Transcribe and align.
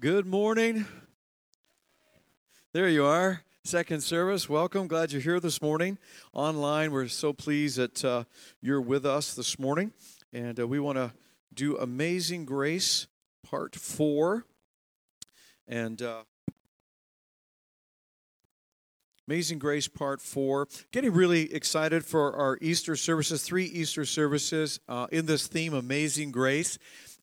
Good 0.00 0.24
morning. 0.24 0.86
There 2.72 2.88
you 2.88 3.04
are. 3.04 3.42
Second 3.64 4.00
service. 4.00 4.48
Welcome. 4.48 4.86
Glad 4.86 5.12
you're 5.12 5.20
here 5.20 5.40
this 5.40 5.60
morning. 5.60 5.98
Online, 6.32 6.90
we're 6.90 7.08
so 7.08 7.34
pleased 7.34 7.76
that 7.76 8.02
uh, 8.02 8.24
you're 8.62 8.80
with 8.80 9.04
us 9.04 9.34
this 9.34 9.58
morning. 9.58 9.92
And 10.32 10.58
uh, 10.58 10.66
we 10.66 10.80
want 10.80 10.96
to 10.96 11.12
do 11.52 11.76
Amazing 11.76 12.46
Grace, 12.46 13.08
Part 13.42 13.76
4. 13.76 14.46
And 15.68 16.00
uh, 16.00 16.22
Amazing 19.28 19.58
Grace 19.58 19.86
Part 19.86 20.22
4. 20.22 20.66
Getting 20.92 21.12
really 21.12 21.52
excited 21.52 22.06
for 22.06 22.34
our 22.34 22.56
Easter 22.62 22.96
services, 22.96 23.42
three 23.42 23.66
Easter 23.66 24.06
services 24.06 24.80
uh, 24.88 25.08
in 25.12 25.26
this 25.26 25.46
theme, 25.46 25.74
Amazing 25.74 26.32
Grace. 26.32 26.78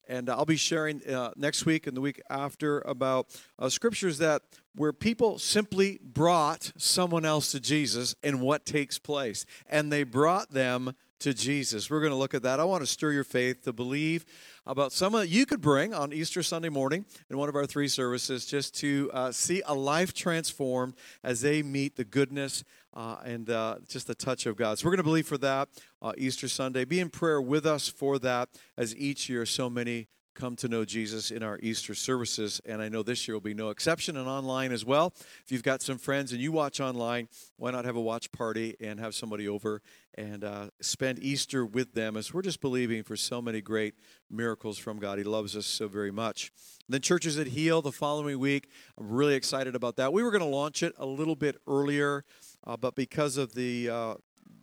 And 0.07 0.29
I'll 0.29 0.45
be 0.45 0.55
sharing 0.55 1.05
uh, 1.07 1.31
next 1.35 1.65
week 1.65 1.87
and 1.87 1.95
the 1.95 2.01
week 2.01 2.21
after 2.29 2.79
about 2.81 3.27
uh, 3.59 3.69
scriptures 3.69 4.17
that 4.19 4.41
where 4.75 4.93
people 4.93 5.37
simply 5.39 5.99
brought 6.03 6.71
someone 6.77 7.25
else 7.25 7.51
to 7.51 7.59
Jesus 7.59 8.15
and 8.23 8.41
what 8.41 8.65
takes 8.65 8.99
place. 8.99 9.45
And 9.67 9.91
they 9.91 10.03
brought 10.03 10.51
them 10.51 10.93
to 11.19 11.33
Jesus. 11.33 11.89
We're 11.89 11.99
going 11.99 12.11
to 12.11 12.17
look 12.17 12.33
at 12.33 12.43
that. 12.43 12.59
I 12.59 12.63
want 12.63 12.83
to 12.83 12.87
stir 12.87 13.11
your 13.11 13.23
faith 13.23 13.63
to 13.63 13.73
believe 13.73 14.23
about 14.65 14.91
someone 14.91 15.21
that 15.21 15.29
you 15.29 15.45
could 15.45 15.61
bring 15.61 15.93
on 15.93 16.13
Easter 16.13 16.43
Sunday 16.43 16.69
morning 16.69 17.05
in 17.29 17.37
one 17.37 17.49
of 17.49 17.55
our 17.55 17.65
three 17.65 17.87
services 17.87 18.45
just 18.45 18.75
to 18.79 19.09
uh, 19.13 19.31
see 19.31 19.63
a 19.65 19.73
life 19.73 20.13
transformed 20.13 20.93
as 21.23 21.41
they 21.41 21.63
meet 21.63 21.95
the 21.95 22.03
goodness 22.03 22.63
uh, 22.97 23.17
and 23.23 23.49
uh, 23.51 23.75
just 23.87 24.07
the 24.07 24.15
touch 24.15 24.47
of 24.47 24.55
God. 24.55 24.79
So 24.79 24.85
we're 24.85 24.91
going 24.91 24.97
to 24.97 25.03
believe 25.03 25.27
for 25.27 25.37
that 25.37 25.69
uh, 26.01 26.13
Easter 26.17 26.47
Sunday. 26.47 26.83
Be 26.83 26.99
in 26.99 27.09
prayer 27.09 27.39
with 27.39 27.65
us 27.65 27.87
for 27.87 28.17
that 28.19 28.49
as 28.75 28.95
each 28.95 29.29
year 29.29 29.45
so 29.45 29.69
many 29.69 30.07
come 30.37 30.55
to 30.55 30.67
know 30.67 30.85
Jesus 30.85 31.31
in 31.31 31.41
our 31.41 31.57
Easter 31.63 31.95
services. 31.95 32.61
And 32.65 32.79
I 32.79 32.89
know 32.89 33.01
this 33.01 33.27
year 33.27 33.35
will 33.35 33.41
be 33.41 33.55
no 33.55 33.69
exception 33.69 34.15
and 34.17 34.27
online 34.27 34.71
as 34.71 34.85
well. 34.85 35.13
If 35.43 35.51
you've 35.51 35.63
got 35.63 35.81
some 35.81 35.97
friends 35.97 36.31
and 36.31 36.39
you 36.39 36.51
watch 36.51 36.79
online, 36.79 37.27
why 37.57 37.71
not 37.71 37.85
have 37.85 37.95
a 37.95 38.01
watch 38.01 38.31
party 38.31 38.75
and 38.79 38.99
have 38.99 39.15
somebody 39.15 39.47
over 39.47 39.81
and 40.15 40.43
uh, 40.43 40.69
spend 40.79 41.19
Easter 41.19 41.65
with 41.65 41.93
them 41.93 42.15
as 42.15 42.33
we're 42.33 42.43
just 42.43 42.61
believing 42.61 43.01
for 43.01 43.15
so 43.15 43.41
many 43.41 43.61
great 43.61 43.95
miracles 44.29 44.77
from 44.77 44.99
God. 44.99 45.17
He 45.17 45.23
loves 45.23 45.55
us 45.55 45.65
so 45.65 45.87
very 45.87 46.11
much. 46.11 46.51
And 46.87 46.93
then 46.93 47.01
Churches 47.01 47.35
that 47.37 47.47
Heal 47.47 47.81
the 47.81 47.91
following 47.91 48.37
week. 48.37 48.69
I'm 48.97 49.09
really 49.09 49.33
excited 49.33 49.75
about 49.75 49.95
that. 49.95 50.13
We 50.13 50.21
were 50.21 50.31
going 50.31 50.43
to 50.43 50.47
launch 50.47 50.83
it 50.83 50.93
a 50.99 51.05
little 51.05 51.35
bit 51.35 51.57
earlier, 51.67 52.25
uh, 52.65 52.77
but 52.77 52.95
because 52.95 53.37
of 53.37 53.55
the 53.55 53.89
uh, 53.89 54.13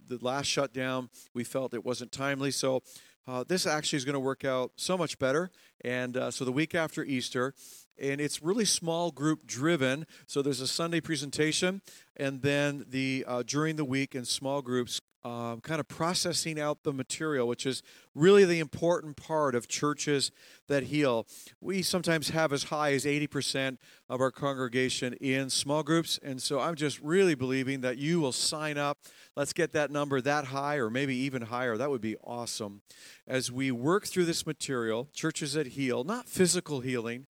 the 0.06 0.18
last 0.20 0.46
shutdown, 0.46 1.08
we 1.32 1.44
felt 1.44 1.74
it 1.74 1.84
wasn't 1.84 2.12
timely. 2.12 2.50
So 2.50 2.82
uh, 3.26 3.44
this 3.46 3.66
actually 3.66 3.96
is 3.96 4.04
going 4.04 4.14
to 4.14 4.20
work 4.20 4.44
out 4.44 4.72
so 4.76 4.98
much 4.98 5.18
better. 5.18 5.50
And 5.84 6.16
uh, 6.16 6.30
so 6.30 6.44
the 6.44 6.52
week 6.52 6.74
after 6.74 7.04
Easter, 7.04 7.54
and 7.98 8.20
it's 8.20 8.42
really 8.42 8.64
small 8.64 9.10
group 9.10 9.46
driven. 9.46 10.06
So 10.26 10.42
there's 10.42 10.60
a 10.60 10.66
Sunday 10.66 11.00
presentation, 11.00 11.80
and 12.16 12.42
then 12.42 12.84
the 12.88 13.24
uh, 13.26 13.42
during 13.46 13.76
the 13.76 13.84
week 13.84 14.14
in 14.14 14.24
small 14.24 14.62
groups, 14.62 15.00
um, 15.24 15.60
kind 15.60 15.80
of 15.80 15.88
processing 15.88 16.60
out 16.60 16.82
the 16.82 16.92
material, 16.92 17.48
which 17.48 17.64
is 17.64 17.82
really 18.14 18.44
the 18.44 18.60
important 18.60 19.16
part 19.16 19.54
of 19.54 19.66
churches 19.66 20.30
that 20.68 20.84
heal. 20.84 21.26
We 21.60 21.82
sometimes 21.82 22.28
have 22.30 22.52
as 22.52 22.64
high 22.64 22.92
as 22.92 23.04
80% 23.04 23.78
of 24.08 24.20
our 24.20 24.30
congregation 24.30 25.14
in 25.14 25.48
small 25.48 25.82
groups, 25.82 26.18
and 26.22 26.42
so 26.42 26.60
I'm 26.60 26.74
just 26.74 27.00
really 27.00 27.34
believing 27.34 27.80
that 27.80 27.96
you 27.96 28.20
will 28.20 28.32
sign 28.32 28.76
up. 28.76 28.98
Let's 29.34 29.52
get 29.52 29.72
that 29.72 29.90
number 29.90 30.20
that 30.20 30.46
high, 30.46 30.76
or 30.76 30.90
maybe 30.90 31.16
even 31.16 31.42
higher. 31.42 31.76
That 31.76 31.90
would 31.90 32.02
be 32.02 32.16
awesome. 32.22 32.82
As 33.26 33.50
we 33.50 33.70
work 33.70 34.06
through 34.06 34.26
this 34.26 34.46
material, 34.46 35.08
churches 35.12 35.54
that 35.54 35.68
heal, 35.68 36.04
not 36.04 36.28
physical 36.28 36.80
healing 36.80 37.26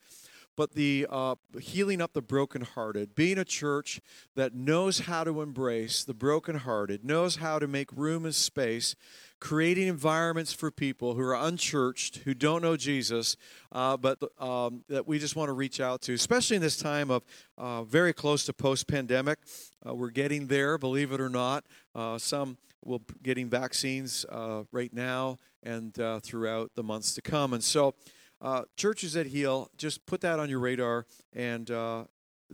but 0.56 0.74
the 0.74 1.06
uh, 1.10 1.34
healing 1.60 2.00
up 2.00 2.12
the 2.12 2.22
brokenhearted, 2.22 3.14
being 3.14 3.38
a 3.38 3.44
church 3.44 4.00
that 4.34 4.54
knows 4.54 5.00
how 5.00 5.24
to 5.24 5.42
embrace 5.42 6.04
the 6.04 6.14
brokenhearted, 6.14 7.04
knows 7.04 7.36
how 7.36 7.58
to 7.58 7.66
make 7.66 7.90
room 7.92 8.24
and 8.24 8.34
space, 8.34 8.94
creating 9.40 9.88
environments 9.88 10.52
for 10.52 10.70
people 10.70 11.14
who 11.14 11.20
are 11.20 11.34
unchurched, 11.34 12.16
who 12.24 12.32
don't 12.34 12.62
know 12.62 12.76
Jesus, 12.76 13.36
uh, 13.72 13.96
but 13.96 14.18
um, 14.40 14.84
that 14.88 15.06
we 15.06 15.18
just 15.18 15.36
want 15.36 15.48
to 15.48 15.52
reach 15.52 15.80
out 15.80 16.00
to, 16.02 16.14
especially 16.14 16.56
in 16.56 16.62
this 16.62 16.76
time 16.76 17.10
of 17.10 17.22
uh, 17.58 17.82
very 17.84 18.12
close 18.12 18.44
to 18.44 18.52
post 18.52 18.86
pandemic. 18.86 19.38
Uh, 19.86 19.94
we're 19.94 20.10
getting 20.10 20.46
there, 20.46 20.78
believe 20.78 21.12
it 21.12 21.20
or 21.20 21.28
not. 21.28 21.64
Uh, 21.94 22.16
some 22.16 22.56
will 22.84 23.00
be 23.00 23.14
getting 23.22 23.48
vaccines 23.48 24.24
uh, 24.30 24.62
right 24.72 24.92
now 24.92 25.38
and 25.62 25.94
throughout 26.22 26.70
the 26.74 26.82
months 26.82 27.14
to 27.14 27.22
come, 27.22 27.52
and 27.52 27.62
so. 27.62 27.94
Uh, 28.44 28.62
churches 28.76 29.14
that 29.14 29.26
heal, 29.26 29.70
just 29.78 30.04
put 30.04 30.20
that 30.20 30.38
on 30.38 30.50
your 30.50 30.58
radar, 30.58 31.06
and 31.32 31.70
uh, 31.70 32.04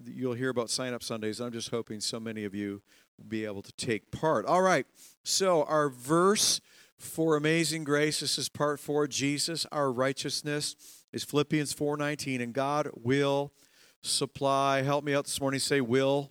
you'll 0.05 0.35
hear 0.35 0.49
about 0.49 0.71
sign 0.71 0.95
up 0.95 1.03
Sundays. 1.03 1.41
I'm 1.41 1.51
just 1.51 1.71
hoping 1.71 1.99
so 1.99 2.21
many 2.21 2.45
of 2.45 2.55
you 2.55 2.81
will 3.19 3.27
be 3.27 3.45
able 3.45 3.61
to 3.63 3.73
take 3.73 4.13
part. 4.13 4.47
All 4.47 4.63
right, 4.63 4.87
so 5.25 5.65
our 5.65 5.89
verse 5.89 6.61
for 6.97 7.37
amazing 7.37 7.83
grace 7.83 8.21
this 8.21 8.37
is 8.37 8.51
part 8.51 8.79
four 8.79 9.07
jesus 9.07 9.65
our 9.73 9.91
righteousness 9.91 10.77
is 11.15 11.25
philippians 11.25 11.73
4.19 11.73 12.43
and 12.43 12.53
god 12.53 12.91
will 12.95 13.55
supply 14.03 14.83
help 14.83 15.03
me 15.03 15.15
out 15.15 15.25
this 15.25 15.41
morning 15.41 15.61
say 15.61 15.81
will. 15.81 16.31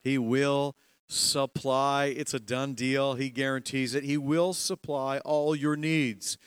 He 0.00 0.18
will 0.18 0.76
supply. 1.08 2.06
It's 2.06 2.34
a 2.34 2.40
done 2.40 2.74
deal. 2.74 3.14
He 3.14 3.30
guarantees 3.30 3.94
it. 3.94 4.04
He 4.04 4.18
will 4.18 4.52
supply 4.52 5.18
all 5.18 5.54
your 5.54 5.76
needs 5.76 6.38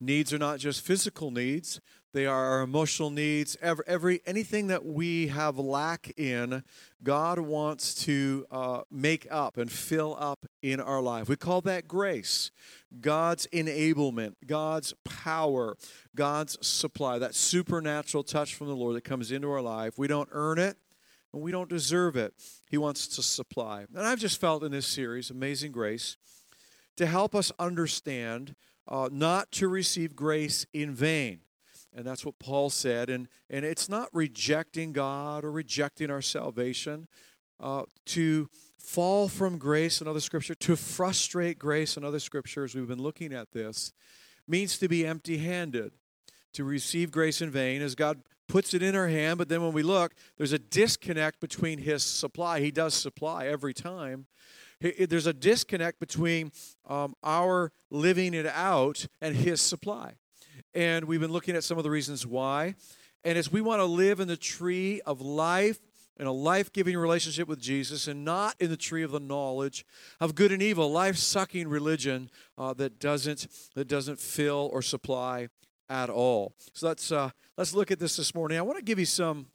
Needs 0.00 0.32
are 0.32 0.38
not 0.38 0.60
just 0.60 0.84
physical 0.84 1.30
needs, 1.30 1.80
they 2.14 2.24
are 2.24 2.46
our 2.46 2.62
emotional 2.62 3.10
needs. 3.10 3.56
Every, 3.60 3.84
every 3.86 4.20
anything 4.24 4.68
that 4.68 4.84
we 4.84 5.28
have 5.28 5.58
lack 5.58 6.12
in, 6.16 6.64
God 7.02 7.38
wants 7.38 7.94
to 8.06 8.46
uh, 8.50 8.80
make 8.90 9.26
up 9.30 9.58
and 9.58 9.70
fill 9.70 10.16
up 10.18 10.46
in 10.62 10.80
our 10.80 11.02
life. 11.02 11.28
We 11.28 11.36
call 11.36 11.60
that 11.62 11.86
grace. 11.86 12.50
God's 13.00 13.46
enablement, 13.48 14.36
God's 14.46 14.94
power, 15.04 15.76
God's 16.14 16.66
supply, 16.66 17.18
that 17.18 17.34
supernatural 17.34 18.24
touch 18.24 18.54
from 18.54 18.68
the 18.68 18.76
Lord 18.76 18.96
that 18.96 19.04
comes 19.04 19.30
into 19.30 19.50
our 19.50 19.62
life. 19.62 19.98
We 19.98 20.08
don't 20.08 20.30
earn 20.32 20.58
it 20.58 20.78
and 21.34 21.42
we 21.42 21.52
don't 21.52 21.68
deserve 21.68 22.16
it. 22.16 22.32
He 22.70 22.78
wants 22.78 23.06
to 23.16 23.22
supply. 23.22 23.84
And 23.94 24.06
I've 24.06 24.18
just 24.18 24.40
felt 24.40 24.64
in 24.64 24.72
this 24.72 24.86
series, 24.86 25.30
Amazing 25.30 25.72
Grace, 25.72 26.16
to 26.96 27.06
help 27.06 27.34
us 27.34 27.52
understand 27.58 28.54
uh, 28.88 29.08
not 29.12 29.52
to 29.52 29.68
receive 29.68 30.16
grace 30.16 30.66
in 30.72 30.94
vain. 30.94 31.40
And 31.94 32.06
that's 32.06 32.24
what 32.24 32.38
Paul 32.38 32.70
said. 32.70 33.10
And, 33.10 33.28
and 33.50 33.64
it's 33.64 33.88
not 33.88 34.08
rejecting 34.12 34.92
God 34.92 35.44
or 35.44 35.50
rejecting 35.50 36.10
our 36.10 36.22
salvation. 36.22 37.08
Uh, 37.60 37.82
to 38.06 38.48
fall 38.78 39.28
from 39.28 39.58
grace, 39.58 40.00
another 40.00 40.20
scripture, 40.20 40.54
to 40.54 40.76
frustrate 40.76 41.58
grace, 41.58 41.96
another 41.96 42.20
scripture, 42.20 42.64
as 42.64 42.74
we've 42.74 42.86
been 42.86 43.02
looking 43.02 43.32
at 43.32 43.50
this, 43.50 43.92
means 44.46 44.78
to 44.78 44.88
be 44.88 45.04
empty 45.04 45.38
handed. 45.38 45.92
To 46.54 46.64
receive 46.64 47.10
grace 47.10 47.42
in 47.42 47.50
vain, 47.50 47.82
as 47.82 47.94
God 47.94 48.22
puts 48.48 48.72
it 48.72 48.82
in 48.82 48.96
our 48.96 49.08
hand, 49.08 49.38
but 49.38 49.48
then 49.48 49.62
when 49.62 49.72
we 49.72 49.82
look, 49.82 50.14
there's 50.38 50.52
a 50.52 50.58
disconnect 50.58 51.40
between 51.40 51.78
His 51.78 52.02
supply. 52.02 52.60
He 52.60 52.70
does 52.70 52.94
supply 52.94 53.46
every 53.46 53.74
time, 53.74 54.26
there's 54.80 55.26
a 55.26 55.32
disconnect 55.32 56.00
between 56.00 56.52
um, 56.86 57.14
our 57.22 57.72
living 57.90 58.34
it 58.34 58.46
out 58.46 59.06
and 59.20 59.36
His 59.36 59.60
supply. 59.60 60.14
And 60.74 61.06
we've 61.06 61.20
been 61.20 61.32
looking 61.32 61.56
at 61.56 61.64
some 61.64 61.78
of 61.78 61.84
the 61.84 61.90
reasons 61.90 62.26
why. 62.26 62.74
And 63.24 63.36
as 63.36 63.50
we 63.50 63.60
want 63.60 63.80
to 63.80 63.84
live 63.84 64.20
in 64.20 64.28
the 64.28 64.36
tree 64.36 65.00
of 65.04 65.20
life, 65.20 65.80
in 66.18 66.26
a 66.26 66.32
life 66.32 66.72
giving 66.72 66.96
relationship 66.96 67.48
with 67.48 67.60
Jesus 67.60 68.08
and 68.08 68.24
not 68.24 68.54
in 68.58 68.70
the 68.70 68.76
tree 68.76 69.02
of 69.02 69.12
the 69.12 69.20
knowledge 69.20 69.84
of 70.20 70.34
good 70.34 70.52
and 70.52 70.62
evil, 70.62 70.90
life 70.90 71.16
sucking 71.16 71.68
religion 71.68 72.30
uh, 72.56 72.74
that, 72.74 72.98
doesn't, 72.98 73.46
that 73.74 73.86
doesn't 73.86 74.18
fill 74.18 74.68
or 74.72 74.82
supply 74.82 75.48
at 75.88 76.10
all. 76.10 76.54
So 76.72 76.88
let's, 76.88 77.12
uh, 77.12 77.30
let's 77.56 77.72
look 77.72 77.90
at 77.90 77.98
this 77.98 78.16
this 78.16 78.34
morning. 78.34 78.58
I 78.58 78.62
want 78.62 78.78
to 78.78 78.84
give 78.84 78.98
you 78.98 79.06
some, 79.06 79.46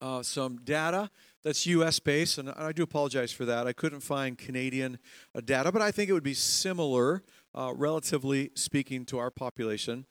uh, 0.00 0.22
some 0.22 0.58
data 0.64 1.10
that's 1.42 1.66
US 1.66 1.98
based, 1.98 2.38
and 2.38 2.50
I 2.50 2.72
do 2.72 2.82
apologize 2.82 3.32
for 3.32 3.44
that. 3.44 3.66
I 3.66 3.72
couldn't 3.72 4.00
find 4.00 4.38
Canadian 4.38 4.98
uh, 5.34 5.40
data, 5.40 5.72
but 5.72 5.82
I 5.82 5.90
think 5.90 6.08
it 6.08 6.12
would 6.12 6.22
be 6.22 6.34
similar, 6.34 7.22
uh, 7.54 7.72
relatively 7.74 8.50
speaking, 8.54 9.04
to 9.06 9.18
our 9.18 9.30
population. 9.30 10.06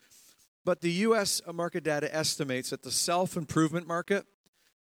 But 0.64 0.82
the 0.82 0.92
US 0.92 1.42
market 1.52 1.84
data 1.84 2.14
estimates 2.14 2.70
that 2.70 2.84
the 2.84 2.92
self 2.92 3.36
improvement 3.38 3.88
market, 3.88 4.26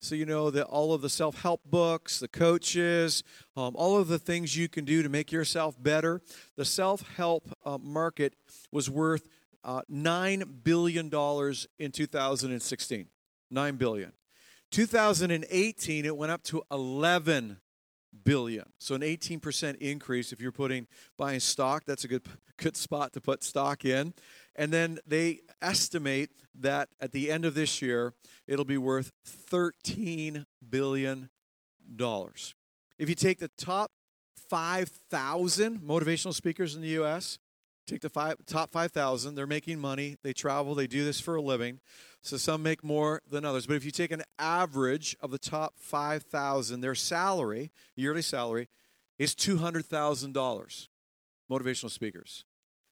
so 0.02 0.16
you 0.16 0.26
know 0.26 0.50
that 0.50 0.66
all 0.66 0.94
of 0.94 1.02
the 1.02 1.10
self 1.10 1.42
help 1.42 1.62
books, 1.66 2.20
the 2.20 2.28
coaches, 2.28 3.24
um, 3.56 3.76
all 3.76 3.98
of 3.98 4.08
the 4.08 4.20
things 4.20 4.58
you 4.58 4.68
can 4.68 4.86
do 4.86 5.04
to 5.04 5.10
make 5.10 5.32
yourself 5.32 5.82
better, 5.82 6.22
the 6.56 6.66
self 6.66 7.04
help 7.16 7.50
uh, 7.64 7.78
market 7.78 8.34
was 8.72 8.90
worth 8.90 9.28
uh, 9.64 9.82
$9 9.92 10.64
billion 10.64 11.06
in 11.80 11.92
2016. 11.92 13.08
$9 13.52 13.78
billion. 13.78 14.12
2018, 14.72 16.06
it 16.06 16.16
went 16.16 16.32
up 16.32 16.44
to 16.44 16.64
11 16.72 17.58
billion. 18.24 18.66
So 18.80 18.96
an 18.96 19.02
18% 19.02 19.76
increase 19.78 20.32
if 20.32 20.42
you're 20.42 20.52
putting 20.52 20.88
buying 21.18 21.40
stock, 21.40 21.84
that's 21.86 22.04
a 22.04 22.08
good 22.08 22.24
good 22.58 22.78
spot 22.78 23.14
to 23.14 23.22
put 23.22 23.44
stock 23.44 23.86
in. 23.86 24.14
And 24.56 24.72
then 24.72 25.00
they 25.08 25.40
estimate 25.62 26.30
that 26.60 26.90
at 27.00 27.12
the 27.12 27.32
end 27.32 27.46
of 27.46 27.54
this 27.54 27.82
year, 27.82 28.14
it'll 28.48 28.66
be 28.66 28.78
worth 28.78 29.12
13 29.26 30.46
billion 30.70 31.30
dollars. 31.96 32.54
If 32.98 33.10
you 33.10 33.16
take 33.16 33.40
the 33.40 33.50
top 33.58 33.92
5,000 34.50 35.80
motivational 35.80 36.34
speakers 36.34 36.76
in 36.76 36.82
the 36.82 37.00
US, 37.02 37.40
take 37.88 38.02
the 38.02 38.10
five, 38.10 38.36
top 38.46 38.72
5,000, 38.72 39.36
they're 39.36 39.48
making 39.48 39.80
money, 39.80 40.18
they 40.24 40.34
travel, 40.34 40.76
they 40.76 40.88
do 40.88 41.06
this 41.06 41.20
for 41.20 41.36
a 41.36 41.42
living. 41.42 41.80
So 42.22 42.38
some 42.38 42.62
make 42.62 42.84
more 42.84 43.22
than 43.30 43.46
others. 43.46 43.66
But 43.66 43.78
if 43.78 43.86
you 43.86 43.92
take 43.92 44.12
an 44.12 44.24
average 44.38 45.16
of 45.22 45.32
the 45.32 45.40
top 45.40 45.76
5,000, 45.78 46.82
their 46.82 46.96
salary, 46.96 47.72
yearly 47.96 48.22
salary, 48.22 48.68
is 49.18 49.34
$200,000. 49.36 50.88
Motivational 51.50 51.90
speakers. 51.90 52.46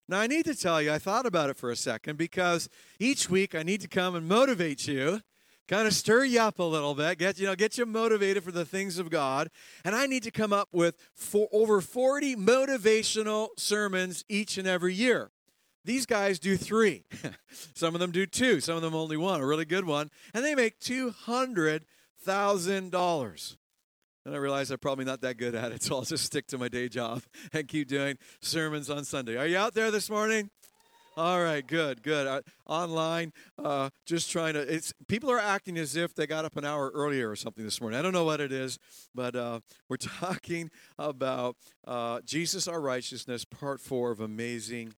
Now, 0.09 0.19
I 0.19 0.27
need 0.27 0.45
to 0.45 0.55
tell 0.55 0.81
you, 0.81 0.91
I 0.91 0.99
thought 0.99 1.25
about 1.25 1.49
it 1.49 1.57
for 1.57 1.69
a 1.69 1.75
second 1.75 2.17
because 2.17 2.69
each 2.99 3.29
week 3.29 3.53
I 3.53 3.63
need 3.63 3.81
to 3.81 3.89
come 3.89 4.15
and 4.15 4.27
motivate 4.27 4.87
you, 4.87 5.21
kind 5.67 5.85
of 5.85 5.93
stir 5.93 6.23
you 6.23 6.39
up 6.39 6.59
a 6.59 6.63
little 6.63 6.95
bit, 6.95 7.19
get 7.19 7.37
you 7.37 7.45
know, 7.45 7.55
get 7.55 7.77
you 7.77 7.85
motivated 7.85 8.43
for 8.43 8.53
the 8.53 8.63
things 8.63 8.99
of 8.99 9.09
God, 9.09 9.49
and 9.83 9.93
I 9.93 10.07
need 10.07 10.23
to 10.23 10.31
come 10.31 10.53
up 10.53 10.69
with 10.71 10.95
for 11.13 11.49
over 11.51 11.81
40 11.81 12.37
motivational 12.37 13.49
sermons 13.57 14.23
each 14.29 14.57
and 14.57 14.67
every 14.67 14.93
year. 14.93 15.31
These 15.87 16.05
guys 16.05 16.37
do 16.37 16.55
three. 16.57 17.05
some 17.73 17.95
of 17.95 18.01
them 18.01 18.11
do 18.11 18.25
two. 18.25 18.59
Some 18.59 18.75
of 18.75 18.81
them 18.81 18.93
only 18.93 19.15
one, 19.15 19.39
a 19.39 19.45
really 19.45 19.63
good 19.63 19.85
one. 19.85 20.11
And 20.33 20.43
they 20.43 20.53
make 20.53 20.81
$200,000. 20.81 23.57
And 24.25 24.35
I 24.35 24.37
realize 24.37 24.69
I'm 24.69 24.79
probably 24.79 25.05
not 25.05 25.21
that 25.21 25.37
good 25.37 25.55
at 25.55 25.71
it, 25.71 25.81
so 25.81 25.95
I'll 25.95 26.01
just 26.01 26.25
stick 26.25 26.45
to 26.47 26.57
my 26.57 26.67
day 26.67 26.89
job 26.89 27.23
and 27.53 27.69
keep 27.69 27.87
doing 27.87 28.17
sermons 28.41 28.89
on 28.89 29.05
Sunday. 29.05 29.37
Are 29.37 29.47
you 29.47 29.55
out 29.55 29.75
there 29.75 29.89
this 29.89 30.09
morning? 30.09 30.49
All 31.15 31.41
right, 31.41 31.65
good, 31.65 32.03
good. 32.03 32.27
Uh, 32.27 32.41
online, 32.65 33.31
uh, 33.57 33.89
just 34.05 34.29
trying 34.29 34.55
to. 34.55 34.59
It's 34.59 34.93
people 35.07 35.31
are 35.31 35.39
acting 35.39 35.77
as 35.77 35.95
if 35.95 36.13
they 36.13 36.27
got 36.27 36.43
up 36.43 36.57
an 36.57 36.65
hour 36.65 36.91
earlier 36.93 37.31
or 37.31 37.37
something 37.37 37.63
this 37.63 37.79
morning. 37.79 37.97
I 37.97 38.01
don't 38.03 38.11
know 38.11 38.25
what 38.25 38.41
it 38.41 38.51
is, 38.51 38.77
but 39.15 39.37
uh, 39.37 39.61
we're 39.89 39.95
talking 39.95 40.69
about 40.99 41.55
uh, 41.87 42.19
Jesus, 42.25 42.67
our 42.67 42.81
righteousness, 42.81 43.45
part 43.45 43.79
four 43.79 44.11
of 44.11 44.19
Amazing 44.19 44.93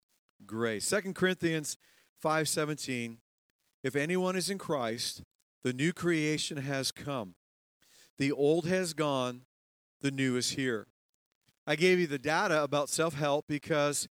grace. 0.45 0.85
Second 0.85 1.15
Corinthians 1.15 1.77
5:17 2.23 3.17
If 3.83 3.95
anyone 3.95 4.35
is 4.35 4.49
in 4.49 4.57
Christ, 4.57 5.23
the 5.63 5.73
new 5.73 5.93
creation 5.93 6.57
has 6.57 6.91
come. 6.91 7.35
The 8.17 8.31
old 8.31 8.67
has 8.67 8.93
gone, 8.93 9.45
the 10.01 10.11
new 10.11 10.35
is 10.35 10.51
here. 10.51 10.87
I 11.65 11.75
gave 11.75 11.99
you 11.99 12.07
the 12.07 12.19
data 12.19 12.63
about 12.63 12.89
self-help 12.89 13.45
because 13.47 14.07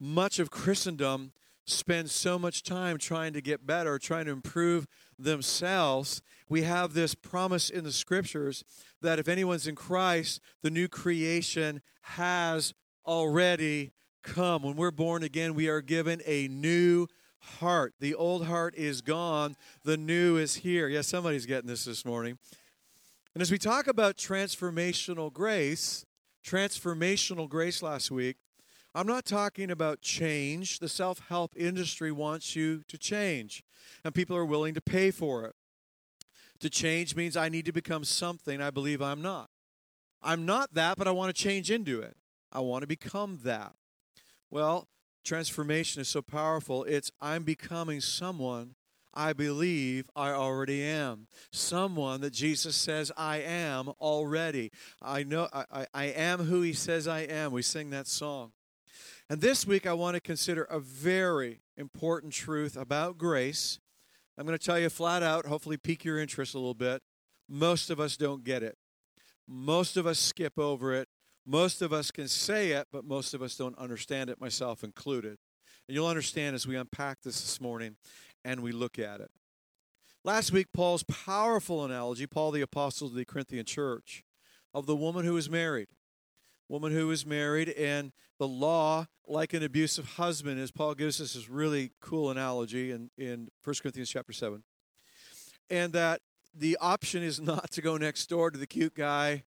much 0.00 0.38
of 0.38 0.50
Christendom 0.50 1.32
spends 1.64 2.12
so 2.12 2.38
much 2.38 2.62
time 2.62 2.98
trying 2.98 3.32
to 3.34 3.40
get 3.40 3.66
better, 3.66 3.98
trying 3.98 4.24
to 4.24 4.32
improve 4.32 4.86
themselves. 5.18 6.22
We 6.48 6.62
have 6.62 6.94
this 6.94 7.14
promise 7.14 7.70
in 7.70 7.84
the 7.84 7.92
scriptures 7.92 8.64
that 9.02 9.18
if 9.18 9.28
anyone's 9.28 9.66
in 9.66 9.74
Christ, 9.74 10.40
the 10.62 10.70
new 10.70 10.88
creation 10.88 11.82
has 12.02 12.74
already 13.06 13.92
come. 14.22 14.62
When 14.62 14.76
we're 14.76 14.90
born 14.90 15.22
again, 15.22 15.54
we 15.54 15.68
are 15.68 15.80
given 15.80 16.20
a 16.26 16.48
new 16.48 17.06
heart. 17.40 17.94
The 18.00 18.14
old 18.14 18.46
heart 18.46 18.74
is 18.76 19.00
gone, 19.00 19.56
the 19.84 19.96
new 19.96 20.36
is 20.36 20.56
here. 20.56 20.88
Yes, 20.88 21.06
somebody's 21.06 21.46
getting 21.46 21.68
this 21.68 21.84
this 21.84 22.04
morning. 22.04 22.38
And 23.34 23.42
as 23.42 23.50
we 23.50 23.58
talk 23.58 23.86
about 23.86 24.16
transformational 24.16 25.32
grace, 25.32 26.04
transformational 26.44 27.48
grace 27.48 27.82
last 27.82 28.10
week, 28.10 28.36
I'm 28.94 29.06
not 29.06 29.24
talking 29.24 29.70
about 29.70 30.00
change. 30.00 30.78
The 30.78 30.88
self 30.88 31.20
help 31.28 31.52
industry 31.56 32.10
wants 32.10 32.56
you 32.56 32.82
to 32.88 32.98
change, 32.98 33.62
and 34.04 34.14
people 34.14 34.36
are 34.36 34.44
willing 34.44 34.74
to 34.74 34.80
pay 34.80 35.10
for 35.10 35.44
it. 35.44 35.54
To 36.60 36.70
change 36.70 37.14
means 37.14 37.36
I 37.36 37.48
need 37.48 37.66
to 37.66 37.72
become 37.72 38.02
something 38.02 38.60
I 38.60 38.70
believe 38.70 39.00
I'm 39.00 39.22
not. 39.22 39.50
I'm 40.20 40.44
not 40.44 40.74
that, 40.74 40.98
but 40.98 41.06
I 41.06 41.12
want 41.12 41.34
to 41.34 41.42
change 41.42 41.70
into 41.70 42.00
it. 42.00 42.16
I 42.50 42.60
want 42.60 42.82
to 42.82 42.88
become 42.88 43.38
that. 43.44 43.74
Well, 44.50 44.88
transformation 45.24 46.00
is 46.00 46.08
so 46.08 46.22
powerful. 46.22 46.84
It's 46.84 47.10
I'm 47.20 47.42
becoming 47.42 48.00
someone 48.00 48.74
I 49.14 49.32
believe 49.32 50.08
I 50.14 50.30
already 50.30 50.82
am. 50.82 51.26
Someone 51.50 52.20
that 52.20 52.32
Jesus 52.32 52.76
says 52.76 53.10
I 53.16 53.38
am 53.38 53.88
already. 54.00 54.70
I 55.02 55.24
know 55.24 55.48
I, 55.52 55.64
I, 55.72 55.86
I, 55.92 56.04
am 56.04 56.44
who 56.44 56.62
he 56.62 56.72
says 56.72 57.08
I 57.08 57.20
am. 57.20 57.52
We 57.52 57.62
sing 57.62 57.90
that 57.90 58.06
song. 58.06 58.52
And 59.28 59.40
this 59.40 59.66
week 59.66 59.86
I 59.86 59.92
want 59.92 60.14
to 60.14 60.20
consider 60.20 60.62
a 60.64 60.78
very 60.78 61.60
important 61.76 62.32
truth 62.32 62.76
about 62.76 63.18
grace. 63.18 63.80
I'm 64.36 64.46
going 64.46 64.56
to 64.56 64.64
tell 64.64 64.78
you 64.78 64.88
flat 64.88 65.22
out, 65.22 65.46
hopefully 65.46 65.78
pique 65.78 66.04
your 66.04 66.20
interest 66.20 66.54
a 66.54 66.58
little 66.58 66.72
bit. 66.72 67.02
Most 67.48 67.90
of 67.90 67.98
us 67.98 68.16
don't 68.16 68.44
get 68.44 68.62
it. 68.62 68.76
Most 69.48 69.96
of 69.96 70.06
us 70.06 70.18
skip 70.18 70.58
over 70.58 70.94
it. 70.94 71.08
Most 71.50 71.80
of 71.80 71.94
us 71.94 72.10
can 72.10 72.28
say 72.28 72.72
it, 72.72 72.88
but 72.92 73.06
most 73.06 73.32
of 73.32 73.40
us 73.40 73.56
don't 73.56 73.78
understand 73.78 74.28
it, 74.28 74.38
myself 74.38 74.84
included. 74.84 75.38
And 75.88 75.94
you'll 75.94 76.06
understand 76.06 76.54
as 76.54 76.66
we 76.66 76.76
unpack 76.76 77.22
this 77.22 77.40
this 77.40 77.58
morning 77.58 77.96
and 78.44 78.60
we 78.60 78.70
look 78.70 78.98
at 78.98 79.22
it. 79.22 79.30
Last 80.24 80.52
week, 80.52 80.66
Paul's 80.74 81.04
powerful 81.04 81.86
analogy, 81.86 82.26
Paul 82.26 82.50
the 82.50 82.60
Apostle 82.60 83.08
to 83.08 83.14
the 83.14 83.24
Corinthian 83.24 83.64
church, 83.64 84.24
of 84.74 84.84
the 84.84 84.94
woman 84.94 85.24
who 85.24 85.38
is 85.38 85.48
married. 85.48 85.88
Woman 86.68 86.92
who 86.92 87.10
is 87.10 87.24
married, 87.24 87.70
and 87.70 88.12
the 88.38 88.46
law, 88.46 89.06
like 89.26 89.54
an 89.54 89.62
abusive 89.62 90.16
husband, 90.16 90.60
as 90.60 90.70
Paul 90.70 90.94
gives 90.94 91.18
us 91.18 91.32
this 91.32 91.48
really 91.48 91.92
cool 92.02 92.30
analogy 92.30 92.90
in, 92.90 93.08
in 93.16 93.48
1 93.64 93.76
Corinthians 93.80 94.10
chapter 94.10 94.34
7. 94.34 94.62
And 95.70 95.94
that 95.94 96.20
the 96.54 96.76
option 96.78 97.22
is 97.22 97.40
not 97.40 97.70
to 97.70 97.80
go 97.80 97.96
next 97.96 98.26
door 98.26 98.50
to 98.50 98.58
the 98.58 98.66
cute 98.66 98.94
guy 98.94 99.44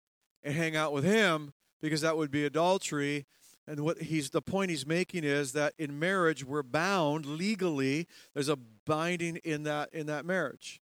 and 0.45 0.55
hang 0.55 0.77
out 0.77 0.93
with 0.93 1.03
him, 1.03 1.55
because 1.81 2.01
that 2.01 2.17
would 2.17 2.31
be 2.31 2.45
adultery. 2.45 3.27
And 3.67 3.81
what 3.81 3.99
he's 4.03 4.31
the 4.31 4.41
point 4.41 4.71
he's 4.71 4.87
making 4.87 5.25
is 5.25 5.53
that 5.53 5.75
in 5.79 5.99
marriage 5.99 6.45
we're 6.45 6.63
bound 6.63 7.27
legally. 7.27 8.07
There's 8.35 8.49
a 8.49 8.57
binding 8.57 9.37
in 9.45 9.65
that 9.65 9.91
in 9.93 10.07
that 10.07 10.25
marriage. 10.25 10.81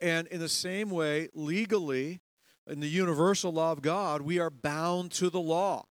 And 0.00 0.26
in 0.26 0.40
the 0.40 0.48
same 0.48 0.90
way, 0.90 1.28
legally, 1.32 2.20
in 2.66 2.80
the 2.80 2.88
universal 2.88 3.52
law 3.52 3.72
of 3.72 3.80
God, 3.80 4.22
we 4.22 4.38
are 4.38 4.50
bound 4.50 5.12
to 5.12 5.30
the 5.30 5.40
law. 5.40 5.86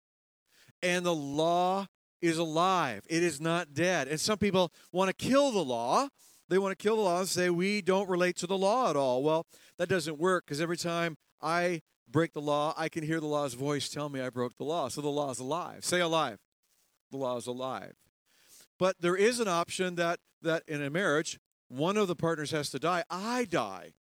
And 0.81 1.05
the 1.05 1.13
law 1.13 1.87
is 2.21 2.37
alive. 2.37 3.03
It 3.09 3.23
is 3.23 3.39
not 3.39 3.73
dead. 3.73 4.07
And 4.07 4.19
some 4.19 4.37
people 4.37 4.71
want 4.91 5.09
to 5.09 5.13
kill 5.13 5.51
the 5.51 5.63
law. 5.63 6.07
They 6.49 6.57
want 6.57 6.77
to 6.77 6.81
kill 6.81 6.95
the 6.95 7.03
law 7.03 7.19
and 7.19 7.29
say 7.29 7.49
we 7.49 7.81
don't 7.81 8.09
relate 8.09 8.35
to 8.37 8.47
the 8.47 8.57
law 8.57 8.89
at 8.89 8.95
all. 8.95 9.23
Well, 9.23 9.45
that 9.77 9.89
doesn't 9.89 10.17
work 10.17 10.45
because 10.45 10.61
every 10.61 10.77
time 10.77 11.17
I 11.41 11.81
break 12.11 12.33
the 12.33 12.41
law, 12.41 12.73
I 12.77 12.89
can 12.89 13.03
hear 13.03 13.19
the 13.19 13.27
law's 13.27 13.53
voice 13.53 13.89
tell 13.89 14.09
me 14.09 14.21
I 14.21 14.29
broke 14.29 14.57
the 14.57 14.63
law. 14.63 14.87
So 14.89 15.01
the 15.01 15.09
law 15.09 15.31
is 15.31 15.39
alive. 15.39 15.83
Say 15.85 15.99
alive. 15.99 16.39
The 17.11 17.17
law 17.17 17.37
is 17.37 17.47
alive. 17.47 17.93
But 18.79 19.01
there 19.01 19.15
is 19.15 19.39
an 19.39 19.47
option 19.47 19.95
that 19.95 20.19
that 20.41 20.63
in 20.67 20.81
a 20.81 20.89
marriage, 20.89 21.39
one 21.67 21.97
of 21.97 22.07
the 22.07 22.15
partners 22.15 22.51
has 22.51 22.69
to 22.71 22.79
die. 22.79 23.03
I 23.09 23.45
die. 23.45 23.93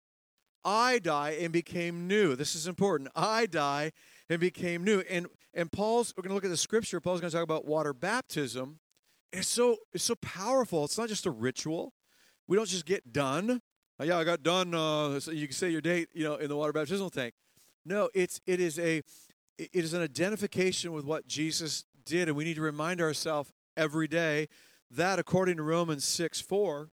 I 0.64 0.98
die 0.98 1.30
and 1.40 1.52
became 1.52 2.06
new. 2.06 2.34
This 2.34 2.54
is 2.54 2.66
important. 2.66 3.10
I 3.14 3.46
die 3.46 3.92
and 4.28 4.40
became 4.40 4.84
new. 4.84 5.00
And 5.08 5.26
and 5.54 5.70
Paul's 5.70 6.14
we're 6.16 6.22
going 6.22 6.30
to 6.30 6.34
look 6.34 6.44
at 6.44 6.50
the 6.50 6.56
scripture. 6.56 7.00
Paul's 7.00 7.20
going 7.20 7.30
to 7.30 7.36
talk 7.36 7.44
about 7.44 7.66
water 7.66 7.92
baptism. 7.92 8.78
It's 9.32 9.48
so 9.48 9.76
it's 9.92 10.04
so 10.04 10.14
powerful. 10.16 10.84
It's 10.84 10.98
not 10.98 11.08
just 11.08 11.26
a 11.26 11.30
ritual. 11.30 11.92
We 12.46 12.56
don't 12.56 12.68
just 12.68 12.86
get 12.86 13.12
done. 13.12 13.60
yeah, 14.02 14.18
I 14.18 14.24
got 14.24 14.42
done. 14.42 14.74
Uh, 14.74 15.20
so 15.20 15.30
you 15.30 15.46
can 15.46 15.54
say 15.54 15.70
your 15.70 15.80
date, 15.80 16.08
you 16.12 16.24
know, 16.24 16.34
in 16.36 16.48
the 16.48 16.56
water 16.56 16.72
baptismal 16.72 17.10
tank. 17.10 17.34
No, 17.84 18.10
it's 18.14 18.40
it 18.46 18.60
is 18.60 18.78
a 18.78 19.02
it 19.58 19.70
is 19.72 19.94
an 19.94 20.02
identification 20.02 20.92
with 20.92 21.04
what 21.04 21.26
Jesus 21.26 21.84
did, 22.04 22.28
and 22.28 22.36
we 22.36 22.44
need 22.44 22.56
to 22.56 22.62
remind 22.62 23.00
ourselves 23.00 23.52
every 23.76 24.08
day 24.08 24.48
that 24.90 25.18
according 25.18 25.56
to 25.56 25.62
Romans 25.62 26.04
6 26.04 26.40
4, 26.40 26.90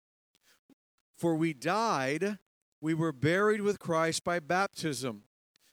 for 1.17 1.35
we 1.35 1.53
died, 1.53 2.39
we 2.81 2.95
were 2.95 3.13
buried 3.13 3.61
with 3.61 3.79
Christ 3.79 4.25
by 4.25 4.41
baptism. 4.41 5.25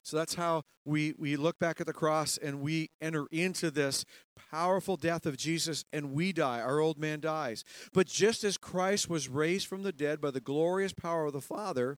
So 0.04 0.18
that's 0.18 0.36
how 0.36 0.64
we, 0.86 1.14
we 1.18 1.36
look 1.36 1.60
back 1.60 1.80
at 1.80 1.88
the 1.88 1.94
cross 1.94 2.38
and 2.38 2.62
we 2.62 2.90
enter 3.02 3.28
into 3.32 3.70
this 3.70 4.06
powerful 4.52 4.96
death 4.96 5.26
of 5.26 5.38
Jesus 5.38 5.86
and 5.94 6.14
we 6.14 6.32
die. 6.34 6.62
Our 6.62 6.80
old 6.80 6.98
man 6.98 7.20
dies. 7.20 7.64
But 7.94 8.08
just 8.08 8.44
as 8.44 8.58
Christ 8.58 9.10
was 9.10 9.30
raised 9.30 9.68
from 9.68 9.84
the 9.84 9.92
dead 9.92 10.20
by 10.20 10.32
the 10.32 10.40
glorious 10.40 10.94
power 10.94 11.26
of 11.26 11.34
the 11.34 11.42
Father, 11.42 11.98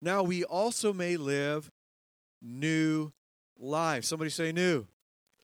now 0.00 0.22
we 0.22 0.44
also 0.44 0.92
may 0.92 1.16
live 1.16 1.70
new 2.40 3.12
life. 3.58 4.04
Somebody 4.04 4.30
say 4.30 4.52
new. 4.52 4.86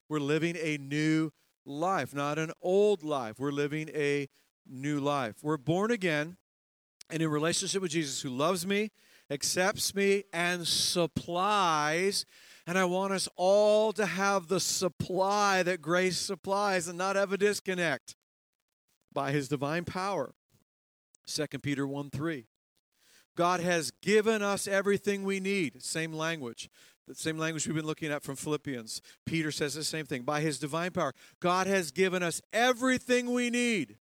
We're 0.08 0.20
living 0.20 0.56
a 0.56 0.78
new 0.78 1.30
life, 1.64 2.14
not 2.14 2.38
an 2.38 2.52
old 2.61 3.02
life. 3.02 3.38
We're 3.38 3.50
living 3.52 3.88
a 3.94 4.28
new 4.66 5.00
life. 5.00 5.37
We're 5.42 5.56
born 5.56 5.90
again 5.90 6.37
and 7.11 7.22
in 7.22 7.28
relationship 7.28 7.82
with 7.82 7.90
Jesus 7.90 8.22
who 8.22 8.30
loves 8.30 8.66
me, 8.66 8.90
accepts 9.30 9.94
me, 9.94 10.25
and 10.32 10.66
supplies 10.66 12.25
And 12.66 12.78
I 12.78 12.84
want 12.84 13.12
us 13.12 13.28
all 13.34 13.92
to 13.94 14.06
have 14.06 14.46
the 14.46 14.61
supply 14.61 15.64
that 15.64 15.82
grace 15.82 16.16
supplies 16.16 16.87
and 16.87 16.96
not 16.96 17.16
have 17.16 17.32
a 17.32 17.37
disconnect 17.37 18.14
by 19.12 19.32
his 19.32 19.49
divine 19.49 19.84
power. 19.84 20.34
2 21.26 21.46
Peter 21.61 21.87
1 21.87 22.11
3. 22.11 22.46
God 23.36 23.60
has 23.60 23.90
given 24.02 24.42
us 24.42 24.66
everything 24.66 25.24
we 25.24 25.40
need. 25.40 25.82
Same 25.82 26.12
language. 26.12 26.68
The 27.08 27.14
same 27.14 27.38
language 27.38 27.66
we've 27.66 27.76
been 27.76 27.86
looking 27.86 28.12
at 28.12 28.22
from 28.22 28.36
Philippians. 28.36 29.02
Peter 29.26 29.50
says 29.50 29.74
the 29.74 29.84
same 29.84 30.06
thing. 30.06 30.22
By 30.22 30.40
his 30.40 30.58
divine 30.58 30.92
power, 30.92 31.12
God 31.40 31.66
has 31.66 31.90
given 31.90 32.22
us 32.22 32.40
everything 32.52 33.32
we 33.32 33.50
need. 33.50 33.98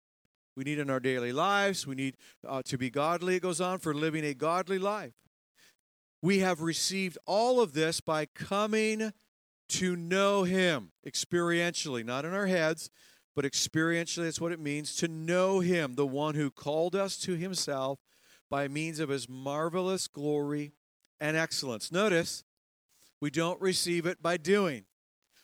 We 0.57 0.63
need 0.63 0.79
in 0.79 0.89
our 0.89 0.99
daily 0.99 1.31
lives. 1.31 1.87
We 1.87 1.95
need 1.95 2.17
uh, 2.45 2.61
to 2.65 2.77
be 2.77 2.89
godly, 2.89 3.35
it 3.35 3.41
goes 3.41 3.61
on, 3.61 3.79
for 3.79 3.93
living 3.93 4.25
a 4.25 4.33
godly 4.33 4.79
life. 4.79 5.13
We 6.21 6.39
have 6.39 6.61
received 6.61 7.17
all 7.25 7.61
of 7.61 7.73
this 7.73 8.01
by 8.01 8.25
coming 8.25 9.13
to 9.69 9.95
know 9.95 10.43
him 10.43 10.91
experientially, 11.07 12.03
not 12.03 12.25
in 12.25 12.33
our 12.33 12.47
heads, 12.47 12.89
but 13.35 13.45
experientially. 13.45 14.23
That's 14.23 14.41
what 14.41 14.51
it 14.51 14.59
means 14.59 14.97
to 14.97 15.07
know 15.07 15.61
him, 15.61 15.95
the 15.95 16.05
one 16.05 16.35
who 16.35 16.51
called 16.51 16.95
us 16.95 17.15
to 17.19 17.35
himself 17.35 17.99
by 18.49 18.67
means 18.67 18.99
of 18.99 19.09
his 19.09 19.29
marvelous 19.29 20.07
glory 20.07 20.73
and 21.19 21.37
excellence. 21.37 21.91
Notice, 21.91 22.43
we 23.21 23.29
don't 23.29 23.59
receive 23.61 24.05
it 24.05 24.21
by 24.21 24.37
doing, 24.37 24.85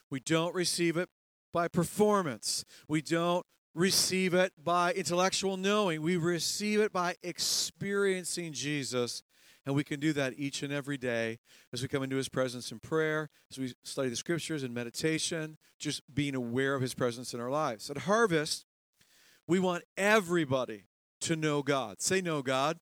we 0.10 0.20
don't 0.20 0.56
receive 0.56 0.98
it 0.98 1.10
by 1.52 1.68
performance, 1.68 2.66
we 2.88 3.02
don't 3.02 3.46
receive 3.74 4.34
it 4.34 4.54
by 4.62 4.94
intellectual 4.94 5.58
knowing, 5.58 6.02
we 6.02 6.18
receive 6.18 6.80
it 6.80 6.94
by 6.94 7.16
experiencing 7.24 8.54
Jesus. 8.54 9.24
And 9.68 9.74
we 9.74 9.84
can 9.84 10.00
do 10.00 10.14
that 10.14 10.34
each 10.38 10.62
and 10.62 10.72
every 10.72 10.96
day 10.96 11.40
as 11.74 11.82
we 11.82 11.88
come 11.88 12.04
into 12.04 12.18
His 12.18 12.30
presence 12.30 12.72
in 12.72 12.78
prayer, 12.78 13.32
as 13.50 13.58
we 13.58 13.74
study 13.84 14.10
the 14.10 14.16
scriptures 14.16 14.62
and 14.62 14.76
meditation, 14.76 15.58
just 15.80 16.04
being 16.14 16.36
aware 16.36 16.76
of 16.76 16.84
His 16.84 16.94
presence 16.94 17.34
in 17.34 17.40
our 17.40 17.50
lives. 17.50 17.90
At 17.90 17.98
Harvest, 17.98 18.68
we 19.48 19.60
want 19.60 19.84
everybody 19.98 20.84
to 21.22 21.36
know 21.36 21.64
God. 21.64 22.00
Say, 22.00 22.22
know 22.22 22.44
God. 22.44 22.78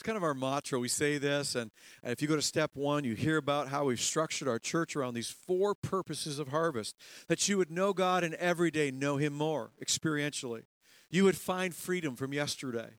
It's 0.00 0.06
kind 0.06 0.16
of 0.16 0.24
our 0.24 0.32
mantra. 0.32 0.78
We 0.78 0.88
say 0.88 1.18
this, 1.18 1.54
and, 1.54 1.70
and 2.02 2.10
if 2.10 2.22
you 2.22 2.28
go 2.28 2.34
to 2.34 2.40
step 2.40 2.70
one, 2.72 3.04
you 3.04 3.14
hear 3.14 3.36
about 3.36 3.68
how 3.68 3.84
we've 3.84 4.00
structured 4.00 4.48
our 4.48 4.58
church 4.58 4.96
around 4.96 5.12
these 5.12 5.28
four 5.28 5.74
purposes 5.74 6.38
of 6.38 6.48
harvest 6.48 6.96
that 7.28 7.46
you 7.50 7.58
would 7.58 7.70
know 7.70 7.92
God 7.92 8.24
and 8.24 8.32
every 8.36 8.70
day 8.70 8.90
know 8.90 9.18
Him 9.18 9.34
more 9.34 9.72
experientially. 9.78 10.62
You 11.10 11.24
would 11.24 11.36
find 11.36 11.74
freedom 11.74 12.16
from 12.16 12.32
yesterday. 12.32 12.92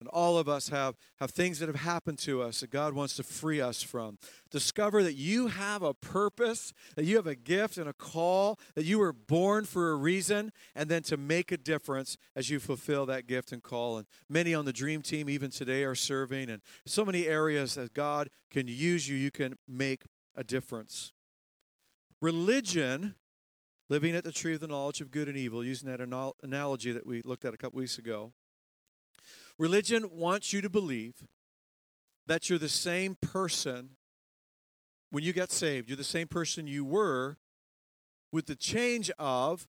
And 0.00 0.08
all 0.10 0.38
of 0.38 0.48
us 0.48 0.68
have, 0.68 0.96
have 1.18 1.32
things 1.32 1.58
that 1.58 1.68
have 1.68 1.80
happened 1.80 2.18
to 2.20 2.40
us 2.40 2.60
that 2.60 2.70
God 2.70 2.94
wants 2.94 3.16
to 3.16 3.24
free 3.24 3.60
us 3.60 3.82
from. 3.82 4.18
Discover 4.48 5.02
that 5.02 5.14
you 5.14 5.48
have 5.48 5.82
a 5.82 5.92
purpose, 5.92 6.72
that 6.94 7.04
you 7.04 7.16
have 7.16 7.26
a 7.26 7.34
gift 7.34 7.78
and 7.78 7.88
a 7.88 7.92
call, 7.92 8.60
that 8.76 8.84
you 8.84 9.00
were 9.00 9.12
born 9.12 9.64
for 9.64 9.90
a 9.90 9.96
reason, 9.96 10.52
and 10.76 10.88
then 10.88 11.02
to 11.04 11.16
make 11.16 11.50
a 11.50 11.56
difference 11.56 12.16
as 12.36 12.48
you 12.48 12.60
fulfill 12.60 13.06
that 13.06 13.26
gift 13.26 13.50
and 13.50 13.60
call. 13.60 13.98
And 13.98 14.06
many 14.28 14.54
on 14.54 14.66
the 14.66 14.72
dream 14.72 15.02
team, 15.02 15.28
even 15.28 15.50
today, 15.50 15.82
are 15.82 15.96
serving, 15.96 16.48
and 16.48 16.62
so 16.86 17.04
many 17.04 17.26
areas 17.26 17.74
that 17.74 17.92
God 17.92 18.30
can 18.52 18.68
use 18.68 19.08
you, 19.08 19.16
you 19.16 19.32
can 19.32 19.56
make 19.66 20.04
a 20.36 20.44
difference. 20.44 21.12
Religion, 22.22 23.16
living 23.88 24.14
at 24.14 24.22
the 24.22 24.32
tree 24.32 24.54
of 24.54 24.60
the 24.60 24.68
knowledge 24.68 25.00
of 25.00 25.10
good 25.10 25.28
and 25.28 25.36
evil, 25.36 25.64
using 25.64 25.88
that 25.88 26.00
analogy 26.42 26.92
that 26.92 27.04
we 27.04 27.20
looked 27.24 27.44
at 27.44 27.52
a 27.52 27.56
couple 27.56 27.78
weeks 27.78 27.98
ago 27.98 28.32
Religion 29.58 30.08
wants 30.12 30.52
you 30.52 30.60
to 30.60 30.70
believe 30.70 31.26
that 32.26 32.48
you're 32.48 32.58
the 32.58 32.68
same 32.68 33.16
person 33.20 33.90
when 35.10 35.24
you 35.24 35.32
got 35.32 35.50
saved. 35.50 35.88
You're 35.88 35.96
the 35.96 36.04
same 36.04 36.28
person 36.28 36.66
you 36.66 36.84
were 36.84 37.38
with 38.30 38.46
the 38.46 38.56
change 38.56 39.10
of 39.18 39.66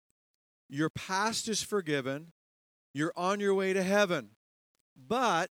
your 0.68 0.90
past 0.90 1.48
is 1.48 1.62
forgiven, 1.62 2.32
you're 2.92 3.12
on 3.16 3.40
your 3.40 3.54
way 3.54 3.72
to 3.72 3.82
heaven. 3.82 4.30
But 4.96 5.50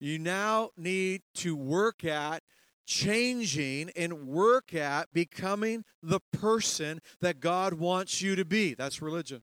you 0.00 0.18
now 0.18 0.70
need 0.76 1.22
to 1.36 1.56
work 1.56 2.04
at 2.04 2.42
changing 2.84 3.90
and 3.96 4.26
work 4.26 4.74
at 4.74 5.12
becoming 5.12 5.84
the 6.02 6.20
person 6.32 7.00
that 7.20 7.40
God 7.40 7.74
wants 7.74 8.20
you 8.20 8.34
to 8.36 8.44
be. 8.44 8.74
That's 8.74 9.00
religion 9.00 9.42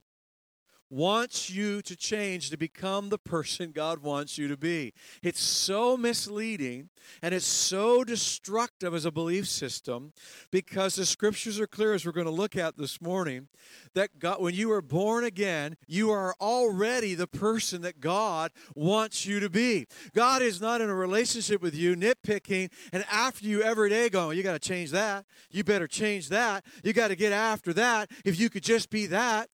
wants 0.90 1.50
you 1.50 1.82
to 1.82 1.96
change 1.96 2.50
to 2.50 2.58
become 2.58 3.10
the 3.10 3.18
person 3.18 3.72
God 3.72 4.00
wants 4.00 4.38
you 4.38 4.48
to 4.48 4.58
be. 4.58 4.94
It's 5.24 5.42
so 5.42 5.98
misleading 5.98 6.90
and 7.22 7.34
it's 7.34 7.46
so 7.46 8.04
destructive 8.04 8.94
as 8.94 9.06
a 9.06 9.12
belief 9.12 9.48
system 9.48 10.14
because 10.52 10.96
the 10.96 11.06
scriptures 11.06 11.60
are 11.60 11.68
clear, 11.68 11.94
as 11.94 12.06
we're 12.06 12.12
going 12.12 12.26
to 12.26 12.32
look 12.32 12.56
at 12.56 12.78
this 12.78 13.02
morning, 13.02 13.48
that 13.94 14.20
God, 14.20 14.42
when 14.42 14.54
you 14.54 14.72
are 14.72 14.82
born 14.82 15.24
again, 15.24 15.78
you 15.88 16.12
are 16.12 16.36
already 16.40 17.16
the 17.16 17.28
person 17.28 17.82
that 17.82 18.00
God 18.00 18.52
wants 18.76 19.26
you 19.26 19.40
to 19.40 19.50
be. 19.50 19.88
God 20.14 20.42
is 20.42 20.62
not 20.62 20.82
in 20.82 20.90
a 20.90 20.96
relationship 20.96 21.62
with 21.62 21.76
you, 21.76 21.96
nitpicking, 21.96 22.72
and 22.92 23.06
after 23.12 23.46
you 23.46 23.62
every 23.62 23.90
day 23.90 24.10
going, 24.10 24.38
you 24.38 24.44
got 24.44 24.54
to 24.54 24.60
change 24.60 24.92
that. 24.92 25.26
You 25.50 25.64
better 25.64 25.88
change 25.88 26.30
that. 26.30 26.64
You 26.84 26.94
got 26.94 27.10
to 27.10 27.16
get 27.16 27.32
after 27.32 27.74
that. 27.74 28.12
If 28.24 28.40
you 28.40 28.50
could 28.50 28.64
just 28.64 28.90
be 28.90 29.08
that. 29.08 29.50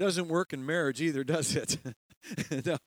Doesn't 0.00 0.28
work 0.28 0.54
in 0.54 0.64
marriage 0.64 1.02
either, 1.02 1.22
does 1.22 1.54
it? 1.54 1.76
no. 2.64 2.78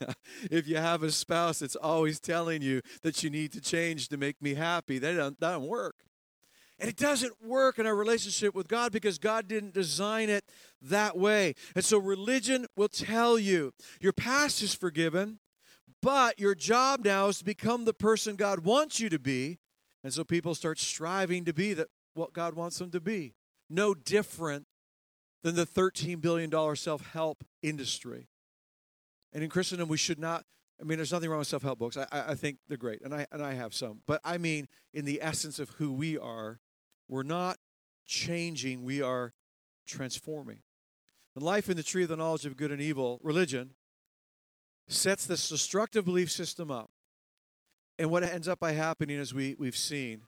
if 0.48 0.68
you 0.68 0.76
have 0.76 1.02
a 1.02 1.10
spouse 1.10 1.58
that's 1.58 1.74
always 1.74 2.20
telling 2.20 2.62
you 2.62 2.82
that 3.02 3.24
you 3.24 3.30
need 3.30 3.50
to 3.54 3.60
change 3.60 4.06
to 4.10 4.16
make 4.16 4.40
me 4.40 4.54
happy, 4.54 5.00
that 5.00 5.14
doesn't, 5.14 5.40
that 5.40 5.54
doesn't 5.54 5.68
work. 5.68 5.96
And 6.78 6.88
it 6.88 6.96
doesn't 6.96 7.44
work 7.44 7.80
in 7.80 7.86
our 7.88 7.96
relationship 7.96 8.54
with 8.54 8.68
God 8.68 8.92
because 8.92 9.18
God 9.18 9.48
didn't 9.48 9.74
design 9.74 10.30
it 10.30 10.44
that 10.80 11.18
way. 11.18 11.54
And 11.74 11.84
so 11.84 11.98
religion 11.98 12.66
will 12.76 12.86
tell 12.86 13.40
you 13.40 13.72
your 14.00 14.12
past 14.12 14.62
is 14.62 14.72
forgiven, 14.72 15.40
but 16.00 16.38
your 16.38 16.54
job 16.54 17.04
now 17.04 17.26
is 17.26 17.38
to 17.38 17.44
become 17.44 17.86
the 17.86 17.92
person 17.92 18.36
God 18.36 18.60
wants 18.60 19.00
you 19.00 19.08
to 19.08 19.18
be. 19.18 19.58
And 20.04 20.14
so 20.14 20.22
people 20.22 20.54
start 20.54 20.78
striving 20.78 21.44
to 21.44 21.52
be 21.52 21.74
that 21.74 21.88
what 22.14 22.32
God 22.32 22.54
wants 22.54 22.78
them 22.78 22.92
to 22.92 23.00
be. 23.00 23.34
No 23.68 23.94
different 23.94 24.66
than 25.42 25.54
the 25.54 25.66
$13 25.66 26.20
billion 26.20 26.76
self 26.76 27.12
help 27.12 27.44
industry. 27.62 28.28
And 29.32 29.42
in 29.42 29.50
Christendom, 29.50 29.88
we 29.88 29.96
should 29.96 30.18
not. 30.18 30.44
I 30.80 30.84
mean, 30.84 30.98
there's 30.98 31.12
nothing 31.12 31.30
wrong 31.30 31.38
with 31.38 31.48
self 31.48 31.62
help 31.62 31.78
books. 31.78 31.96
I, 31.96 32.06
I 32.10 32.34
think 32.34 32.58
they're 32.68 32.76
great, 32.76 33.02
and 33.02 33.14
I, 33.14 33.26
and 33.32 33.42
I 33.42 33.54
have 33.54 33.74
some. 33.74 34.00
But 34.06 34.20
I 34.24 34.38
mean, 34.38 34.68
in 34.92 35.04
the 35.04 35.20
essence 35.22 35.58
of 35.58 35.70
who 35.70 35.92
we 35.92 36.18
are, 36.18 36.60
we're 37.08 37.22
not 37.22 37.58
changing, 38.06 38.84
we 38.84 39.00
are 39.00 39.32
transforming. 39.86 40.60
And 41.34 41.44
life 41.44 41.70
in 41.70 41.76
the 41.76 41.82
tree 41.82 42.02
of 42.02 42.08
the 42.08 42.16
knowledge 42.16 42.44
of 42.46 42.56
good 42.56 42.72
and 42.72 42.80
evil, 42.80 43.20
religion, 43.22 43.70
sets 44.88 45.26
this 45.26 45.48
destructive 45.48 46.04
belief 46.04 46.30
system 46.30 46.70
up. 46.70 46.90
And 47.98 48.10
what 48.10 48.22
ends 48.22 48.48
up 48.48 48.58
by 48.58 48.72
happening 48.72 49.18
is 49.18 49.32
we, 49.32 49.54
we've 49.58 49.76
seen. 49.76 50.22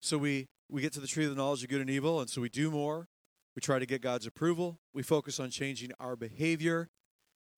So 0.00 0.18
we, 0.18 0.48
we 0.68 0.82
get 0.82 0.92
to 0.94 1.00
the 1.00 1.06
tree 1.06 1.24
of 1.24 1.30
the 1.30 1.36
knowledge 1.36 1.62
of 1.62 1.68
good 1.68 1.80
and 1.80 1.90
evil, 1.90 2.20
and 2.20 2.28
so 2.28 2.40
we 2.40 2.48
do 2.48 2.70
more, 2.70 3.08
we 3.54 3.60
try 3.60 3.78
to 3.78 3.86
get 3.86 4.00
God's 4.02 4.26
approval. 4.26 4.78
We 4.92 5.02
focus 5.02 5.40
on 5.40 5.50
changing 5.50 5.90
our 5.98 6.16
behavior. 6.16 6.88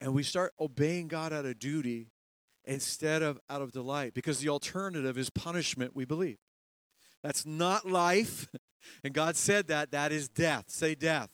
And 0.01 0.15
we 0.15 0.23
start 0.23 0.53
obeying 0.59 1.09
God 1.09 1.33
out 1.33 1.45
of 1.45 1.59
duty 1.59 2.11
instead 2.65 3.23
of 3.23 3.39
out 3.51 3.63
of 3.63 3.73
delight 3.73 4.15
because 4.15 4.41
the 4.41 4.49
alternative 4.49 5.19
is 5.19 5.31
punishment, 5.31 5.95
we 5.95 6.05
believe. 6.05 6.39
That's 7.23 7.47
not 7.47 7.87
life. 7.89 8.49
And 9.05 9.15
God 9.15 9.37
said 9.37 9.69
that. 9.69 9.93
That 9.93 10.11
is 10.11 10.29
death. 10.29 10.65
Say 10.67 10.97
death. 10.97 11.31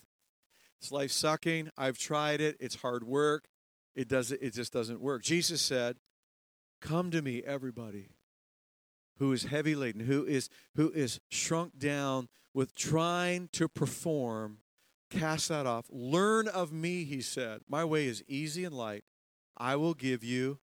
It's 0.83 0.93
life 0.93 1.11
sucking. 1.11 1.71
I've 1.79 1.97
tried 1.97 2.43
it. 2.43 2.59
It's 2.61 2.75
hard 2.75 3.05
work. 3.05 3.49
It 3.97 4.07
does 4.07 4.33
it 4.33 4.53
just 4.53 4.71
doesn't 4.71 5.01
work. 5.01 5.23
Jesus 5.23 5.63
said, 5.63 5.97
Come 6.83 7.11
to 7.11 7.23
me, 7.23 7.43
everybody 7.43 8.11
who 9.19 9.33
is 9.33 9.45
heavy 9.45 9.75
laden, 9.75 10.03
who 10.03 10.25
is 10.25 10.49
who 10.77 10.91
is 10.93 11.21
shrunk 11.29 11.79
down 11.79 12.29
with 12.55 12.75
trying 12.75 13.49
to 13.53 13.69
perform, 13.69 14.59
cast 15.11 15.49
that 15.49 15.67
off. 15.67 15.87
Learn 15.91 16.49
of 16.49 16.73
me, 16.73 17.05
he 17.05 17.21
said. 17.21 17.61
My 17.69 17.85
way 17.85 18.07
is 18.07 18.25
easy 18.27 18.65
and 18.65 18.75
light. 18.75 19.05
I 19.57 19.77
will 19.77 19.95
give 19.95 20.23
you 20.25 20.59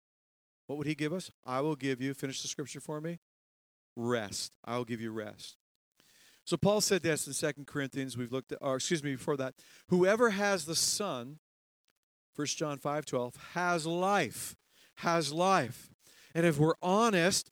what 0.71 0.77
would 0.77 0.87
he 0.87 0.95
give 0.95 1.11
us? 1.11 1.29
I 1.45 1.59
will 1.59 1.75
give 1.75 2.01
you, 2.01 2.13
finish 2.13 2.41
the 2.41 2.47
scripture 2.47 2.79
for 2.79 3.01
me. 3.01 3.19
Rest. 3.97 4.55
I 4.63 4.77
will 4.77 4.85
give 4.85 5.01
you 5.01 5.11
rest. 5.11 5.57
So 6.45 6.55
Paul 6.55 6.79
said 6.79 7.03
this 7.03 7.27
in 7.27 7.33
Second 7.33 7.67
Corinthians. 7.67 8.15
We've 8.15 8.31
looked 8.31 8.53
at, 8.53 8.59
or 8.61 8.77
excuse 8.77 9.03
me, 9.03 9.11
before 9.11 9.35
that. 9.35 9.55
Whoever 9.89 10.29
has 10.29 10.63
the 10.63 10.75
Son, 10.77 11.39
1 12.37 12.47
John 12.47 12.77
5 12.77 13.05
12, 13.05 13.35
has 13.53 13.85
life. 13.85 14.55
Has 14.95 15.33
life. 15.33 15.91
And 16.33 16.45
if 16.45 16.57
we're 16.57 16.75
honest, 16.81 17.51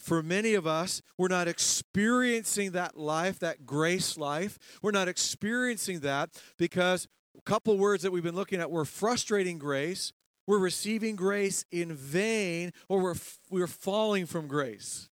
for 0.00 0.22
many 0.22 0.54
of 0.54 0.66
us, 0.66 1.02
we're 1.18 1.28
not 1.28 1.46
experiencing 1.46 2.72
that 2.72 2.96
life, 2.96 3.38
that 3.40 3.66
grace 3.66 4.16
life. 4.16 4.58
We're 4.82 4.90
not 4.90 5.08
experiencing 5.08 6.00
that 6.00 6.30
because 6.58 7.06
a 7.38 7.42
couple 7.42 7.76
words 7.76 8.02
that 8.02 8.10
we've 8.10 8.22
been 8.22 8.34
looking 8.34 8.60
at 8.60 8.70
we're 8.70 8.84
frustrating 8.84 9.58
grace, 9.58 10.12
we're 10.46 10.58
receiving 10.58 11.16
grace 11.16 11.64
in 11.70 11.94
vain, 11.94 12.72
or 12.88 13.00
we're, 13.00 13.14
we're 13.50 13.66
falling 13.66 14.26
from 14.26 14.48
grace. 14.48 15.08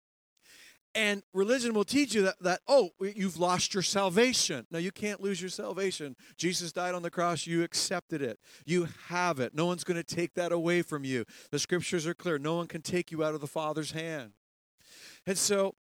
And 0.94 1.22
religion 1.34 1.74
will 1.74 1.84
teach 1.84 2.14
you 2.14 2.22
that, 2.22 2.36
that, 2.40 2.60
oh, 2.66 2.88
you've 3.00 3.38
lost 3.38 3.74
your 3.74 3.82
salvation. 3.82 4.66
No, 4.70 4.78
you 4.78 4.90
can't 4.90 5.20
lose 5.20 5.42
your 5.42 5.50
salvation. 5.50 6.16
Jesus 6.38 6.72
died 6.72 6.94
on 6.94 7.02
the 7.02 7.10
cross. 7.10 7.46
You 7.46 7.62
accepted 7.64 8.22
it. 8.22 8.38
You 8.64 8.88
have 9.08 9.38
it. 9.38 9.54
No 9.54 9.66
one's 9.66 9.84
going 9.84 10.02
to 10.02 10.14
take 10.14 10.32
that 10.34 10.52
away 10.52 10.80
from 10.80 11.04
you. 11.04 11.26
The 11.50 11.58
scriptures 11.58 12.06
are 12.06 12.14
clear. 12.14 12.38
No 12.38 12.54
one 12.54 12.66
can 12.66 12.80
take 12.80 13.10
you 13.10 13.22
out 13.22 13.34
of 13.34 13.42
the 13.42 13.46
Father's 13.46 13.90
hand. 13.90 14.32
And 15.26 15.36
so, 15.36 15.74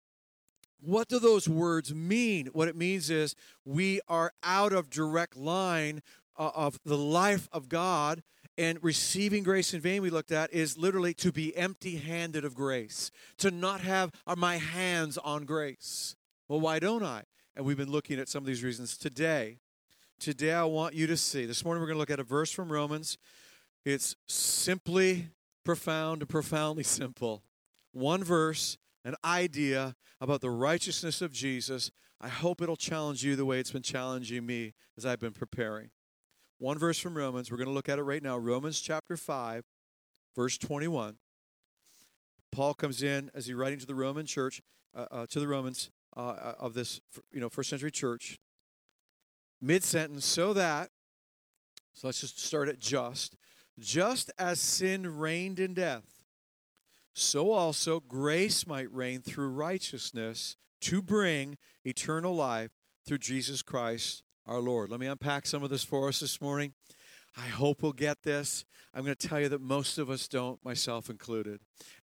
what 0.80 1.08
do 1.08 1.18
those 1.18 1.48
words 1.48 1.94
mean? 1.94 2.46
What 2.52 2.68
it 2.68 2.76
means 2.76 3.10
is 3.10 3.34
we 3.64 4.00
are 4.08 4.32
out 4.42 4.72
of 4.72 4.90
direct 4.90 5.36
line 5.36 6.02
uh, 6.36 6.50
of 6.54 6.78
the 6.84 6.98
life 6.98 7.48
of 7.52 7.68
God 7.68 8.22
and 8.56 8.78
receiving 8.82 9.42
grace 9.42 9.74
in 9.74 9.80
vain, 9.80 10.02
we 10.02 10.10
looked 10.10 10.30
at, 10.30 10.52
is 10.52 10.78
literally 10.78 11.14
to 11.14 11.32
be 11.32 11.56
empty 11.56 11.96
handed 11.96 12.44
of 12.44 12.54
grace, 12.54 13.10
to 13.38 13.50
not 13.50 13.80
have 13.80 14.12
my 14.36 14.58
hands 14.58 15.18
on 15.18 15.44
grace. 15.44 16.14
Well, 16.48 16.60
why 16.60 16.78
don't 16.78 17.02
I? 17.02 17.24
And 17.56 17.64
we've 17.64 17.76
been 17.76 17.90
looking 17.90 18.20
at 18.20 18.28
some 18.28 18.42
of 18.42 18.46
these 18.46 18.62
reasons 18.62 18.96
today. 18.96 19.58
Today, 20.20 20.52
I 20.52 20.64
want 20.64 20.94
you 20.94 21.06
to 21.08 21.16
see. 21.16 21.46
This 21.46 21.64
morning, 21.64 21.80
we're 21.80 21.88
going 21.88 21.96
to 21.96 22.00
look 22.00 22.10
at 22.10 22.20
a 22.20 22.24
verse 22.24 22.50
from 22.50 22.70
Romans. 22.70 23.18
It's 23.84 24.14
simply 24.28 25.28
profound 25.64 26.22
and 26.22 26.28
profoundly 26.28 26.84
simple. 26.84 27.42
One 27.92 28.22
verse, 28.22 28.78
an 29.04 29.14
idea 29.24 29.94
about 30.20 30.40
the 30.40 30.50
righteousness 30.50 31.20
of 31.20 31.32
Jesus. 31.32 31.90
I 32.20 32.28
hope 32.28 32.62
it'll 32.62 32.76
challenge 32.76 33.22
you 33.22 33.36
the 33.36 33.44
way 33.44 33.60
it's 33.60 33.70
been 33.70 33.82
challenging 33.82 34.46
me 34.46 34.74
as 34.96 35.04
I've 35.04 35.20
been 35.20 35.32
preparing. 35.32 35.90
One 36.58 36.78
verse 36.78 36.98
from 36.98 37.16
Romans. 37.16 37.50
We're 37.50 37.58
going 37.58 37.68
to 37.68 37.74
look 37.74 37.88
at 37.88 37.98
it 37.98 38.02
right 38.02 38.22
now. 38.22 38.38
Romans 38.38 38.80
chapter 38.80 39.16
5, 39.16 39.64
verse 40.34 40.56
21. 40.56 41.16
Paul 42.52 42.74
comes 42.74 43.02
in 43.02 43.30
as 43.34 43.46
he's 43.46 43.54
writing 43.54 43.80
to 43.80 43.86
the 43.86 43.94
Roman 43.94 44.26
church, 44.26 44.62
uh, 44.94 45.06
uh, 45.10 45.26
to 45.26 45.40
the 45.40 45.48
Romans 45.48 45.90
uh, 46.16 46.20
uh 46.20 46.54
of 46.60 46.74
this, 46.74 47.00
you 47.32 47.40
know, 47.40 47.48
first 47.48 47.68
century 47.68 47.90
church. 47.90 48.38
Mid 49.60 49.82
sentence, 49.82 50.24
so 50.24 50.52
that, 50.52 50.90
so 51.94 52.06
let's 52.06 52.20
just 52.20 52.38
start 52.38 52.68
at 52.68 52.78
just, 52.78 53.36
just 53.78 54.30
as 54.38 54.60
sin 54.60 55.18
reigned 55.18 55.58
in 55.58 55.74
death, 55.74 56.13
so 57.14 57.52
also 57.52 58.00
grace 58.00 58.66
might 58.66 58.92
reign 58.92 59.22
through 59.22 59.48
righteousness 59.48 60.56
to 60.82 61.00
bring 61.00 61.56
eternal 61.84 62.34
life 62.34 62.70
through 63.06 63.18
Jesus 63.18 63.62
Christ 63.62 64.22
our 64.46 64.60
Lord. 64.60 64.90
Let 64.90 65.00
me 65.00 65.06
unpack 65.06 65.46
some 65.46 65.62
of 65.62 65.70
this 65.70 65.84
for 65.84 66.08
us 66.08 66.20
this 66.20 66.40
morning. 66.40 66.74
I 67.36 67.46
hope 67.46 67.82
we'll 67.82 67.92
get 67.92 68.22
this. 68.22 68.64
I'm 68.92 69.04
going 69.04 69.16
to 69.16 69.28
tell 69.28 69.40
you 69.40 69.48
that 69.48 69.60
most 69.60 69.98
of 69.98 70.10
us 70.10 70.28
don't, 70.28 70.62
myself 70.64 71.08
included. 71.08 71.60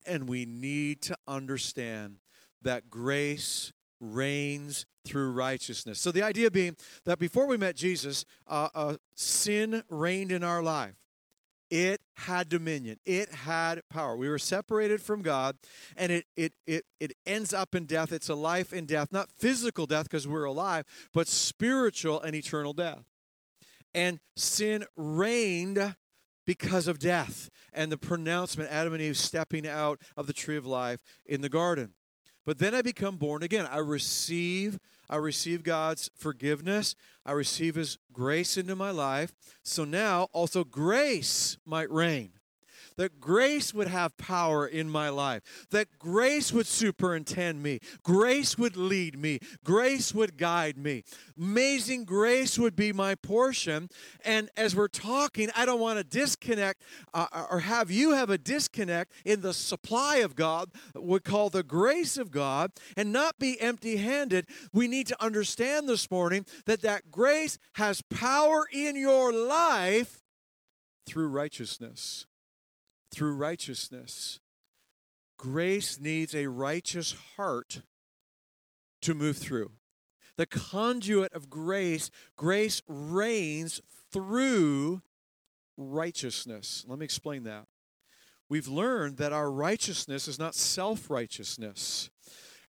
And 0.06 0.28
we 0.28 0.46
need 0.46 1.02
to 1.02 1.16
understand 1.26 2.18
that 2.62 2.88
grace 2.88 3.72
reigns 4.00 4.86
through 5.04 5.32
righteousness. 5.32 6.00
So 6.00 6.12
the 6.12 6.22
idea 6.22 6.50
being 6.50 6.76
that 7.04 7.18
before 7.18 7.46
we 7.46 7.56
met 7.56 7.76
Jesus, 7.76 8.24
uh, 8.46 8.68
uh, 8.74 8.96
sin 9.14 9.82
reigned 9.88 10.32
in 10.32 10.44
our 10.44 10.62
life. 10.62 10.94
It 11.70 12.00
had 12.16 12.48
dominion. 12.48 12.98
It 13.04 13.30
had 13.30 13.82
power. 13.90 14.16
We 14.16 14.28
were 14.28 14.38
separated 14.38 15.02
from 15.02 15.22
God, 15.22 15.56
and 15.96 16.10
it 16.10 16.24
it 16.36 16.54
it 16.66 16.84
it 16.98 17.12
ends 17.26 17.52
up 17.52 17.74
in 17.74 17.84
death. 17.84 18.12
It's 18.12 18.28
a 18.28 18.34
life 18.34 18.72
in 18.72 18.86
death, 18.86 19.12
not 19.12 19.30
physical 19.30 19.86
death 19.86 20.04
because 20.04 20.26
we're 20.26 20.44
alive, 20.44 20.84
but 21.12 21.28
spiritual 21.28 22.20
and 22.22 22.34
eternal 22.34 22.72
death. 22.72 23.04
And 23.94 24.20
sin 24.36 24.84
reigned 24.96 25.96
because 26.46 26.88
of 26.88 26.98
death 26.98 27.50
and 27.74 27.92
the 27.92 27.98
pronouncement 27.98 28.70
Adam 28.70 28.94
and 28.94 29.02
Eve 29.02 29.18
stepping 29.18 29.66
out 29.66 30.00
of 30.16 30.26
the 30.26 30.32
tree 30.32 30.56
of 30.56 30.64
life 30.64 31.00
in 31.26 31.42
the 31.42 31.48
garden. 31.50 31.92
But 32.46 32.58
then 32.58 32.74
I 32.74 32.80
become 32.80 33.16
born 33.16 33.42
again. 33.42 33.68
I 33.70 33.76
receive 33.76 34.78
I 35.10 35.16
receive 35.16 35.62
God's 35.62 36.10
forgiveness. 36.16 36.94
I 37.24 37.32
receive 37.32 37.74
His 37.74 37.98
grace 38.12 38.56
into 38.56 38.76
my 38.76 38.90
life. 38.90 39.32
So 39.62 39.84
now 39.84 40.28
also 40.32 40.64
grace 40.64 41.56
might 41.64 41.90
reign 41.90 42.37
that 42.98 43.20
grace 43.20 43.72
would 43.72 43.88
have 43.88 44.18
power 44.18 44.66
in 44.66 44.90
my 44.90 45.08
life, 45.08 45.66
that 45.70 45.98
grace 45.98 46.52
would 46.52 46.66
superintend 46.66 47.62
me, 47.62 47.78
grace 48.02 48.58
would 48.58 48.76
lead 48.76 49.18
me, 49.18 49.38
grace 49.64 50.12
would 50.12 50.36
guide 50.36 50.76
me. 50.76 51.04
Amazing 51.38 52.04
grace 52.04 52.58
would 52.58 52.76
be 52.76 52.92
my 52.92 53.14
portion. 53.14 53.88
And 54.24 54.50
as 54.56 54.76
we're 54.76 54.88
talking, 54.88 55.48
I 55.56 55.64
don't 55.64 55.80
want 55.80 55.98
to 55.98 56.04
disconnect 56.04 56.82
uh, 57.14 57.46
or 57.50 57.60
have 57.60 57.90
you 57.90 58.12
have 58.12 58.30
a 58.30 58.36
disconnect 58.36 59.12
in 59.24 59.40
the 59.40 59.54
supply 59.54 60.16
of 60.16 60.34
God, 60.34 60.70
we 60.94 61.20
call 61.20 61.50
the 61.50 61.62
grace 61.62 62.18
of 62.18 62.30
God, 62.30 62.72
and 62.96 63.12
not 63.12 63.38
be 63.38 63.60
empty 63.60 63.96
handed. 63.96 64.46
We 64.72 64.88
need 64.88 65.06
to 65.06 65.24
understand 65.24 65.88
this 65.88 66.10
morning 66.10 66.44
that 66.66 66.82
that 66.82 67.10
grace 67.10 67.58
has 67.74 68.02
power 68.02 68.66
in 68.72 68.96
your 68.96 69.32
life 69.32 70.24
through 71.06 71.28
righteousness 71.28 72.26
through 73.10 73.34
righteousness. 73.34 74.40
Grace 75.36 76.00
needs 76.00 76.34
a 76.34 76.46
righteous 76.46 77.14
heart 77.36 77.82
to 79.02 79.14
move 79.14 79.36
through. 79.36 79.70
The 80.36 80.46
conduit 80.46 81.32
of 81.32 81.50
grace, 81.50 82.10
grace 82.36 82.82
reigns 82.86 83.80
through 84.12 85.02
righteousness. 85.76 86.84
Let 86.86 86.98
me 86.98 87.04
explain 87.04 87.44
that. 87.44 87.66
We've 88.48 88.68
learned 88.68 89.18
that 89.18 89.32
our 89.32 89.50
righteousness 89.50 90.26
is 90.26 90.38
not 90.38 90.54
self 90.54 91.10
righteousness. 91.10 92.10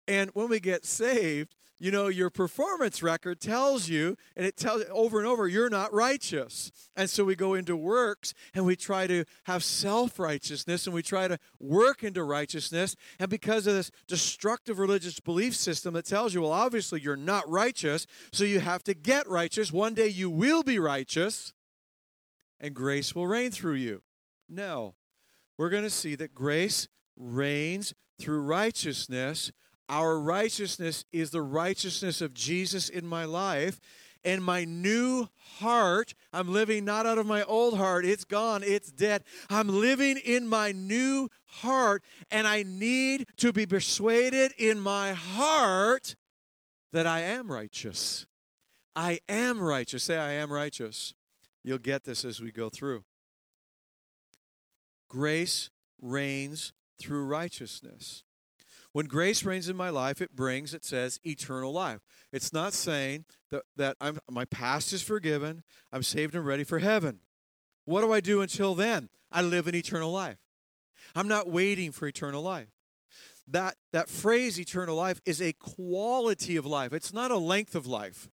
And 0.07 0.31
when 0.33 0.49
we 0.49 0.61
get 0.61 0.85
saved, 0.85 1.55
you 1.81 1.93
know, 1.93 2.09
your 2.09 2.29
performance 2.29 3.03
record 3.03 3.41
tells 3.41 3.89
you, 3.89 4.17
and 4.37 4.45
it 4.45 4.57
tells 4.57 4.85
over 4.91 5.19
and 5.19 5.29
over, 5.29 5.47
you're 5.47 5.71
not 5.71 5.93
righteous. 5.93 6.73
And 6.97 7.09
so 7.09 7.25
we 7.25 7.37
go 7.37 7.55
into 7.55 7.77
works 7.77 8.35
and 8.53 8.67
we 8.67 8.75
try 8.75 9.07
to 9.07 9.25
have 9.45 9.63
self 9.63 10.19
righteousness 10.19 10.87
and 10.87 10.95
we 10.95 11.03
try 11.03 11.29
to 11.29 11.39
work 11.61 12.03
into 12.03 12.25
righteousness. 12.25 12.97
And 13.21 13.31
because 13.31 13.67
of 13.67 13.75
this 13.75 13.93
destructive 14.09 14.79
religious 14.79 15.21
belief 15.21 15.55
system 15.55 15.95
that 15.95 16.07
tells 16.07 16.35
you, 16.35 16.43
well, 16.43 16.53
obviously 16.53 17.01
you're 17.01 17.17
not 17.17 17.49
righteous, 17.49 18.07
so 18.33 18.45
you 18.45 18.61
have 18.61 18.83
to 18.85 18.95
get 18.95 19.29
righteous. 19.29 19.73
One 19.73 19.95
day 19.95 20.09
you 20.09 20.31
will 20.31 20.65
be 20.65 20.79
righteous 20.79 21.53
and 22.61 22.75
grace 22.75 23.15
will 23.15 23.27
reign 23.27 23.53
through 23.53 23.75
you. 23.75 24.03
No. 24.49 24.95
We're 25.57 25.71
going 25.71 25.85
to 25.85 25.91
see 25.91 26.15
that 26.17 26.35
grace 26.35 26.89
reigns 27.17 27.95
through 28.19 28.41
righteousness 28.41 29.53
our 29.89 30.19
righteousness 30.19 31.05
is 31.13 31.31
the 31.31 31.43
righteousness 31.43 32.21
of 32.21 32.35
Jesus 32.35 32.89
in 32.89 33.07
my 33.07 33.25
life. 33.25 33.81
And 34.25 34.43
my 34.43 34.65
new 34.65 35.29
heart, 35.61 36.15
I'm 36.33 36.53
living 36.53 36.85
not 36.85 37.07
out 37.07 37.19
of 37.19 37.27
my 37.27 37.45
old 37.45 37.77
heart. 37.77 38.05
It's 38.05 38.25
gone, 38.25 38.63
it's 38.65 38.91
dead. 38.91 39.23
I'm 39.49 39.69
living 39.69 40.19
in 40.19 40.49
my 40.49 40.73
new 40.73 41.29
heart, 41.45 42.03
and 42.31 42.47
I 42.47 42.65
need 42.65 43.27
to 43.37 43.53
be 43.53 43.65
persuaded 43.65 44.53
in 44.59 44.81
my 44.81 45.13
heart 45.13 46.17
that 46.93 47.07
I 47.07 47.21
am 47.21 47.51
righteous. 47.51 48.27
I 48.97 49.21
am 49.29 49.61
righteous. 49.61 50.03
Say, 50.03 50.19
I 50.19 50.33
am 50.33 50.53
righteous. 50.53 51.15
You'll 51.63 51.79
get 51.79 52.05
this 52.05 52.25
as 52.25 52.41
we 52.41 52.51
go 52.51 52.69
through. 52.69 53.05
Grace 55.09 55.71
reigns 56.01 56.73
through 56.99 57.25
righteousness. 57.25 58.25
When 58.93 59.07
grace 59.07 59.45
reigns 59.45 59.69
in 59.69 59.77
my 59.77 59.91
life, 59.91 60.21
it 60.21 60.35
brings, 60.35 60.73
it 60.73 60.85
says, 60.85 61.21
eternal 61.25 61.73
life. 61.73 62.01
It's 62.33 62.53
not 62.53 62.73
saying 62.73 63.27
that, 63.51 63.63
that 63.77 63.97
I'm, 64.01 64.19
my 64.31 64.45
past 64.47 64.93
is 64.93 65.03
forgiven, 65.03 65.63
I'm 65.93 66.03
saved 66.03 66.35
and 66.35 66.47
ready 66.47 66.65
for 66.65 66.79
heaven. 66.79 67.21
What 67.85 68.01
do 68.01 68.13
I 68.13 68.21
do 68.21 68.41
until 68.41 68.75
then? 68.75 69.09
I 69.31 69.43
live 69.43 69.67
an 69.67 69.75
eternal 69.75 70.11
life. 70.11 70.39
I'm 71.15 71.29
not 71.29 71.49
waiting 71.49 71.93
for 71.93 72.07
eternal 72.07 72.43
life. 72.43 72.69
That, 73.47 73.77
that 73.93 74.09
phrase, 74.09 74.59
eternal 74.61 74.97
life, 74.97 75.21
is 75.25 75.41
a 75.41 75.55
quality 75.55 76.57
of 76.57 76.67
life, 76.67 76.93
it's 76.93 77.13
not 77.13 77.31
a 77.31 77.39
length 77.39 77.75
of 77.75 77.87
life. 77.87 78.29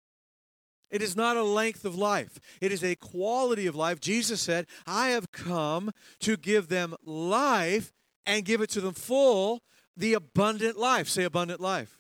It 0.89 1.02
is 1.02 1.16
not 1.16 1.38
a 1.38 1.44
length 1.44 1.86
of 1.86 1.96
life. 1.96 2.39
It 2.62 2.72
is 2.72 2.84
a 2.84 2.96
quality 2.96 3.66
of 3.66 3.76
life. 3.76 4.00
Jesus 4.00 4.42
said, 4.42 4.68
I 4.86 5.08
have 5.10 5.32
come 5.32 5.92
to 6.20 6.38
give 6.38 6.68
them 6.68 6.96
life 7.04 7.92
and 8.28 8.46
give 8.46 8.62
it 8.62 8.70
to 8.72 8.82
them 8.82 8.94
full 8.94 9.63
the 9.96 10.14
abundant 10.14 10.78
life. 10.78 11.08
Say 11.08 11.24
abundant 11.24 11.60
life. 11.60 12.00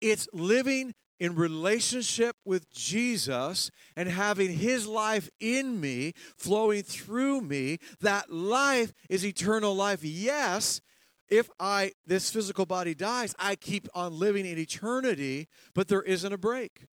It's 0.00 0.28
living 0.32 0.94
in 1.20 1.34
relationship 1.34 2.36
with 2.44 2.70
Jesus 2.70 3.70
and 3.96 4.08
having 4.08 4.52
his 4.52 4.86
life 4.86 5.30
in 5.40 5.80
me, 5.80 6.12
flowing 6.36 6.82
through 6.82 7.40
me. 7.40 7.78
That 8.00 8.30
life 8.32 8.92
is 9.08 9.24
eternal 9.24 9.74
life. 9.74 10.00
Yes, 10.02 10.80
if 11.28 11.48
I 11.58 11.92
this 12.06 12.30
physical 12.30 12.66
body 12.66 12.94
dies, 12.94 13.34
I 13.38 13.56
keep 13.56 13.88
on 13.94 14.18
living 14.18 14.46
in 14.46 14.58
eternity, 14.58 15.48
but 15.74 15.88
there 15.88 16.02
isn't 16.02 16.32
a 16.32 16.38
break. 16.38 16.86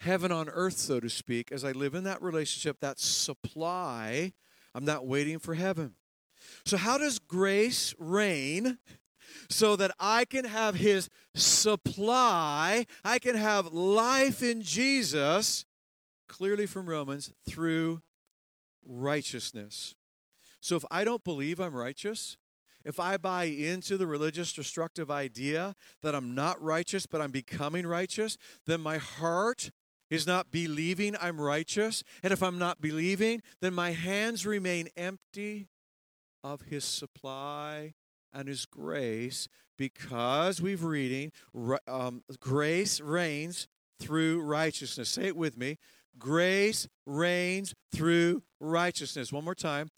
Heaven 0.00 0.32
on 0.32 0.48
earth, 0.48 0.78
so 0.78 0.98
to 1.00 1.08
speak, 1.08 1.52
as 1.52 1.64
I 1.64 1.72
live 1.72 1.94
in 1.94 2.04
that 2.04 2.22
relationship, 2.22 2.80
that 2.80 2.98
supply, 2.98 4.32
I'm 4.74 4.84
not 4.84 5.06
waiting 5.06 5.38
for 5.38 5.54
heaven. 5.54 5.94
So, 6.64 6.76
how 6.76 6.98
does 6.98 7.18
grace 7.18 7.94
reign 7.98 8.78
so 9.48 9.76
that 9.76 9.92
I 9.98 10.24
can 10.24 10.44
have 10.44 10.74
his 10.74 11.08
supply, 11.34 12.86
I 13.04 13.18
can 13.18 13.36
have 13.36 13.72
life 13.72 14.42
in 14.42 14.62
Jesus, 14.62 15.64
clearly 16.28 16.66
from 16.66 16.88
Romans, 16.88 17.32
through 17.48 18.02
righteousness. 18.84 19.94
So 20.60 20.76
if 20.76 20.84
I 20.90 21.04
don't 21.04 21.24
believe 21.24 21.60
I'm 21.60 21.74
righteous, 21.74 22.36
if 22.84 22.98
I 22.98 23.16
buy 23.16 23.44
into 23.44 23.96
the 23.96 24.06
religious 24.06 24.52
destructive 24.52 25.10
idea 25.10 25.74
that 26.02 26.14
I'm 26.14 26.34
not 26.34 26.60
righteous, 26.60 27.06
but 27.06 27.20
I'm 27.20 27.30
becoming 27.30 27.86
righteous, 27.86 28.36
then 28.66 28.80
my 28.80 28.98
heart 28.98 29.70
is 30.10 30.26
not 30.26 30.50
believing 30.50 31.16
I'm 31.20 31.40
righteous. 31.40 32.02
And 32.22 32.32
if 32.32 32.42
I'm 32.42 32.58
not 32.58 32.80
believing, 32.80 33.42
then 33.60 33.72
my 33.72 33.92
hands 33.92 34.44
remain 34.44 34.88
empty 34.96 35.68
of 36.44 36.62
his 36.62 36.84
supply 36.84 37.94
and 38.32 38.48
his 38.48 38.66
grace 38.66 39.48
because 39.76 40.60
we've 40.60 40.84
reading 40.84 41.32
um, 41.86 42.22
grace 42.40 43.00
reigns 43.00 43.68
through 44.00 44.40
righteousness. 44.42 45.08
Say 45.08 45.26
it 45.26 45.36
with 45.36 45.56
me. 45.56 45.78
Grace 46.18 46.88
reigns 47.06 47.74
through 47.94 48.42
righteousness. 48.60 49.32
One 49.32 49.44
more 49.44 49.54
time. 49.54 49.88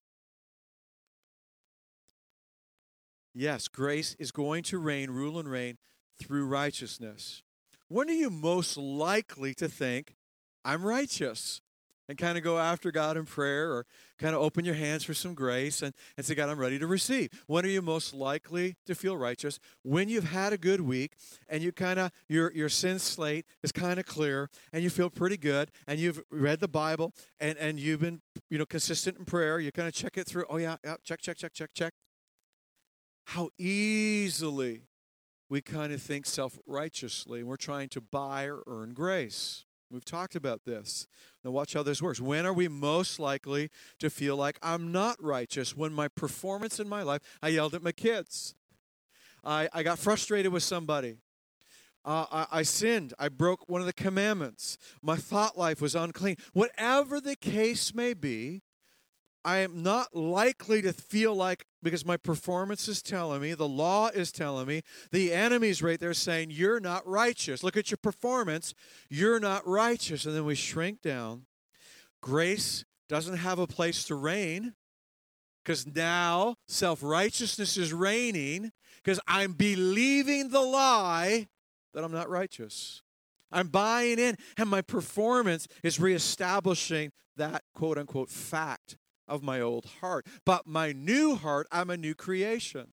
Yes, 3.34 3.66
grace 3.66 4.14
is 4.18 4.30
going 4.30 4.62
to 4.64 4.78
reign, 4.78 5.10
rule 5.10 5.40
and 5.40 5.50
reign 5.50 5.76
through 6.22 6.46
righteousness. 6.46 7.42
When 7.88 8.08
are 8.08 8.12
you 8.12 8.30
most 8.30 8.76
likely 8.76 9.54
to 9.54 9.68
think, 9.68 10.14
I'm 10.64 10.84
righteous? 10.84 11.60
And 12.08 12.18
kind 12.18 12.36
of 12.36 12.44
go 12.44 12.58
after 12.58 12.90
God 12.90 13.16
in 13.16 13.24
prayer 13.24 13.70
or 13.72 13.86
kind 14.18 14.34
of 14.34 14.42
open 14.42 14.64
your 14.64 14.74
hands 14.74 15.04
for 15.04 15.14
some 15.14 15.32
grace 15.32 15.80
and, 15.80 15.94
and 16.16 16.26
say, 16.26 16.34
God, 16.34 16.50
I'm 16.50 16.58
ready 16.58 16.78
to 16.78 16.86
receive. 16.86 17.30
When 17.46 17.64
are 17.64 17.68
you 17.68 17.80
most 17.80 18.12
likely 18.12 18.76
to 18.86 18.94
feel 18.94 19.16
righteous? 19.16 19.58
When 19.82 20.08
you've 20.10 20.30
had 20.30 20.52
a 20.52 20.58
good 20.58 20.82
week 20.82 21.12
and 21.48 21.62
you 21.62 21.72
kind 21.72 21.98
of, 21.98 22.10
your, 22.28 22.52
your 22.52 22.68
sin 22.68 22.98
slate 22.98 23.46
is 23.62 23.72
kind 23.72 23.98
of 23.98 24.04
clear 24.04 24.50
and 24.72 24.82
you 24.82 24.90
feel 24.90 25.08
pretty 25.08 25.38
good 25.38 25.70
and 25.86 25.98
you've 25.98 26.22
read 26.30 26.60
the 26.60 26.68
Bible 26.68 27.12
and, 27.40 27.56
and 27.56 27.80
you've 27.80 28.00
been, 28.00 28.20
you 28.50 28.58
know, 28.58 28.66
consistent 28.66 29.18
in 29.18 29.24
prayer. 29.24 29.58
You 29.58 29.72
kind 29.72 29.88
of 29.88 29.94
check 29.94 30.18
it 30.18 30.26
through. 30.26 30.44
Oh, 30.50 30.58
yeah, 30.58 30.76
yeah, 30.84 30.96
check, 31.04 31.22
check, 31.22 31.38
check, 31.38 31.54
check, 31.54 31.70
check 31.74 31.94
how 33.24 33.50
easily 33.58 34.82
we 35.48 35.60
kind 35.60 35.92
of 35.92 36.02
think 36.02 36.26
self 36.26 36.58
righteously. 36.66 37.42
We're 37.42 37.56
trying 37.56 37.88
to 37.90 38.00
buy 38.00 38.44
or 38.48 38.62
earn 38.66 38.92
grace. 38.92 39.64
We've 39.94 40.04
talked 40.04 40.34
about 40.34 40.64
this. 40.64 41.06
Now, 41.44 41.52
watch 41.52 41.74
how 41.74 41.84
this 41.84 42.02
works. 42.02 42.20
When 42.20 42.44
are 42.46 42.52
we 42.52 42.66
most 42.66 43.20
likely 43.20 43.70
to 44.00 44.10
feel 44.10 44.36
like 44.36 44.58
I'm 44.60 44.90
not 44.90 45.22
righteous? 45.22 45.76
When 45.76 45.92
my 45.92 46.08
performance 46.08 46.80
in 46.80 46.88
my 46.88 47.04
life, 47.04 47.22
I 47.40 47.50
yelled 47.50 47.76
at 47.76 47.82
my 47.82 47.92
kids, 47.92 48.56
I, 49.44 49.68
I 49.72 49.84
got 49.84 50.00
frustrated 50.00 50.52
with 50.52 50.64
somebody. 50.64 51.18
Uh, 52.04 52.26
I, 52.32 52.46
I 52.50 52.62
sinned. 52.62 53.14
I 53.20 53.28
broke 53.28 53.68
one 53.68 53.80
of 53.80 53.86
the 53.86 53.92
commandments. 53.92 54.78
My 55.00 55.14
thought 55.14 55.56
life 55.56 55.80
was 55.80 55.94
unclean. 55.94 56.38
Whatever 56.54 57.20
the 57.20 57.36
case 57.36 57.94
may 57.94 58.14
be, 58.14 58.62
I 59.44 59.58
am 59.58 59.82
not 59.82 60.16
likely 60.16 60.80
to 60.82 60.92
feel 60.92 61.34
like, 61.34 61.66
because 61.82 62.06
my 62.06 62.16
performance 62.16 62.88
is 62.88 63.02
telling 63.02 63.42
me, 63.42 63.52
the 63.52 63.68
law 63.68 64.08
is 64.08 64.32
telling 64.32 64.66
me, 64.66 64.82
the 65.12 65.32
enemy's 65.34 65.82
right 65.82 66.00
there 66.00 66.14
saying, 66.14 66.50
You're 66.50 66.80
not 66.80 67.06
righteous. 67.06 67.62
Look 67.62 67.76
at 67.76 67.90
your 67.90 67.98
performance. 67.98 68.74
You're 69.10 69.40
not 69.40 69.66
righteous. 69.66 70.24
And 70.24 70.34
then 70.34 70.46
we 70.46 70.54
shrink 70.54 71.02
down. 71.02 71.44
Grace 72.22 72.86
doesn't 73.08 73.36
have 73.36 73.58
a 73.58 73.66
place 73.66 74.04
to 74.04 74.14
reign 74.14 74.74
because 75.62 75.86
now 75.86 76.56
self 76.66 77.02
righteousness 77.02 77.76
is 77.76 77.92
reigning 77.92 78.72
because 79.02 79.20
I'm 79.26 79.52
believing 79.52 80.48
the 80.48 80.62
lie 80.62 81.48
that 81.92 82.02
I'm 82.02 82.12
not 82.12 82.30
righteous. 82.30 83.02
I'm 83.52 83.68
buying 83.68 84.18
in, 84.18 84.36
and 84.56 84.68
my 84.70 84.80
performance 84.80 85.68
is 85.82 86.00
reestablishing 86.00 87.12
that 87.36 87.62
quote 87.74 87.98
unquote 87.98 88.30
fact 88.30 88.96
of 89.28 89.42
my 89.42 89.60
old 89.60 89.86
heart. 90.00 90.26
But 90.44 90.66
my 90.66 90.92
new 90.92 91.34
heart, 91.34 91.66
I'm 91.70 91.90
a 91.90 91.96
new 91.96 92.14
creation. 92.14 92.92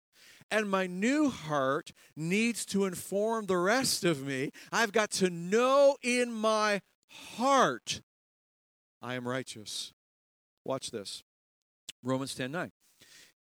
And 0.51 0.69
my 0.69 0.87
new 0.87 1.29
heart 1.29 1.91
needs 2.15 2.65
to 2.67 2.85
inform 2.85 3.45
the 3.45 3.57
rest 3.57 4.03
of 4.03 4.25
me. 4.25 4.51
I've 4.71 4.91
got 4.91 5.11
to 5.11 5.29
know 5.29 5.97
in 6.01 6.31
my 6.31 6.81
heart 7.07 8.01
I 9.01 9.15
am 9.15 9.27
righteous. 9.27 9.93
Watch 10.65 10.91
this. 10.91 11.23
Romans 12.03 12.33
10 12.35 12.51
9. 12.51 12.71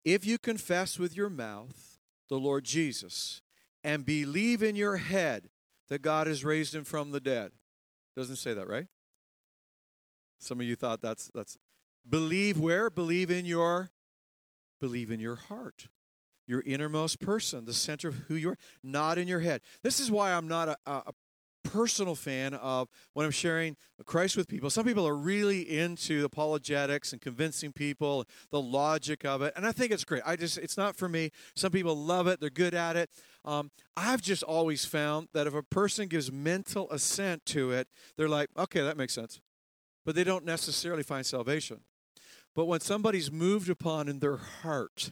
If 0.05 0.25
you 0.25 0.37
confess 0.37 0.97
with 0.97 1.17
your 1.17 1.29
mouth 1.29 1.99
the 2.29 2.39
Lord 2.39 2.63
Jesus 2.63 3.41
and 3.83 4.05
believe 4.05 4.63
in 4.63 4.75
your 4.75 4.97
head 4.97 5.49
that 5.89 6.01
God 6.01 6.27
has 6.27 6.45
raised 6.45 6.73
him 6.73 6.83
from 6.83 7.11
the 7.11 7.19
dead. 7.19 7.51
Doesn't 8.15 8.37
say 8.37 8.53
that, 8.53 8.67
right? 8.67 8.87
Some 10.39 10.59
of 10.59 10.65
you 10.65 10.75
thought 10.75 11.01
that's 11.01 11.29
that's 11.33 11.57
Believe 12.07 12.59
where? 12.59 12.89
Believe 12.89 13.29
in 13.29 13.45
your 13.45 13.89
believe 14.79 15.11
in 15.11 15.19
your 15.19 15.35
heart. 15.35 15.87
Your 16.47 16.61
innermost 16.65 17.19
person, 17.19 17.65
the 17.65 17.73
center 17.73 18.07
of 18.07 18.15
who 18.27 18.33
you 18.33 18.49
are, 18.49 18.57
not 18.81 19.19
in 19.19 19.27
your 19.27 19.41
head. 19.41 19.61
This 19.83 19.99
is 19.99 20.09
why 20.09 20.33
I'm 20.33 20.47
not 20.47 20.69
a, 20.69 20.77
a 20.87 21.13
personal 21.63 22.15
fan 22.15 22.53
of 22.55 22.87
when 23.13 23.25
I'm 23.25 23.31
sharing 23.31 23.75
Christ 24.05 24.35
with 24.35 24.47
people. 24.47 24.69
Some 24.69 24.85
people 24.85 25.07
are 25.07 25.15
really 25.15 25.61
into 25.61 26.25
apologetics 26.25 27.13
and 27.13 27.21
convincing 27.21 27.71
people, 27.71 28.25
the 28.51 28.61
logic 28.61 29.25
of 29.25 29.41
it, 29.41 29.53
and 29.55 29.65
I 29.65 29.71
think 29.71 29.91
it's 29.91 30.03
great. 30.03 30.23
I 30.25 30.35
just 30.35 30.57
it's 30.57 30.77
not 30.77 30.95
for 30.95 31.07
me. 31.07 31.31
Some 31.55 31.71
people 31.71 31.95
love 31.95 32.27
it; 32.27 32.39
they're 32.39 32.49
good 32.49 32.73
at 32.73 32.95
it. 32.95 33.09
Um, 33.45 33.71
I've 33.95 34.21
just 34.21 34.43
always 34.43 34.85
found 34.85 35.27
that 35.33 35.47
if 35.47 35.53
a 35.53 35.63
person 35.63 36.07
gives 36.07 36.31
mental 36.31 36.89
assent 36.91 37.45
to 37.47 37.71
it, 37.71 37.87
they're 38.17 38.29
like, 38.29 38.49
okay, 38.57 38.81
that 38.81 38.97
makes 38.97 39.13
sense, 39.13 39.39
but 40.05 40.15
they 40.15 40.23
don't 40.23 40.45
necessarily 40.45 41.03
find 41.03 41.25
salvation. 41.25 41.81
But 42.55 42.65
when 42.65 42.79
somebody's 42.79 43.31
moved 43.31 43.69
upon 43.69 44.07
in 44.07 44.19
their 44.19 44.37
heart, 44.37 45.11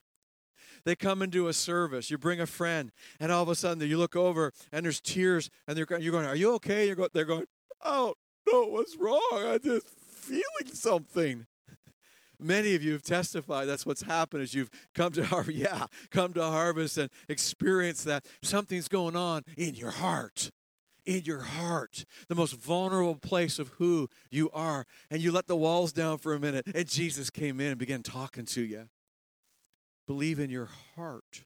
they 0.86 0.96
come 0.96 1.22
into 1.22 1.48
a 1.48 1.54
service, 1.54 2.10
you 2.10 2.18
bring 2.18 2.40
a 2.40 2.48
friend, 2.48 2.92
and 3.20 3.32
all 3.32 3.44
of 3.44 3.50
a 3.50 3.56
sudden 3.56 3.86
you 3.88 3.98
look 3.98 4.16
over 4.16 4.54
and 4.72 4.86
there's 4.86 5.02
tears, 5.02 5.50
and 5.68 5.78
they're 5.78 6.00
you're 6.00 6.12
going, 6.12 6.26
Are 6.26 6.36
you 6.36 6.54
okay? 6.56 6.88
You're 6.88 6.96
going, 6.96 7.10
they're 7.14 7.26
going, 7.26 7.46
Oh, 7.84 8.14
no, 8.52 8.66
what's 8.68 8.96
wrong? 8.96 9.20
I'm 9.34 9.60
just 9.60 9.88
feeling 9.88 10.74
something. 10.74 11.46
Many 12.40 12.76
of 12.76 12.84
you 12.84 12.94
have 12.94 13.02
testified 13.02 13.68
that's 13.68 13.86
what's 13.86 14.04
happened 14.04 14.44
as 14.44 14.54
you've 14.54 14.70
come 14.94 15.12
to 15.14 15.26
harvest, 15.26 15.58
yeah, 15.58 15.88
come 16.12 16.34
to 16.34 16.44
harvest 16.44 16.98
and 16.98 17.10
experience 17.28 18.04
that 18.04 18.26
something's 18.44 18.88
going 18.88 19.16
on 19.16 19.44
in 19.58 19.76
your 19.76 19.92
heart 19.92 20.52
in 21.08 21.24
your 21.24 21.40
heart, 21.40 22.06
the 22.28 22.36
most 22.36 22.54
vulnerable 22.54 23.16
place 23.16 23.58
of 23.58 23.70
who 23.70 24.10
you 24.30 24.52
are. 24.52 24.86
And 25.10 25.22
you 25.22 25.32
let 25.32 25.48
the 25.48 25.56
walls 25.56 25.94
down 25.94 26.18
for 26.20 26.36
a 26.36 26.40
minute, 26.40 26.68
and 26.76 26.88
Jesus 26.88 27.30
came 27.30 27.60
in 27.60 27.68
and 27.68 27.78
began 27.80 28.04
talking 28.04 28.46
to 28.48 28.62
you. 28.62 28.90
Believe 30.06 30.40
in 30.40 30.50
your 30.50 30.70
heart 30.96 31.46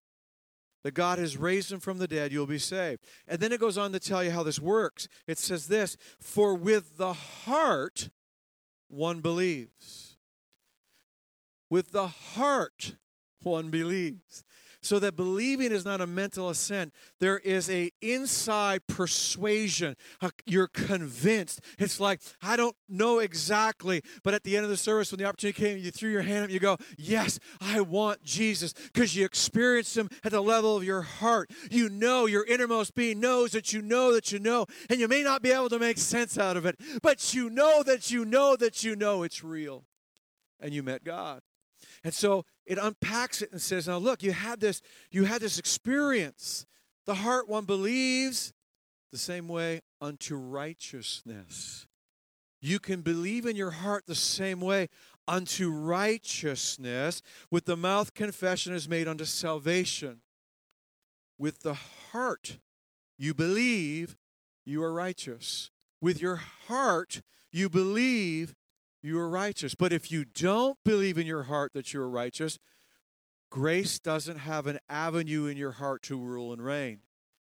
that 0.84 0.96
God 0.96 1.20
has 1.20 1.38
raised 1.38 1.72
him 1.72 1.80
from 1.80 2.00
the 2.00 2.08
dead, 2.08 2.32
you'll 2.32 2.48
be 2.48 2.58
saved. 2.58 3.06
And 3.28 3.40
then 3.40 3.52
it 3.52 3.60
goes 3.60 3.78
on 3.78 3.92
to 3.92 4.00
tell 4.00 4.24
you 4.24 4.32
how 4.32 4.42
this 4.42 4.60
works. 4.60 5.08
It 5.28 5.38
says 5.38 5.68
this 5.68 5.96
For 6.20 6.56
with 6.56 6.98
the 6.98 7.14
heart 7.14 8.10
one 8.88 9.22
believes. 9.22 10.18
With 11.70 11.92
the 11.92 12.08
heart 12.08 12.96
one 13.44 13.70
believes 13.70 14.44
so 14.82 15.00
that 15.00 15.16
believing 15.16 15.72
is 15.72 15.86
not 15.86 16.02
a 16.02 16.08
mental 16.08 16.50
assent. 16.50 16.94
There 17.20 17.40
is 17.40 17.70
a 17.70 17.92
inside 18.02 18.88
persuasion. 18.88 19.96
You're 20.46 20.68
convinced. 20.68 21.62
It's 21.78 22.00
like 22.00 22.22
i 22.42 22.56
don't 22.56 22.76
know 22.90 23.20
exactly 23.20 24.02
but 24.24 24.34
at 24.34 24.44
the 24.44 24.56
end 24.56 24.64
of 24.64 24.70
the 24.70 24.78
service 24.78 25.12
when 25.12 25.20
the 25.20 25.26
opportunity 25.26 25.60
came 25.62 25.78
you 25.78 25.92
threw 25.92 26.10
your 26.10 26.22
hand 26.22 26.44
up 26.44 26.50
you 26.50 26.60
go 26.60 26.78
yes 26.98 27.40
i 27.62 27.80
want 27.80 28.24
jesus 28.24 28.74
because 28.74 29.16
you 29.16 29.24
experienced 29.26 29.96
him 29.96 30.10
at 30.24 30.32
the 30.32 30.42
level 30.42 30.76
of 30.76 30.84
your 30.84 31.02
heart. 31.02 31.52
You 31.70 31.90
know 31.90 32.26
your 32.26 32.46
innermost 32.46 32.96
being 32.96 33.20
knows 33.20 33.52
that 33.52 33.72
you 33.72 33.82
know 33.82 34.14
that 34.14 34.32
you 34.32 34.40
know 34.40 34.66
and 34.90 35.00
you 35.00 35.08
may 35.08 35.24
not 35.24 35.42
be 35.42 35.52
able 35.52 35.70
to 35.70 35.80
make 35.80 35.98
sense 35.98 36.38
out 36.38 36.58
of 36.58 36.66
it 36.66 36.80
but 37.02 37.34
you 37.34 37.50
know 37.50 37.84
that 37.84 38.12
you 38.12 38.26
know 38.26 38.56
that 38.56 38.84
you 38.84 38.96
know 38.96 39.24
it's 39.24 39.44
real 39.44 39.86
and 40.60 40.74
you 40.74 40.84
met 40.84 41.04
god 41.04 41.42
and 42.04 42.14
so 42.14 42.46
it 42.66 42.78
unpacks 42.78 43.42
it 43.42 43.52
and 43.52 43.62
says, 43.62 43.88
now 43.88 43.98
look, 43.98 44.24
you 44.24 44.32
had 44.32 44.60
this, 44.60 44.82
you 45.12 45.26
had 45.26 45.42
this 45.42 45.60
experience. 45.60 46.66
The 47.06 47.16
heart 47.16 47.48
one 47.48 47.66
believes 47.66 48.54
the 49.12 49.18
same 49.18 49.48
way 49.48 49.82
unto 50.00 50.36
righteousness. 50.36 51.88
You 52.62 52.80
can 52.80 53.02
believe 53.02 53.46
in 53.46 53.56
your 53.56 53.72
heart 53.72 54.06
the 54.06 54.16
same 54.16 54.62
way 54.62 54.90
unto 55.28 55.70
righteousness. 55.70 57.22
With 57.50 57.66
the 57.66 57.78
mouth, 57.78 58.14
confession 58.14 58.74
is 58.74 58.88
made 58.88 59.08
unto 59.08 59.26
salvation. 59.26 60.22
With 61.38 61.62
the 61.62 61.74
heart, 61.74 62.60
you 63.18 63.34
believe 63.34 64.16
you 64.66 64.84
are 64.84 64.94
righteous. 64.94 65.72
With 66.00 66.22
your 66.22 66.38
heart, 66.68 67.22
you 67.52 67.70
believe 67.70 68.56
you 69.02 69.20
are 69.20 69.30
righteous. 69.30 69.76
But 69.76 69.94
if 69.94 70.12
you 70.12 70.26
don't 70.26 70.78
believe 70.84 71.18
in 71.18 71.26
your 71.26 71.44
heart 71.44 71.74
that 71.74 71.94
you 71.94 72.02
are 72.02 72.10
righteous, 72.10 72.60
grace 73.50 74.00
doesn't 74.00 74.40
have 74.40 74.68
an 74.68 74.80
avenue 74.90 75.46
in 75.46 75.58
your 75.58 75.74
heart 75.74 76.04
to 76.04 76.18
rule 76.18 76.54
and 76.54 76.64
reign. 76.64 77.00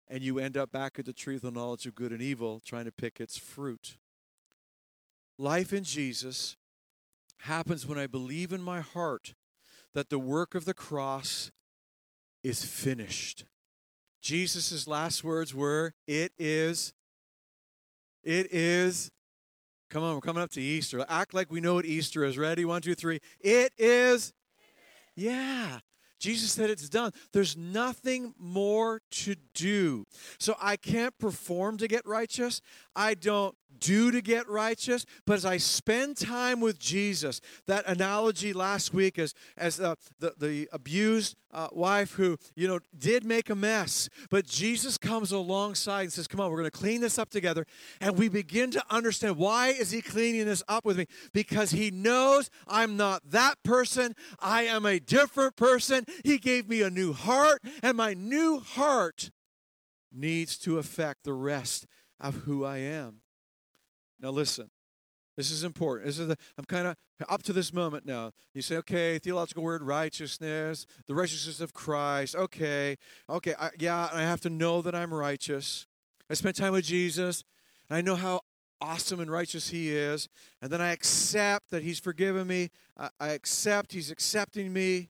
And 0.08 0.24
you 0.24 0.40
end 0.40 0.58
up 0.58 0.72
back 0.72 0.98
at 0.98 1.06
the 1.06 1.14
tree 1.14 1.36
of 1.36 1.44
knowledge 1.44 1.86
of 1.86 1.96
good 1.96 2.12
and 2.12 2.22
evil, 2.22 2.62
trying 2.66 2.86
to 2.86 2.92
pick 2.92 3.20
its 3.20 3.38
fruit. 3.38 3.98
Life 5.38 5.72
in 5.72 5.84
Jesus 5.84 6.58
happens 7.42 7.86
when 7.86 8.00
I 8.00 8.08
believe 8.08 8.52
in 8.52 8.62
my 8.62 8.82
heart 8.82 9.36
that 9.94 10.10
the 10.10 10.20
work 10.20 10.56
of 10.56 10.66
the 10.66 10.74
cross 10.74 11.52
is 12.44 12.66
finished. 12.66 13.46
Jesus' 14.22 14.88
last 14.88 15.24
words 15.24 15.54
were, 15.54 15.94
It 16.08 16.34
is, 16.38 16.94
it 18.24 18.52
is. 18.52 19.12
Come 19.90 20.04
on, 20.04 20.14
we're 20.14 20.22
coming 20.22 20.44
up 20.44 20.52
to 20.52 20.62
Easter. 20.62 21.04
Act 21.10 21.34
like 21.34 21.52
we 21.52 21.62
know 21.62 21.74
what 21.74 21.86
Easter 21.86 22.24
is. 22.24 22.38
Ready? 22.38 22.64
One, 22.64 22.82
two, 22.82 22.94
three. 22.94 23.20
It 23.40 23.74
is. 23.78 24.34
Yeah. 25.16 25.80
Jesus 26.20 26.52
said 26.52 26.70
it's 26.70 26.90
done. 26.90 27.12
There's 27.32 27.58
nothing 27.58 28.36
more 28.38 29.02
to 29.12 29.36
do. 29.54 30.06
So 30.38 30.56
I 30.62 30.76
can't 30.76 31.18
perform 31.18 31.78
to 31.78 31.88
get 31.88 32.06
righteous. 32.06 32.62
I 32.96 33.16
don't 33.16 33.56
do 33.78 34.12
to 34.12 34.22
get 34.22 34.48
righteous, 34.48 35.06
but 35.26 35.34
as 35.34 35.46
I 35.46 35.58
spend 35.58 36.18
time 36.18 36.60
with 36.60 36.80
Jesus, 36.80 37.42
that 37.68 37.86
analogy 37.88 38.54
last 38.54 38.94
week 38.94 39.20
as 39.20 39.34
as 39.58 39.80
uh, 39.80 39.96
the 40.20 40.34
the 40.38 40.70
abused 40.72 41.36
uh, 41.52 41.68
wife 41.72 42.14
who 42.14 42.38
you 42.56 42.68
know 42.68 42.80
did 42.98 43.24
make 43.24 43.50
a 43.50 43.56
mess, 43.56 44.10
but 44.30 44.46
Jesus 44.46 44.98
comes 44.98 45.32
alongside 45.32 46.04
and 46.04 46.14
says, 46.14 46.28
"Come 46.28 46.40
on, 46.40 46.52
we're 46.52 46.58
going 46.58 46.72
to 46.72 46.78
clean 46.78 47.02
this 47.02 47.18
up 47.20 47.30
together," 47.30 47.66
and 48.02 48.18
we 48.18 48.30
begin 48.30 48.72
to 48.72 48.84
understand 48.90 49.38
why 49.38 49.70
is 49.70 49.92
He 49.92 50.02
cleaning 50.02 50.46
this 50.46 50.64
up 50.68 50.86
with 50.86 50.98
me? 50.98 51.06
Because 51.34 51.72
He 51.72 51.92
knows 51.92 52.50
I'm 52.68 52.98
not 52.98 53.30
that 53.32 53.56
person. 53.64 54.16
I 54.40 54.64
am 54.64 54.86
a 54.86 55.00
different 55.00 55.56
person. 55.56 56.06
He 56.24 56.38
gave 56.38 56.68
me 56.68 56.82
a 56.82 56.90
new 56.90 57.14
heart, 57.14 57.62
and 57.82 57.98
my 57.98 58.14
new 58.14 58.60
heart 58.60 59.32
needs 60.12 60.58
to 60.58 60.78
affect 60.78 61.24
the 61.24 61.34
rest 61.34 61.86
of 62.20 62.36
who 62.36 62.66
I 62.66 62.78
am. 62.78 63.22
Now, 64.20 64.30
listen. 64.30 64.70
This 65.40 65.52
is 65.52 65.64
important. 65.64 66.06
This 66.06 66.20
is 66.20 66.28
the, 66.28 66.36
I'm 66.58 66.66
kind 66.66 66.86
of 66.86 66.98
up 67.30 67.44
to 67.44 67.54
this 67.54 67.72
moment 67.72 68.06
now. 68.06 68.34
You 68.54 68.62
say, 68.62 68.76
okay, 68.76 69.20
theological 69.20 69.64
word, 69.64 69.82
righteousness, 69.82 70.86
the 71.08 71.16
righteousness 71.16 71.62
of 71.62 71.74
Christ. 71.74 72.36
Okay, 72.36 72.98
okay, 73.30 73.56
I, 73.58 73.70
yeah, 73.80 74.10
I 74.12 74.24
have 74.24 74.42
to 74.42 74.50
know 74.50 74.82
that 74.82 74.94
I'm 74.94 75.14
righteous. 75.14 75.88
I 76.30 76.34
spent 76.34 76.58
time 76.58 76.74
with 76.74 76.84
Jesus, 76.84 77.46
and 77.90 77.96
I 77.98 78.02
know 78.02 78.16
how 78.16 78.42
awesome 78.82 79.22
and 79.22 79.32
righteous 79.32 79.70
He 79.70 79.96
is. 79.96 80.28
And 80.62 80.70
then 80.70 80.82
I 80.82 80.92
accept 80.92 81.70
that 81.70 81.84
He's 81.84 82.00
forgiven 82.00 82.46
me. 82.46 82.70
I, 82.98 83.10
I 83.18 83.30
accept 83.30 83.94
He's 83.94 84.12
accepting 84.12 84.74
me. 84.74 85.10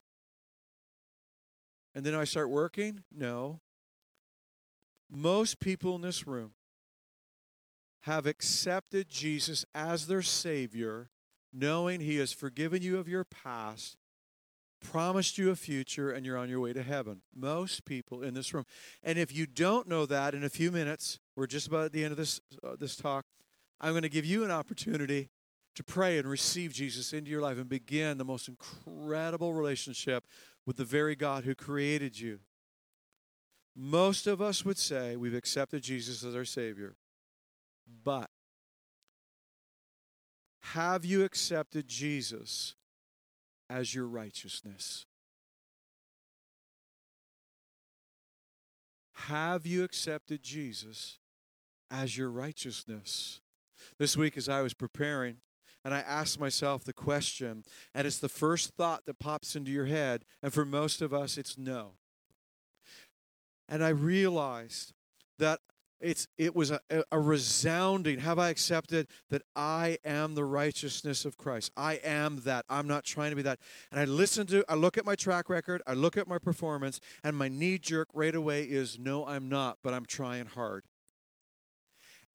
And 1.95 2.05
then 2.05 2.13
I 2.13 2.25
start 2.25 2.51
working? 2.51 3.03
No. 3.11 3.61
Most 5.09 5.59
people 5.59 5.95
in 5.95 6.01
this 6.03 6.27
room 6.27 6.51
have 8.03 8.25
accepted 8.25 9.09
Jesus 9.09 9.65
as 9.75 10.07
their 10.07 10.21
Savior, 10.21 11.09
knowing 11.53 12.01
He 12.01 12.17
has 12.17 12.31
forgiven 12.31 12.81
you 12.81 12.97
of 12.97 13.07
your 13.07 13.23
past, 13.23 13.97
promised 14.79 15.37
you 15.37 15.49
a 15.49 15.55
future, 15.55 16.11
and 16.11 16.25
you're 16.25 16.37
on 16.37 16.49
your 16.49 16.61
way 16.61 16.73
to 16.73 16.83
heaven. 16.83 17.21
Most 17.35 17.85
people 17.85 18.21
in 18.21 18.33
this 18.33 18.53
room. 18.53 18.65
And 19.03 19.19
if 19.19 19.35
you 19.35 19.45
don't 19.45 19.87
know 19.87 20.05
that, 20.05 20.33
in 20.33 20.43
a 20.43 20.49
few 20.49 20.71
minutes, 20.71 21.19
we're 21.35 21.47
just 21.47 21.67
about 21.67 21.85
at 21.85 21.91
the 21.91 22.03
end 22.03 22.11
of 22.11 22.17
this, 22.17 22.39
uh, 22.63 22.75
this 22.79 22.95
talk, 22.95 23.25
I'm 23.81 23.91
going 23.91 24.03
to 24.03 24.09
give 24.09 24.25
you 24.25 24.43
an 24.43 24.51
opportunity 24.51 25.29
to 25.75 25.83
pray 25.83 26.17
and 26.17 26.29
receive 26.29 26.73
Jesus 26.73 27.13
into 27.13 27.31
your 27.31 27.41
life 27.41 27.57
and 27.57 27.69
begin 27.69 28.17
the 28.17 28.25
most 28.25 28.47
incredible 28.49 29.53
relationship 29.53 30.25
with 30.65 30.77
the 30.77 30.85
very 30.85 31.15
God 31.15 31.43
who 31.45 31.55
created 31.55 32.19
you. 32.19 32.39
Most 33.75 34.27
of 34.27 34.41
us 34.41 34.65
would 34.65 34.77
say 34.77 35.15
we've 35.15 35.33
accepted 35.33 35.83
Jesus 35.83 36.23
as 36.23 36.35
our 36.35 36.43
Savior. 36.43 36.95
But 38.03 38.29
have 40.61 41.03
you 41.03 41.23
accepted 41.23 41.87
Jesus 41.87 42.75
as 43.69 43.95
your 43.95 44.05
righteousness? 44.05 45.05
Have 49.13 49.65
you 49.65 49.83
accepted 49.83 50.41
Jesus 50.43 51.19
as 51.91 52.17
your 52.17 52.29
righteousness? 52.29 53.41
This 53.97 54.15
week, 54.15 54.37
as 54.37 54.47
I 54.47 54.61
was 54.61 54.73
preparing, 54.73 55.37
and 55.83 55.93
I 55.93 55.99
asked 55.99 56.39
myself 56.39 56.83
the 56.83 56.93
question, 56.93 57.63
and 57.93 58.05
it's 58.05 58.19
the 58.19 58.29
first 58.29 58.73
thought 58.75 59.05
that 59.05 59.19
pops 59.19 59.55
into 59.55 59.71
your 59.71 59.85
head, 59.85 60.23
and 60.41 60.53
for 60.53 60.65
most 60.65 61.01
of 61.01 61.13
us, 61.13 61.37
it's 61.37 61.57
no. 61.57 61.93
And 63.67 63.83
I 63.83 63.89
realized 63.89 64.93
that 65.37 65.59
it's 66.01 66.27
it 66.37 66.55
was 66.55 66.71
a, 66.71 66.79
a 67.11 67.19
resounding 67.19 68.19
have 68.19 68.39
i 68.39 68.49
accepted 68.49 69.07
that 69.29 69.41
i 69.55 69.97
am 70.05 70.35
the 70.35 70.45
righteousness 70.45 71.25
of 71.25 71.37
christ? 71.37 71.71
I 71.75 71.95
am 72.03 72.41
that. 72.45 72.65
I'm 72.69 72.87
not 72.87 73.03
trying 73.03 73.31
to 73.31 73.35
be 73.35 73.41
that. 73.43 73.59
And 73.91 73.99
i 73.99 74.05
listen 74.05 74.47
to 74.47 74.63
i 74.69 74.75
look 74.75 74.97
at 74.97 75.05
my 75.05 75.15
track 75.15 75.49
record 75.49 75.81
i 75.87 75.93
look 75.93 76.17
at 76.17 76.27
my 76.27 76.37
performance 76.37 76.99
and 77.23 77.35
my 77.35 77.47
knee 77.47 77.77
jerk 77.77 78.07
right 78.13 78.35
away 78.35 78.63
is 78.63 78.97
no 78.99 79.25
i'm 79.25 79.49
not 79.49 79.77
but 79.83 79.93
i'm 79.93 80.05
trying 80.05 80.45
hard. 80.45 80.83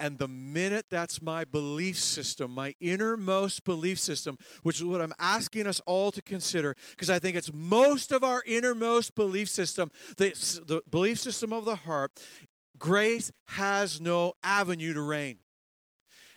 And 0.00 0.18
the 0.18 0.26
minute 0.26 0.86
that's 0.90 1.22
my 1.22 1.44
belief 1.44 1.98
system, 1.98 2.50
my 2.50 2.74
innermost 2.80 3.64
belief 3.64 4.00
system, 4.00 4.36
which 4.64 4.78
is 4.78 4.84
what 4.84 5.00
I'm 5.00 5.14
asking 5.20 5.68
us 5.68 5.80
all 5.86 6.10
to 6.10 6.20
consider, 6.20 6.74
because 6.90 7.10
I 7.10 7.20
think 7.20 7.36
it's 7.36 7.52
most 7.54 8.10
of 8.10 8.24
our 8.24 8.42
innermost 8.44 9.14
belief 9.14 9.48
system, 9.48 9.90
the, 10.16 10.30
the 10.66 10.82
belief 10.90 11.20
system 11.20 11.52
of 11.52 11.64
the 11.64 11.76
heart, 11.76 12.10
grace 12.84 13.32
has 13.46 13.98
no 13.98 14.34
avenue 14.42 14.92
to 14.92 15.00
reign. 15.00 15.38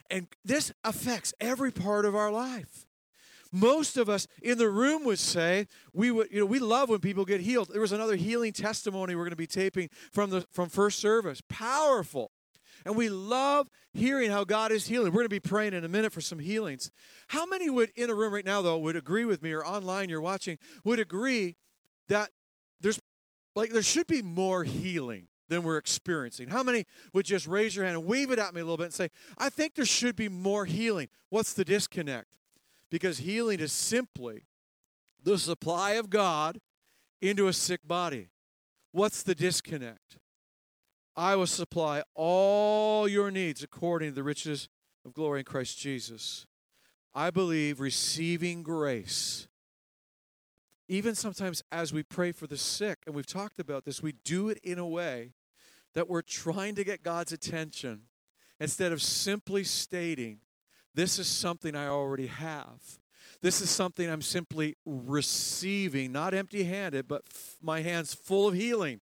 And 0.09 0.27
this 0.45 0.71
affects 0.85 1.33
every 1.41 1.73
part 1.73 2.05
of 2.05 2.15
our 2.15 2.31
life. 2.31 2.85
Most 3.51 3.97
of 3.97 4.07
us 4.07 4.27
in 4.41 4.57
the 4.57 4.69
room 4.69 5.03
would 5.03 5.19
say 5.19 5.67
we 5.91 6.09
would, 6.09 6.31
you 6.31 6.39
know, 6.39 6.45
we 6.45 6.59
love 6.59 6.87
when 6.87 7.01
people 7.01 7.25
get 7.25 7.41
healed. 7.41 7.67
There 7.69 7.81
was 7.81 7.91
another 7.91 8.15
healing 8.15 8.53
testimony 8.53 9.13
we're 9.13 9.23
going 9.23 9.31
to 9.31 9.35
be 9.35 9.45
taping 9.45 9.89
from 10.13 10.29
the 10.29 10.45
from 10.53 10.69
first 10.69 10.99
service. 10.99 11.41
Powerful. 11.49 12.31
And 12.85 12.95
we 12.95 13.09
love 13.09 13.67
hearing 13.91 14.31
how 14.31 14.45
God 14.45 14.71
is 14.71 14.87
healing. 14.87 15.07
We're 15.07 15.23
going 15.23 15.25
to 15.25 15.29
be 15.29 15.41
praying 15.41 15.73
in 15.73 15.83
a 15.83 15.89
minute 15.89 16.13
for 16.13 16.21
some 16.21 16.39
healings. 16.39 16.91
How 17.27 17.45
many 17.45 17.69
would 17.69 17.91
in 17.97 18.09
a 18.09 18.15
room 18.15 18.33
right 18.33 18.45
now 18.45 18.61
though 18.61 18.77
would 18.77 18.95
agree 18.95 19.25
with 19.25 19.43
me 19.43 19.51
or 19.51 19.65
online 19.65 20.07
you're 20.07 20.21
watching 20.21 20.57
would 20.85 20.99
agree 21.01 21.57
that 22.07 22.29
there's 22.79 23.01
like 23.53 23.71
there 23.71 23.81
should 23.81 24.07
be 24.07 24.21
more 24.21 24.63
healing 24.63 25.27
than 25.49 25.63
we're 25.63 25.77
experiencing. 25.77 26.49
How 26.49 26.63
many 26.63 26.85
would 27.13 27.25
just 27.25 27.47
raise 27.47 27.75
your 27.75 27.85
hand 27.85 27.97
and 27.97 28.05
wave 28.05 28.31
it 28.31 28.39
at 28.39 28.53
me 28.53 28.61
a 28.61 28.63
little 28.63 28.77
bit 28.77 28.85
and 28.85 28.93
say, 28.93 29.09
I 29.37 29.49
think 29.49 29.75
there 29.75 29.85
should 29.85 30.15
be 30.15 30.29
more 30.29 30.65
healing? 30.65 31.07
What's 31.29 31.53
the 31.53 31.65
disconnect? 31.65 32.27
Because 32.89 33.19
healing 33.19 33.59
is 33.59 33.71
simply 33.71 34.45
the 35.23 35.37
supply 35.37 35.91
of 35.91 36.09
God 36.09 36.59
into 37.21 37.47
a 37.47 37.53
sick 37.53 37.81
body. 37.85 38.29
What's 38.91 39.23
the 39.23 39.35
disconnect? 39.35 40.17
I 41.15 41.35
will 41.35 41.47
supply 41.47 42.03
all 42.13 43.07
your 43.07 43.31
needs 43.31 43.63
according 43.63 44.09
to 44.09 44.15
the 44.15 44.23
riches 44.23 44.69
of 45.05 45.13
glory 45.13 45.39
in 45.39 45.45
Christ 45.45 45.79
Jesus. 45.79 46.45
I 47.13 47.31
believe 47.31 47.79
receiving 47.79 48.61
grace 48.61 49.47
even 50.87 51.15
sometimes 51.15 51.63
as 51.71 51.91
we 51.91 52.03
pray 52.03 52.31
for 52.31 52.47
the 52.47 52.57
sick, 52.57 52.99
and 53.05 53.15
we've 53.15 53.27
talked 53.27 53.59
about 53.59 53.85
this, 53.85 54.01
we 54.01 54.13
do 54.23 54.49
it 54.49 54.59
in 54.63 54.79
a 54.79 54.87
way 54.87 55.33
that 55.93 56.09
we're 56.09 56.21
trying 56.21 56.75
to 56.75 56.83
get 56.83 57.03
God's 57.03 57.31
attention 57.31 58.03
instead 58.59 58.91
of 58.91 59.01
simply 59.01 59.63
stating, 59.63 60.39
This 60.93 61.19
is 61.19 61.27
something 61.27 61.75
I 61.75 61.87
already 61.87 62.27
have. 62.27 62.99
This 63.41 63.61
is 63.61 63.69
something 63.69 64.09
I'm 64.09 64.21
simply 64.21 64.77
receiving, 64.85 66.11
not 66.11 66.33
empty 66.33 66.63
handed, 66.63 67.07
but 67.07 67.23
f- 67.31 67.57
my 67.61 67.81
hands 67.81 68.13
full 68.13 68.47
of 68.47 68.55
healing, 68.55 69.01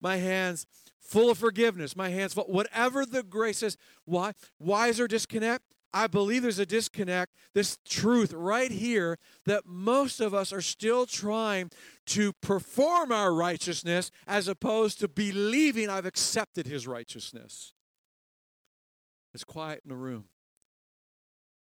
my 0.00 0.16
hands 0.16 0.66
full 1.00 1.30
of 1.30 1.38
forgiveness, 1.38 1.94
my 1.94 2.08
hands 2.08 2.34
full, 2.34 2.44
whatever 2.44 3.04
the 3.04 3.22
grace 3.22 3.62
is. 3.62 3.76
Why? 4.04 4.32
Why 4.58 4.88
is 4.88 4.96
there 4.96 5.08
disconnect? 5.08 5.64
I 5.96 6.08
believe 6.08 6.42
there's 6.42 6.58
a 6.58 6.66
disconnect, 6.66 7.32
this 7.54 7.78
truth 7.88 8.34
right 8.34 8.70
here 8.70 9.16
that 9.46 9.64
most 9.64 10.20
of 10.20 10.34
us 10.34 10.52
are 10.52 10.60
still 10.60 11.06
trying 11.06 11.70
to 12.08 12.34
perform 12.34 13.10
our 13.10 13.32
righteousness 13.32 14.10
as 14.26 14.46
opposed 14.46 15.00
to 15.00 15.08
believing 15.08 15.88
I've 15.88 16.04
accepted 16.04 16.66
his 16.66 16.86
righteousness. 16.86 17.72
It's 19.32 19.42
quiet 19.42 19.80
in 19.84 19.88
the 19.88 19.96
room. 19.96 20.26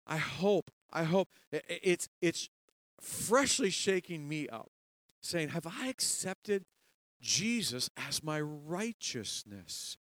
I 0.08 0.18
hope, 0.18 0.72
I 0.92 1.04
hope 1.04 1.28
it's 1.52 2.08
it's 2.22 2.50
freshly 3.02 3.72
shaking 3.72 4.30
me 4.30 4.48
up, 4.48 4.72
saying, 5.22 5.50
Have 5.50 5.68
I 5.68 5.88
accepted 5.90 6.64
Jesus 7.22 7.90
as 7.98 8.24
my 8.24 8.40
righteousness? 8.40 9.98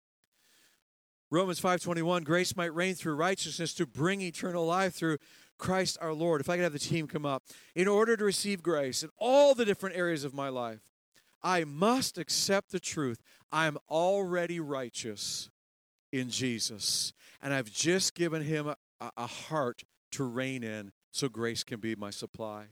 Romans 1.31 1.59
5:21 1.61 2.25
grace 2.25 2.55
might 2.55 2.75
reign 2.75 2.95
through 2.95 3.15
righteousness 3.15 3.75
to 3.75 3.87
bring 3.87 4.21
eternal 4.21 4.65
life 4.65 4.95
through 4.95 5.19
Christ 5.59 5.99
our 6.01 6.13
Lord, 6.13 6.41
if 6.41 6.49
I 6.49 6.57
could 6.57 6.65
have 6.65 6.73
the 6.73 6.79
team 6.79 7.09
come 7.09 7.27
up, 7.27 7.43
in 7.75 7.89
order 7.89 8.17
to 8.17 8.25
receive 8.25 8.63
grace 8.63 9.03
in 9.03 9.11
all 9.19 9.55
the 9.55 9.65
different 9.65 9.97
areas 9.97 10.25
of 10.25 10.35
my 10.35 10.49
life, 10.49 10.93
I 11.43 11.65
must 11.65 12.19
accept 12.19 12.71
the 12.71 12.81
truth. 12.81 13.23
I'm 13.51 13.79
already 13.89 14.61
righteous 14.61 15.51
in 16.13 16.31
Jesus. 16.31 17.13
And 17.43 17.55
I've 17.55 17.73
just 17.73 18.15
given 18.15 18.43
him 18.43 18.69
a, 18.69 18.77
a 19.17 19.27
heart 19.27 19.85
to 20.13 20.25
reign 20.25 20.63
in 20.63 20.93
so 21.11 21.29
grace 21.29 21.65
can 21.65 21.81
be 21.81 21.95
my 21.95 22.11
supply. 22.11 22.67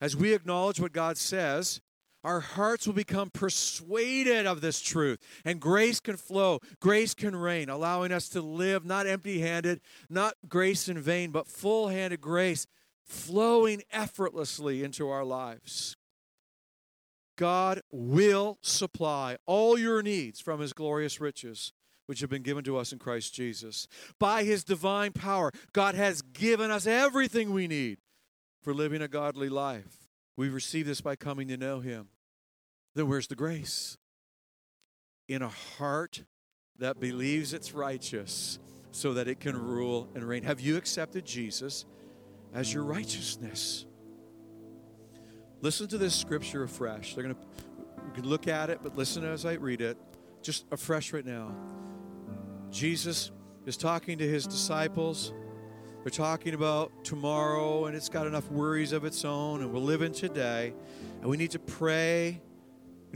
As 0.00 0.16
we 0.16 0.34
acknowledge 0.34 0.80
what 0.80 0.92
God 0.92 1.16
says, 1.16 1.80
our 2.26 2.40
hearts 2.40 2.88
will 2.88 2.94
become 2.94 3.30
persuaded 3.30 4.46
of 4.46 4.60
this 4.60 4.80
truth, 4.80 5.20
and 5.44 5.60
grace 5.60 6.00
can 6.00 6.16
flow, 6.16 6.58
grace 6.80 7.14
can 7.14 7.36
reign, 7.36 7.68
allowing 7.68 8.10
us 8.10 8.28
to 8.30 8.40
live 8.40 8.84
not 8.84 9.06
empty 9.06 9.38
handed, 9.38 9.80
not 10.10 10.34
grace 10.48 10.88
in 10.88 10.98
vain, 10.98 11.30
but 11.30 11.46
full 11.46 11.86
handed 11.86 12.20
grace 12.20 12.66
flowing 13.04 13.80
effortlessly 13.92 14.82
into 14.82 15.08
our 15.08 15.24
lives. 15.24 15.96
God 17.38 17.80
will 17.92 18.58
supply 18.60 19.36
all 19.46 19.78
your 19.78 20.02
needs 20.02 20.40
from 20.40 20.58
his 20.58 20.72
glorious 20.72 21.20
riches, 21.20 21.72
which 22.06 22.20
have 22.20 22.30
been 22.30 22.42
given 22.42 22.64
to 22.64 22.76
us 22.76 22.92
in 22.92 22.98
Christ 22.98 23.34
Jesus. 23.34 23.86
By 24.18 24.42
his 24.42 24.64
divine 24.64 25.12
power, 25.12 25.52
God 25.72 25.94
has 25.94 26.22
given 26.22 26.72
us 26.72 26.88
everything 26.88 27.52
we 27.52 27.68
need 27.68 27.98
for 28.62 28.74
living 28.74 29.00
a 29.00 29.06
godly 29.06 29.48
life. 29.48 30.08
We 30.36 30.48
receive 30.48 30.86
this 30.86 31.00
by 31.00 31.14
coming 31.14 31.46
to 31.48 31.56
know 31.56 31.78
him. 31.78 32.08
Then 32.96 33.08
where's 33.08 33.26
the 33.26 33.36
grace? 33.36 33.98
In 35.28 35.42
a 35.42 35.50
heart 35.50 36.24
that 36.78 36.98
believes 36.98 37.52
it's 37.52 37.74
righteous 37.74 38.58
so 38.90 39.12
that 39.12 39.28
it 39.28 39.38
can 39.38 39.54
rule 39.54 40.08
and 40.14 40.24
reign. 40.24 40.42
Have 40.44 40.60
you 40.60 40.78
accepted 40.78 41.26
Jesus 41.26 41.84
as 42.54 42.72
your 42.72 42.84
righteousness? 42.84 43.84
Listen 45.60 45.86
to 45.88 45.98
this 45.98 46.14
scripture 46.14 46.62
afresh. 46.62 47.14
They're 47.14 47.24
going 47.24 47.34
to 47.34 47.40
we 48.06 48.12
can 48.14 48.30
look 48.30 48.48
at 48.48 48.70
it, 48.70 48.80
but 48.82 48.96
listen 48.96 49.24
as 49.24 49.44
I 49.44 49.54
read 49.54 49.82
it, 49.82 49.98
just 50.40 50.64
afresh 50.70 51.12
right 51.12 51.26
now. 51.26 51.54
Jesus 52.70 53.30
is 53.66 53.76
talking 53.76 54.16
to 54.18 54.26
his 54.26 54.46
disciples. 54.46 55.34
They're 56.02 56.10
talking 56.10 56.54
about 56.54 57.04
tomorrow, 57.04 57.86
and 57.86 57.96
it's 57.96 58.08
got 58.08 58.26
enough 58.26 58.50
worries 58.50 58.92
of 58.92 59.04
its 59.04 59.24
own, 59.24 59.60
and 59.60 59.70
we're 59.70 59.80
living 59.80 60.12
today, 60.12 60.72
and 61.20 61.28
we 61.28 61.36
need 61.36 61.50
to 61.50 61.58
pray 61.58 62.40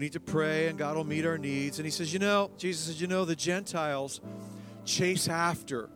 we 0.00 0.06
need 0.06 0.12
to 0.14 0.20
pray 0.20 0.68
and 0.68 0.78
God 0.78 0.96
will 0.96 1.04
meet 1.04 1.26
our 1.26 1.36
needs. 1.36 1.78
And 1.78 1.84
he 1.84 1.90
says, 1.90 2.10
You 2.10 2.20
know, 2.20 2.50
Jesus 2.56 2.86
says, 2.86 3.02
You 3.02 3.06
know, 3.06 3.26
the 3.26 3.36
Gentiles 3.36 4.22
chase 4.86 5.28
after 5.28 5.90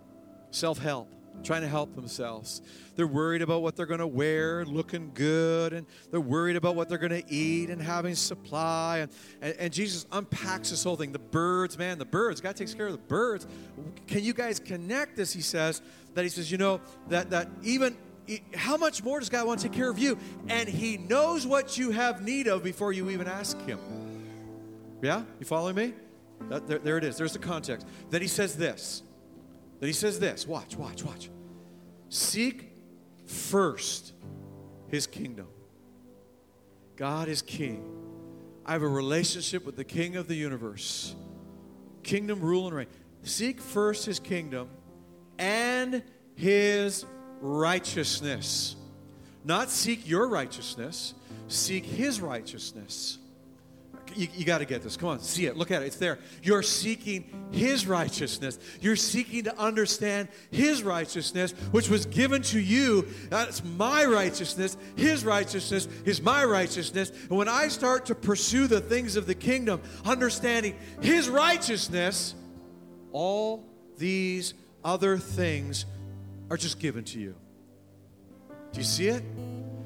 self 0.51 0.77
help, 0.77 1.11
trying 1.43 1.63
to 1.63 1.69
help 1.69 1.95
themselves. 1.97 2.61
They're 2.97 3.07
worried 3.07 3.41
about 3.41 3.63
what 3.63 3.77
they're 3.77 3.87
going 3.87 4.01
to 4.01 4.07
wear, 4.07 4.67
looking 4.67 5.13
good, 5.15 5.73
and 5.73 5.87
they're 6.11 6.21
worried 6.21 6.57
about 6.57 6.77
what 6.77 6.91
they're 6.91 6.99
going 6.99 7.23
to 7.23 7.33
eat 7.33 7.71
and 7.71 7.81
having 7.81 8.15
supply. 8.15 8.99
And, 8.99 9.11
and, 9.41 9.55
and 9.59 9.73
Jesus 9.73 10.05
unpacks 10.13 10.69
this 10.69 10.85
whole 10.85 10.97
thing. 10.97 11.13
The 11.13 11.19
birds, 11.19 11.79
man, 11.79 11.99
the 11.99 12.05
birds, 12.05 12.43
God 12.43 12.57
takes 12.57 12.75
care 12.75 12.89
of 12.89 12.93
the 12.93 12.99
birds. 12.99 13.47
Can 14.07 14.23
you 14.23 14.35
guys 14.35 14.61
connect 14.61 15.17
this? 15.17 15.33
He 15.33 15.41
says, 15.41 15.81
that 16.13 16.25
he 16.25 16.29
says, 16.29 16.51
You 16.51 16.59
know, 16.59 16.83
that, 17.09 17.31
that 17.31 17.49
even 17.63 17.97
how 18.55 18.77
much 18.77 19.03
more 19.03 19.19
does 19.19 19.29
God 19.29 19.47
want 19.47 19.61
to 19.61 19.69
take 19.69 19.77
care 19.77 19.91
of 19.91 19.99
you? 19.99 20.19
And 20.49 20.69
He 20.69 20.97
knows 20.97 21.47
what 21.47 21.77
you 21.77 21.91
have 21.91 22.23
need 22.23 22.47
of 22.47 22.63
before 22.63 22.93
you 22.93 23.11
even 23.11 23.27
ask 23.27 23.61
Him. 23.67 23.79
Yeah? 25.03 25.23
You 25.39 25.47
following 25.47 25.77
me? 25.77 25.95
That, 26.49 26.67
there, 26.67 26.79
there 26.79 26.99
it 26.99 27.05
is. 27.05 27.17
There's 27.17 27.33
the 27.33 27.39
context. 27.39 27.87
Then 28.11 28.23
He 28.23 28.29
says 28.29 28.57
this. 28.57 29.03
Then 29.81 29.89
He 29.89 29.93
says 29.93 30.19
this. 30.19 30.47
Watch, 30.47 30.77
watch, 30.77 31.05
watch. 31.05 31.31
Seek 32.09 32.71
first 33.27 34.13
His 34.89 35.07
kingdom. 35.07 35.49
God 36.97 37.29
is 37.29 37.43
King. 37.43 37.85
I 38.65 38.73
have 38.73 38.83
a 38.83 38.89
relationship 38.89 39.67
with 39.67 39.77
the 39.77 39.85
King 39.85 40.17
of 40.17 40.29
the 40.29 40.35
universe. 40.35 41.15
Kingdom, 42.03 42.41
rule, 42.41 42.67
and 42.67 42.75
reign. 42.75 42.87
Seek 43.23 43.61
first 43.61 44.07
His 44.07 44.19
kingdom 44.19 44.69
and 45.39 46.03
His 46.37 47.05
righteousness. 47.41 48.77
Not 49.45 49.71
seek 49.71 50.09
your 50.09 50.29
righteousness, 50.29 51.15
seek 51.49 51.85
his 51.85 52.21
righteousness. 52.21 53.19
You, 54.15 54.29
you 54.35 54.45
got 54.45 54.59
to 54.59 54.65
get 54.65 54.83
this. 54.83 54.97
Come 54.97 55.09
on, 55.11 55.21
see 55.21 55.47
it. 55.47 55.57
Look 55.57 55.71
at 55.71 55.83
it. 55.83 55.87
It's 55.87 55.97
there. 55.97 56.19
You're 56.43 56.63
seeking 56.63 57.49
His 57.51 57.87
righteousness. 57.87 58.59
You're 58.81 58.97
seeking 58.97 59.45
to 59.45 59.59
understand 59.59 60.29
His 60.51 60.83
righteousness, 60.83 61.53
which 61.71 61.89
was 61.89 62.07
given 62.07 62.43
to 62.43 62.61
you. 62.61 63.09
That's 63.31 63.65
my 63.65 64.05
righteousness. 64.05 64.77
His 64.97 65.25
righteousness 65.25 65.89
is 66.05 66.23
my 66.23 66.45
righteousness. 66.45 67.11
And 67.29 67.39
when 67.39 67.49
I 67.49 67.69
start 67.69 68.07
to 68.07 68.15
pursue 68.15 68.67
the 68.67 68.81
things 68.81 69.17
of 69.17 69.27
the 69.27 69.35
kingdom, 69.35 69.81
understanding 70.05 70.77
His 71.01 71.29
righteousness, 71.29 72.35
all 73.13 73.65
these 73.97 74.55
other 74.85 75.19
things 75.19 75.87
are 76.51 76.57
just 76.57 76.79
given 76.79 77.05
to 77.05 77.21
you. 77.21 77.35
Do 78.73 78.81
you 78.81 78.85
see 78.85 79.09
it? 79.09 79.23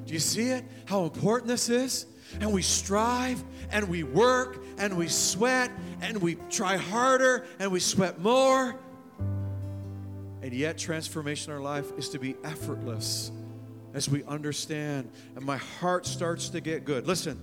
Do 0.05 0.13
you 0.13 0.19
see 0.19 0.49
it? 0.49 0.65
How 0.85 1.03
important 1.03 1.47
this 1.47 1.69
is? 1.69 2.05
And 2.39 2.51
we 2.51 2.61
strive 2.61 3.43
and 3.71 3.87
we 3.89 4.03
work 4.03 4.63
and 4.77 4.97
we 4.97 5.07
sweat 5.07 5.71
and 6.01 6.17
we 6.21 6.35
try 6.49 6.77
harder 6.77 7.45
and 7.59 7.71
we 7.71 7.79
sweat 7.79 8.19
more. 8.19 8.75
And 10.41 10.53
yet, 10.53 10.77
transformation 10.77 11.51
in 11.51 11.57
our 11.57 11.63
life 11.63 11.91
is 11.97 12.09
to 12.09 12.19
be 12.19 12.35
effortless 12.43 13.31
as 13.93 14.09
we 14.09 14.23
understand 14.23 15.09
and 15.35 15.45
my 15.45 15.57
heart 15.57 16.05
starts 16.05 16.49
to 16.49 16.61
get 16.61 16.85
good. 16.85 17.05
Listen, 17.07 17.39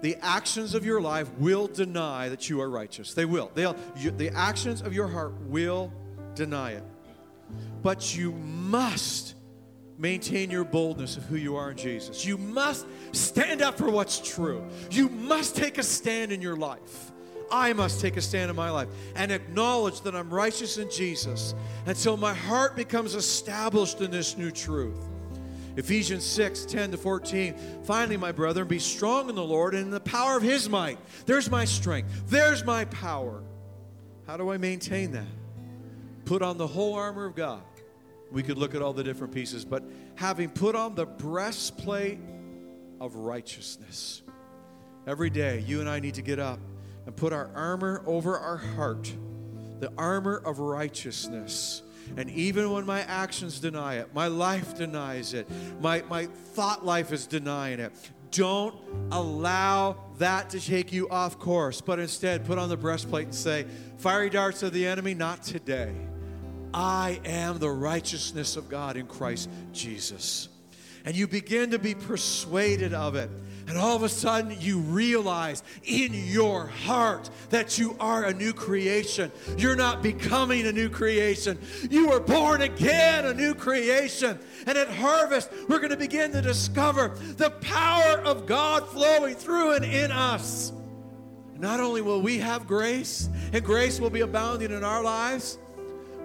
the 0.00 0.16
actions 0.22 0.74
of 0.74 0.86
your 0.86 1.00
life 1.00 1.28
will 1.38 1.66
deny 1.66 2.28
that 2.28 2.48
you 2.48 2.60
are 2.60 2.70
righteous. 2.70 3.14
They 3.14 3.24
will. 3.24 3.50
They'll, 3.54 3.76
you, 3.96 4.10
the 4.12 4.30
actions 4.30 4.80
of 4.80 4.94
your 4.94 5.08
heart 5.08 5.32
will 5.42 5.92
deny 6.34 6.72
it. 6.72 6.84
But 7.82 8.16
you 8.16 8.32
must 8.32 9.34
maintain 9.98 10.50
your 10.50 10.64
boldness 10.64 11.16
of 11.16 11.24
who 11.24 11.36
you 11.36 11.56
are 11.56 11.72
in 11.72 11.76
Jesus. 11.76 12.24
You 12.24 12.38
must 12.38 12.86
stand 13.12 13.62
up 13.62 13.76
for 13.76 13.90
what's 13.90 14.20
true. 14.20 14.64
You 14.90 15.08
must 15.08 15.56
take 15.56 15.78
a 15.78 15.82
stand 15.82 16.32
in 16.32 16.40
your 16.40 16.56
life. 16.56 17.12
I 17.50 17.72
must 17.72 18.00
take 18.00 18.16
a 18.16 18.20
stand 18.20 18.50
in 18.50 18.56
my 18.56 18.70
life 18.70 18.88
and 19.14 19.32
acknowledge 19.32 20.02
that 20.02 20.14
I'm 20.14 20.32
righteous 20.32 20.76
in 20.78 20.90
Jesus 20.90 21.54
until 21.86 22.16
my 22.16 22.34
heart 22.34 22.76
becomes 22.76 23.14
established 23.14 24.00
in 24.00 24.10
this 24.10 24.36
new 24.36 24.50
truth. 24.50 25.08
Ephesians 25.76 26.24
6 26.24 26.64
10 26.66 26.90
to 26.90 26.96
14. 26.96 27.54
Finally, 27.84 28.16
my 28.16 28.32
brethren, 28.32 28.66
be 28.66 28.78
strong 28.78 29.28
in 29.28 29.34
the 29.34 29.44
Lord 29.44 29.74
and 29.74 29.84
in 29.84 29.90
the 29.90 30.00
power 30.00 30.36
of 30.36 30.42
his 30.42 30.68
might. 30.68 30.98
There's 31.24 31.50
my 31.50 31.64
strength, 31.64 32.24
there's 32.26 32.64
my 32.64 32.84
power. 32.86 33.42
How 34.26 34.36
do 34.36 34.50
I 34.50 34.58
maintain 34.58 35.12
that? 35.12 35.37
Put 36.28 36.42
on 36.42 36.58
the 36.58 36.66
whole 36.66 36.92
armor 36.92 37.24
of 37.24 37.34
God. 37.34 37.62
We 38.30 38.42
could 38.42 38.58
look 38.58 38.74
at 38.74 38.82
all 38.82 38.92
the 38.92 39.02
different 39.02 39.32
pieces, 39.32 39.64
but 39.64 39.82
having 40.14 40.50
put 40.50 40.76
on 40.76 40.94
the 40.94 41.06
breastplate 41.06 42.18
of 43.00 43.14
righteousness. 43.14 44.20
Every 45.06 45.30
day, 45.30 45.64
you 45.66 45.80
and 45.80 45.88
I 45.88 46.00
need 46.00 46.12
to 46.16 46.22
get 46.22 46.38
up 46.38 46.58
and 47.06 47.16
put 47.16 47.32
our 47.32 47.50
armor 47.54 48.02
over 48.04 48.38
our 48.38 48.58
heart, 48.58 49.10
the 49.80 49.90
armor 49.96 50.36
of 50.44 50.58
righteousness. 50.58 51.80
And 52.18 52.28
even 52.28 52.72
when 52.72 52.84
my 52.84 53.00
actions 53.04 53.58
deny 53.58 53.94
it, 53.94 54.12
my 54.12 54.26
life 54.26 54.76
denies 54.76 55.32
it, 55.32 55.48
my, 55.80 56.02
my 56.10 56.26
thought 56.26 56.84
life 56.84 57.10
is 57.10 57.26
denying 57.26 57.80
it, 57.80 57.90
don't 58.32 58.76
allow 59.12 59.96
that 60.18 60.50
to 60.50 60.60
take 60.60 60.92
you 60.92 61.08
off 61.08 61.38
course, 61.38 61.80
but 61.80 61.98
instead 61.98 62.44
put 62.44 62.58
on 62.58 62.68
the 62.68 62.76
breastplate 62.76 63.24
and 63.24 63.34
say, 63.34 63.64
Fiery 63.96 64.28
darts 64.28 64.62
of 64.62 64.74
the 64.74 64.86
enemy, 64.86 65.14
not 65.14 65.42
today. 65.42 65.94
I 66.74 67.20
am 67.24 67.58
the 67.58 67.70
righteousness 67.70 68.56
of 68.56 68.68
God 68.68 68.96
in 68.96 69.06
Christ 69.06 69.48
Jesus. 69.72 70.48
And 71.04 71.16
you 71.16 71.26
begin 71.26 71.70
to 71.70 71.78
be 71.78 71.94
persuaded 71.94 72.92
of 72.92 73.14
it. 73.14 73.30
And 73.68 73.76
all 73.76 73.94
of 73.94 74.02
a 74.02 74.08
sudden, 74.08 74.56
you 74.60 74.78
realize 74.78 75.62
in 75.84 76.12
your 76.14 76.66
heart 76.66 77.28
that 77.50 77.78
you 77.78 77.96
are 78.00 78.24
a 78.24 78.32
new 78.32 78.54
creation. 78.54 79.30
You're 79.58 79.76
not 79.76 80.02
becoming 80.02 80.66
a 80.66 80.72
new 80.72 80.88
creation. 80.88 81.58
You 81.90 82.08
were 82.08 82.20
born 82.20 82.62
again, 82.62 83.26
a 83.26 83.34
new 83.34 83.54
creation. 83.54 84.38
And 84.66 84.78
at 84.78 84.88
harvest, 84.88 85.50
we're 85.68 85.78
going 85.78 85.90
to 85.90 85.98
begin 85.98 86.32
to 86.32 86.40
discover 86.40 87.08
the 87.36 87.50
power 87.50 88.20
of 88.20 88.46
God 88.46 88.88
flowing 88.88 89.34
through 89.34 89.74
and 89.74 89.84
in 89.84 90.10
us. 90.10 90.72
Not 91.58 91.80
only 91.80 92.00
will 92.00 92.22
we 92.22 92.38
have 92.38 92.66
grace, 92.66 93.28
and 93.52 93.64
grace 93.64 94.00
will 94.00 94.10
be 94.10 94.20
abounding 94.20 94.70
in 94.70 94.84
our 94.84 95.02
lives, 95.02 95.58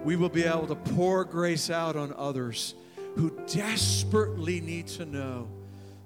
we 0.04 0.16
will 0.16 0.28
be 0.28 0.44
able 0.44 0.66
to 0.66 0.74
pour 0.74 1.24
grace 1.24 1.70
out 1.70 1.96
on 1.96 2.12
others 2.16 2.74
who 3.16 3.30
desperately 3.46 4.60
need 4.60 4.86
to 4.86 5.06
know 5.06 5.48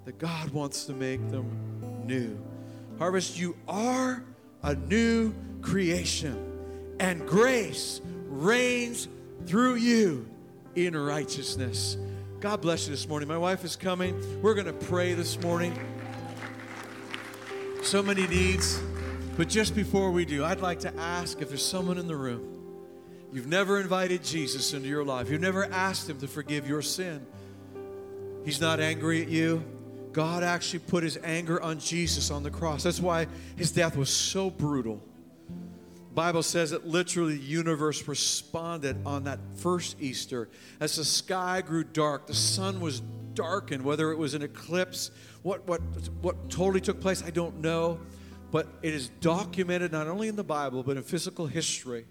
that 0.05 0.17
God 0.17 0.49
wants 0.51 0.85
to 0.85 0.93
make 0.93 1.19
them 1.29 1.45
new. 2.05 2.39
Harvest, 2.97 3.37
you 3.37 3.55
are 3.67 4.23
a 4.63 4.75
new 4.75 5.33
creation, 5.61 6.95
and 6.99 7.27
grace 7.27 8.01
reigns 8.27 9.07
through 9.45 9.75
you 9.75 10.27
in 10.75 10.95
righteousness. 10.95 11.97
God 12.39 12.61
bless 12.61 12.87
you 12.87 12.91
this 12.91 13.07
morning. 13.07 13.27
My 13.27 13.37
wife 13.37 13.65
is 13.65 13.75
coming. 13.75 14.41
We're 14.41 14.53
going 14.53 14.65
to 14.65 14.73
pray 14.73 15.13
this 15.13 15.39
morning. 15.41 15.77
So 17.83 18.01
many 18.01 18.27
needs. 18.27 18.81
But 19.35 19.49
just 19.49 19.75
before 19.75 20.11
we 20.11 20.25
do, 20.25 20.43
I'd 20.43 20.61
like 20.61 20.79
to 20.81 20.95
ask 20.97 21.41
if 21.41 21.49
there's 21.49 21.65
someone 21.65 21.97
in 21.97 22.07
the 22.07 22.15
room. 22.15 22.58
You've 23.31 23.47
never 23.47 23.79
invited 23.79 24.23
Jesus 24.23 24.73
into 24.73 24.87
your 24.87 25.03
life. 25.03 25.29
You've 25.29 25.41
never 25.41 25.65
asked 25.65 26.09
him 26.09 26.19
to 26.19 26.27
forgive 26.27 26.67
your 26.67 26.81
sin. 26.81 27.25
He's 28.43 28.59
not 28.59 28.79
angry 28.79 29.21
at 29.21 29.27
you. 29.27 29.63
God 30.11 30.43
actually 30.43 30.79
put 30.79 31.03
his 31.03 31.19
anger 31.23 31.61
on 31.61 31.79
Jesus 31.79 32.31
on 32.31 32.41
the 32.41 32.49
cross. 32.49 32.83
That's 32.83 32.99
why 32.99 33.27
his 33.55 33.71
death 33.71 33.95
was 33.95 34.09
so 34.09 34.49
brutal. 34.49 35.03
The 35.47 36.15
Bible 36.15 36.41
says 36.41 36.71
that 36.71 36.87
literally 36.87 37.37
the 37.37 37.43
universe 37.43 38.07
responded 38.07 38.97
on 39.05 39.25
that 39.25 39.39
first 39.57 40.01
Easter 40.01 40.49
as 40.79 40.95
the 40.95 41.05
sky 41.05 41.61
grew 41.61 41.83
dark, 41.83 42.25
the 42.25 42.33
sun 42.33 42.81
was 42.81 43.01
darkened, 43.35 43.83
whether 43.83 44.11
it 44.11 44.17
was 44.17 44.33
an 44.33 44.41
eclipse, 44.41 45.11
what 45.43 45.65
what 45.67 45.81
what 46.21 46.49
totally 46.49 46.81
took 46.81 46.99
place, 46.99 47.23
I 47.23 47.29
don't 47.29 47.61
know. 47.61 47.99
But 48.51 48.67
it 48.81 48.95
is 48.95 49.09
documented 49.21 49.91
not 49.91 50.07
only 50.07 50.27
in 50.27 50.35
the 50.35 50.43
Bible, 50.43 50.81
but 50.81 50.97
in 50.97 51.03
physical 51.03 51.45
history 51.45 52.07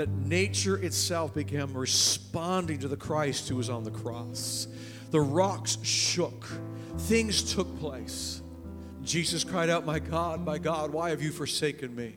that 0.00 0.08
nature 0.08 0.78
itself 0.78 1.34
began 1.34 1.74
responding 1.74 2.78
to 2.78 2.88
the 2.88 2.96
Christ 2.96 3.50
who 3.50 3.56
was 3.56 3.68
on 3.68 3.84
the 3.84 3.90
cross. 3.90 4.66
The 5.10 5.20
rocks 5.20 5.76
shook, 5.82 6.46
things 7.00 7.54
took 7.54 7.78
place. 7.78 8.40
Jesus 9.02 9.44
cried 9.44 9.68
out, 9.68 9.84
My 9.84 9.98
God, 9.98 10.42
my 10.42 10.56
God, 10.56 10.90
why 10.90 11.10
have 11.10 11.20
you 11.20 11.30
forsaken 11.30 11.94
me? 11.94 12.16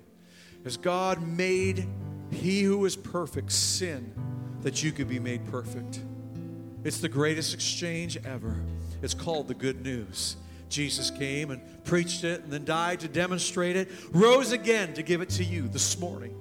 As 0.63 0.77
God 0.77 1.27
made 1.27 1.85
he 2.31 2.61
who 2.61 2.85
is 2.85 2.95
perfect 2.95 3.51
sin 3.51 4.13
that 4.61 4.81
you 4.81 4.93
could 4.93 5.09
be 5.09 5.19
made 5.19 5.45
perfect. 5.47 5.99
It's 6.85 6.99
the 6.99 7.09
greatest 7.09 7.53
exchange 7.53 8.17
ever. 8.23 8.55
It's 9.01 9.13
called 9.13 9.49
the 9.49 9.55
good 9.55 9.83
news. 9.83 10.37
Jesus 10.69 11.11
came 11.11 11.51
and 11.51 11.61
preached 11.83 12.23
it 12.23 12.43
and 12.43 12.53
then 12.53 12.63
died 12.63 13.01
to 13.01 13.09
demonstrate 13.09 13.75
it, 13.75 13.91
rose 14.13 14.53
again 14.53 14.93
to 14.93 15.03
give 15.03 15.19
it 15.19 15.31
to 15.31 15.43
you 15.43 15.67
this 15.67 15.99
morning. 15.99 16.33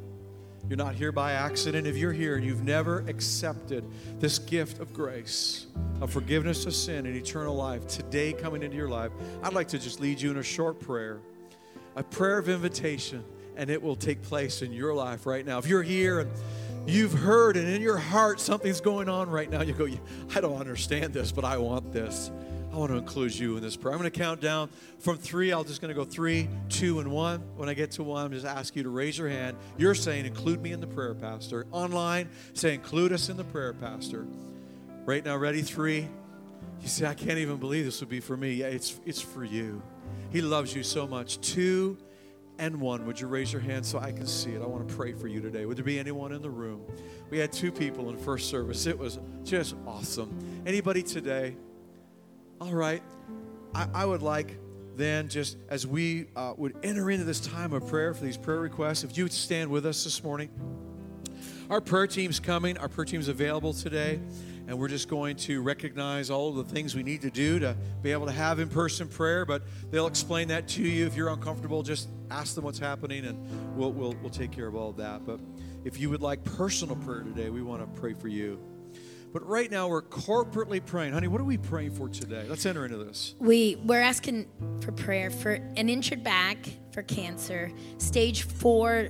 You're 0.73 0.79
not 0.79 0.95
here 0.95 1.13
by 1.13 1.33
accident. 1.33 1.87
If 1.87 1.99
you're 1.99 2.15
here 2.15 2.37
and 2.37 2.47
you've 2.47 2.65
never 2.65 3.01
accepted 3.07 3.85
this 4.21 4.39
gift 4.39 4.81
of 4.81 4.95
grace, 4.95 5.67
of 6.01 6.11
forgiveness 6.11 6.65
of 6.65 6.75
sin 6.75 7.05
and 7.05 7.15
eternal 7.15 7.55
life, 7.55 7.87
today 7.87 8.33
coming 8.33 8.63
into 8.63 8.79
your 8.79 8.89
life, 8.89 9.13
I'd 9.43 9.53
like 9.53 9.69
to 9.69 9.79
just 9.79 10.01
lead 10.01 10.19
you 10.19 10.31
in 10.31 10.39
a 10.39 10.43
short 10.43 10.81
prayer, 10.81 11.21
a 11.95 12.03
prayer 12.03 12.39
of 12.39 12.49
invitation, 12.49 13.23
and 13.55 13.69
it 13.69 13.83
will 13.83 13.97
take 13.97 14.23
place 14.23 14.63
in 14.63 14.73
your 14.73 14.95
life 14.95 15.27
right 15.27 15.45
now. 15.45 15.59
If 15.59 15.67
you're 15.67 15.83
here 15.83 16.21
and 16.21 16.31
you've 16.87 17.13
heard 17.13 17.59
and 17.59 17.69
in 17.69 17.83
your 17.83 17.99
heart 17.99 18.41
something's 18.41 18.81
going 18.81 19.11
on 19.11 19.29
right 19.29 19.51
now, 19.51 19.61
you 19.61 19.75
go, 19.75 19.87
I 20.35 20.41
don't 20.41 20.59
understand 20.59 21.13
this, 21.13 21.33
but 21.33 21.45
I 21.45 21.59
want 21.59 21.93
this. 21.93 22.31
I 22.73 22.77
want 22.77 22.91
to 22.91 22.97
include 22.97 23.39
you 23.39 23.59
in 23.59 23.63
this 23.63 23.77
prayer. 23.77 23.93
I'm 23.93 24.01
going 24.01 24.11
to 24.11 24.19
count 24.19 24.41
down 24.41 24.71
from 24.99 25.19
three. 25.19 25.53
I'm 25.53 25.65
just 25.67 25.83
going 25.83 25.91
to 25.91 25.95
go 25.95 26.07
three, 26.07 26.49
two, 26.71 27.01
and 27.01 27.11
one. 27.11 27.41
When 27.55 27.69
I 27.69 27.75
get 27.75 27.91
to 27.93 28.03
one, 28.03 28.25
I'm 28.25 28.33
just 28.33 28.47
ask 28.47 28.75
you 28.75 28.83
to 28.85 28.89
raise 28.89 29.19
your 29.19 29.29
hand. 29.29 29.59
You're 29.77 29.95
saying, 29.95 30.25
include 30.25 30.63
me 30.63 30.73
in 30.73 30.81
the 30.81 30.87
prayer, 30.87 31.15
Pastor. 31.15 31.67
Online, 31.71 32.31
say, 32.55 32.73
include 32.73 33.13
us 33.13 33.29
in 33.29 33.37
the 33.37 33.45
prayer, 33.45 33.75
Pastor. 33.75 34.27
Right 35.05 35.23
now, 35.23 35.37
ready? 35.37 35.61
Three. 35.61 36.09
You 36.81 36.89
say, 36.89 37.05
I 37.07 37.13
can't 37.13 37.39
even 37.39 37.59
believe 37.59 37.85
this 37.85 38.01
would 38.01 38.09
be 38.09 38.21
for 38.21 38.39
me. 38.39 38.55
Yeah, 38.55 38.69
it's, 38.69 38.99
it's 39.05 39.21
for 39.21 39.45
you. 39.45 39.83
He 40.31 40.41
loves 40.41 40.75
you 40.75 40.83
so 40.83 41.07
much. 41.07 41.43
Two 41.43 41.99
and 42.59 42.81
one. 42.81 43.05
Would 43.05 43.21
you 43.21 43.27
raise 43.27 43.53
your 43.53 43.61
hand 43.61 43.85
so 43.85 43.99
I 43.99 44.13
can 44.13 44.27
see 44.27 44.53
it? 44.53 44.63
I 44.63 44.67
want 44.67 44.89
to 44.89 44.95
pray 44.95 45.13
for 45.13 45.29
you 45.29 45.43
today. 45.43 45.67
Would 45.67 45.77
there 45.77 45.85
be 45.85 45.99
anyone 45.99 46.33
in 46.33 46.41
the 46.41 46.51
room? 46.51 46.81
We 47.29 47.37
had 47.37 47.53
two 47.53 47.71
people 47.71 48.09
in 48.09 48.17
first 48.17 48.49
service. 48.49 48.87
It 48.87 48.99
was 48.99 49.19
just 49.45 49.75
awesome. 49.87 50.63
Anybody 50.65 51.03
today? 51.03 51.55
All 52.63 52.71
right. 52.71 53.03
I, 53.75 53.89
I 53.93 54.05
would 54.05 54.23
like 54.23 54.57
then, 54.95 55.29
just 55.29 55.57
as 55.69 55.85
we 55.85 56.27
uh, 56.37 56.55
would 56.57 56.77
enter 56.85 57.11
into 57.11 57.25
this 57.25 57.41
time 57.41 57.73
of 57.73 57.89
prayer 57.89 58.15
for 58.15 58.23
these 58.23 58.37
prayer 58.37 58.61
requests, 58.61 59.03
if 59.03 59.19
you 59.19 59.25
would 59.25 59.33
stand 59.33 59.69
with 59.69 59.85
us 59.85 60.05
this 60.05 60.23
morning. 60.23 60.49
Our 61.69 61.81
prayer 61.81 62.07
team's 62.07 62.39
coming, 62.39 62.79
our 62.79 62.87
prayer 62.87 63.05
team's 63.05 63.27
available 63.27 63.73
today, 63.73 64.21
and 64.69 64.79
we're 64.79 64.87
just 64.87 65.09
going 65.09 65.35
to 65.39 65.61
recognize 65.61 66.31
all 66.31 66.51
of 66.51 66.55
the 66.55 66.73
things 66.73 66.95
we 66.95 67.03
need 67.03 67.23
to 67.23 67.33
do 67.33 67.59
to 67.59 67.77
be 68.01 68.13
able 68.13 68.27
to 68.27 68.33
have 68.33 68.61
in 68.61 68.69
person 68.69 69.09
prayer. 69.09 69.45
But 69.45 69.65
they'll 69.91 70.07
explain 70.07 70.47
that 70.49 70.69
to 70.69 70.83
you. 70.83 71.05
If 71.05 71.17
you're 71.17 71.31
uncomfortable, 71.31 71.83
just 71.83 72.11
ask 72.31 72.55
them 72.55 72.63
what's 72.63 72.79
happening, 72.79 73.25
and 73.25 73.77
we'll, 73.77 73.91
we'll, 73.91 74.15
we'll 74.23 74.31
take 74.31 74.53
care 74.53 74.69
of 74.69 74.77
all 74.77 74.91
of 74.91 74.99
that. 74.99 75.27
But 75.27 75.41
if 75.85 75.99
you 75.99 76.11
would 76.11 76.23
like 76.23 76.45
personal 76.45 76.95
prayer 76.95 77.25
today, 77.25 77.51
we 77.51 77.61
want 77.61 77.81
to 77.83 78.01
pray 78.01 78.15
for 78.15 78.29
you. 78.29 78.61
But 79.33 79.47
right 79.47 79.71
now 79.71 79.89
we're 79.89 80.03
corporately 80.03 80.85
praying. 80.85 81.15
Honey, 81.15 81.29
what 81.29 81.41
are 81.41 81.45
we 81.45 81.57
praying 81.57 81.93
for 81.93 82.09
today? 82.09 82.45
Let's 82.49 82.67
enter 82.67 82.85
into 82.85 82.99
this. 82.99 83.35
We 83.39 83.77
we're 83.85 84.01
asking 84.01 84.47
for 84.83 84.93
prayer 84.93 85.31
for 85.31 85.53
an 85.53 85.89
injured 85.89 86.23
back 86.23 86.69
for 86.93 87.03
cancer, 87.03 87.73
stage 87.99 88.43
4 88.43 89.09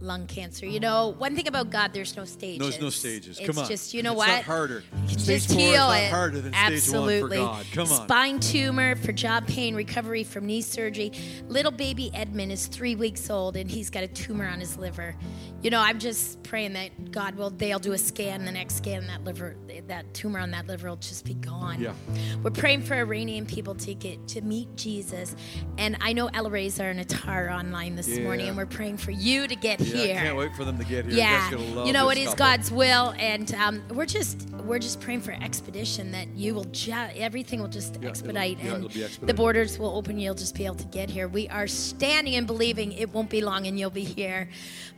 lung 0.00 0.26
cancer. 0.26 0.66
You 0.66 0.80
know, 0.80 1.14
one 1.18 1.34
thing 1.34 1.48
about 1.48 1.70
God, 1.70 1.92
there's 1.92 2.16
no 2.16 2.24
stages. 2.24 2.58
There's 2.58 2.80
no 2.80 2.90
stages. 2.90 3.38
It's 3.38 3.46
Come 3.46 3.58
on. 3.58 3.68
just, 3.68 3.94
you 3.94 4.02
know 4.02 4.12
it's 4.12 4.18
what? 4.18 4.28
Not 4.28 4.42
harder. 4.44 4.84
Stage 5.06 5.26
just 5.26 5.48
four 5.50 5.58
heal 5.58 5.90
is 5.92 6.02
it. 6.04 6.10
harder 6.10 6.40
than 6.40 6.54
Absolutely. 6.54 7.36
stage 7.36 7.46
one 7.46 7.56
for 7.56 7.62
God. 7.64 7.66
Come 7.72 7.92
on. 8.00 8.06
Spine 8.08 8.40
tumor 8.40 8.96
for 8.96 9.12
job 9.12 9.46
pain, 9.46 9.74
recovery 9.74 10.24
from 10.24 10.46
knee 10.46 10.60
surgery. 10.62 11.12
Little 11.48 11.72
baby 11.72 12.10
Edmund 12.14 12.52
is 12.52 12.66
three 12.66 12.94
weeks 12.94 13.28
old 13.30 13.56
and 13.56 13.70
he's 13.70 13.90
got 13.90 14.02
a 14.02 14.08
tumor 14.08 14.46
on 14.46 14.60
his 14.60 14.76
liver. 14.76 15.16
You 15.62 15.70
know, 15.70 15.80
I'm 15.80 15.98
just 15.98 16.42
praying 16.44 16.74
that 16.74 17.10
God 17.10 17.34
will. 17.34 17.50
They'll 17.50 17.80
do 17.80 17.92
a 17.92 17.98
scan. 17.98 18.44
The 18.44 18.52
next 18.52 18.76
scan, 18.76 19.06
that 19.08 19.24
liver, 19.24 19.56
that 19.88 20.14
tumor 20.14 20.38
on 20.38 20.52
that 20.52 20.66
liver 20.68 20.88
will 20.88 20.96
just 20.96 21.24
be 21.24 21.34
gone. 21.34 21.80
Yeah. 21.80 21.94
We're 22.42 22.50
praying 22.52 22.82
for 22.82 22.94
Iranian 22.94 23.44
people 23.44 23.74
to 23.76 23.94
get 23.94 24.28
to 24.28 24.40
meet 24.40 24.76
Jesus, 24.76 25.34
and 25.78 25.96
I 26.00 26.12
know 26.12 26.28
Alireza 26.28 26.84
and 26.84 27.00
Atar 27.00 27.50
online 27.52 27.96
this 27.96 28.06
Yeah. 28.08 28.22
morning, 28.22 28.48
and 28.48 28.56
we're 28.56 28.66
praying 28.66 28.98
for 28.98 29.10
you 29.10 29.48
to 29.48 29.56
get 29.56 29.80
Yeah, 29.94 30.04
here. 30.06 30.16
I 30.16 30.22
can't 30.24 30.36
wait 30.36 30.54
for 30.56 30.64
them 30.64 30.78
to 30.78 30.84
get 30.84 31.04
here. 31.04 31.14
Yeah, 31.14 31.32
You 31.32 31.38
guys 31.38 31.52
are 31.52 31.56
gonna 31.64 31.76
love 31.76 31.86
you 31.86 31.92
know 31.92 32.08
it 32.10 32.18
is. 32.18 32.34
God's 32.34 32.70
will, 32.70 33.14
and 33.18 33.54
um, 33.54 33.82
we're 33.90 34.06
just 34.06 34.48
we're 34.64 34.78
just 34.78 35.00
praying 35.00 35.20
for 35.22 35.32
expedition 35.32 36.12
that 36.12 36.28
you 36.28 36.54
will 36.54 36.64
ju- 36.64 36.92
everything 36.92 37.60
will 37.60 37.68
just 37.68 37.94
Yeah, 37.94 37.98
it'll- 37.98 38.08
expedite, 38.10 38.58
yeah, 38.58 38.74
and 38.74 38.84
it'll 38.92 39.26
the 39.26 39.34
borders 39.34 39.78
will 39.78 39.96
open. 39.96 40.18
You'll 40.18 40.34
just 40.34 40.54
be 40.54 40.66
able 40.66 40.76
to 40.76 40.86
get 40.86 41.08
here. 41.10 41.28
We 41.28 41.48
are 41.48 41.66
standing 41.66 42.34
and 42.34 42.46
believing 42.46 42.92
it 42.92 43.12
won't 43.12 43.30
be 43.30 43.40
long, 43.40 43.66
and 43.66 43.78
you'll 43.78 43.90
be 43.90 44.04
here. 44.04 44.48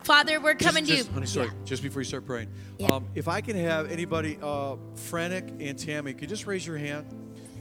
Father, 0.02 0.40
we're 0.40 0.54
coming 0.54 0.84
just, 0.84 0.86
to 0.86 0.96
just, 0.96 1.08
you. 1.08 1.14
Honey, 1.14 1.26
sorry, 1.26 1.50
just 1.64 1.82
before 1.82 2.00
you 2.02 2.06
start 2.06 2.26
praying. 2.26 2.48
Um, 2.90 3.06
if 3.14 3.28
I 3.28 3.40
can 3.40 3.56
have 3.56 3.90
anybody, 3.90 4.38
uh, 4.42 4.76
and 5.12 5.78
Tammy, 5.78 6.14
could 6.14 6.22
you 6.22 6.28
just 6.28 6.46
raise 6.46 6.66
your 6.66 6.78
hand? 6.78 7.06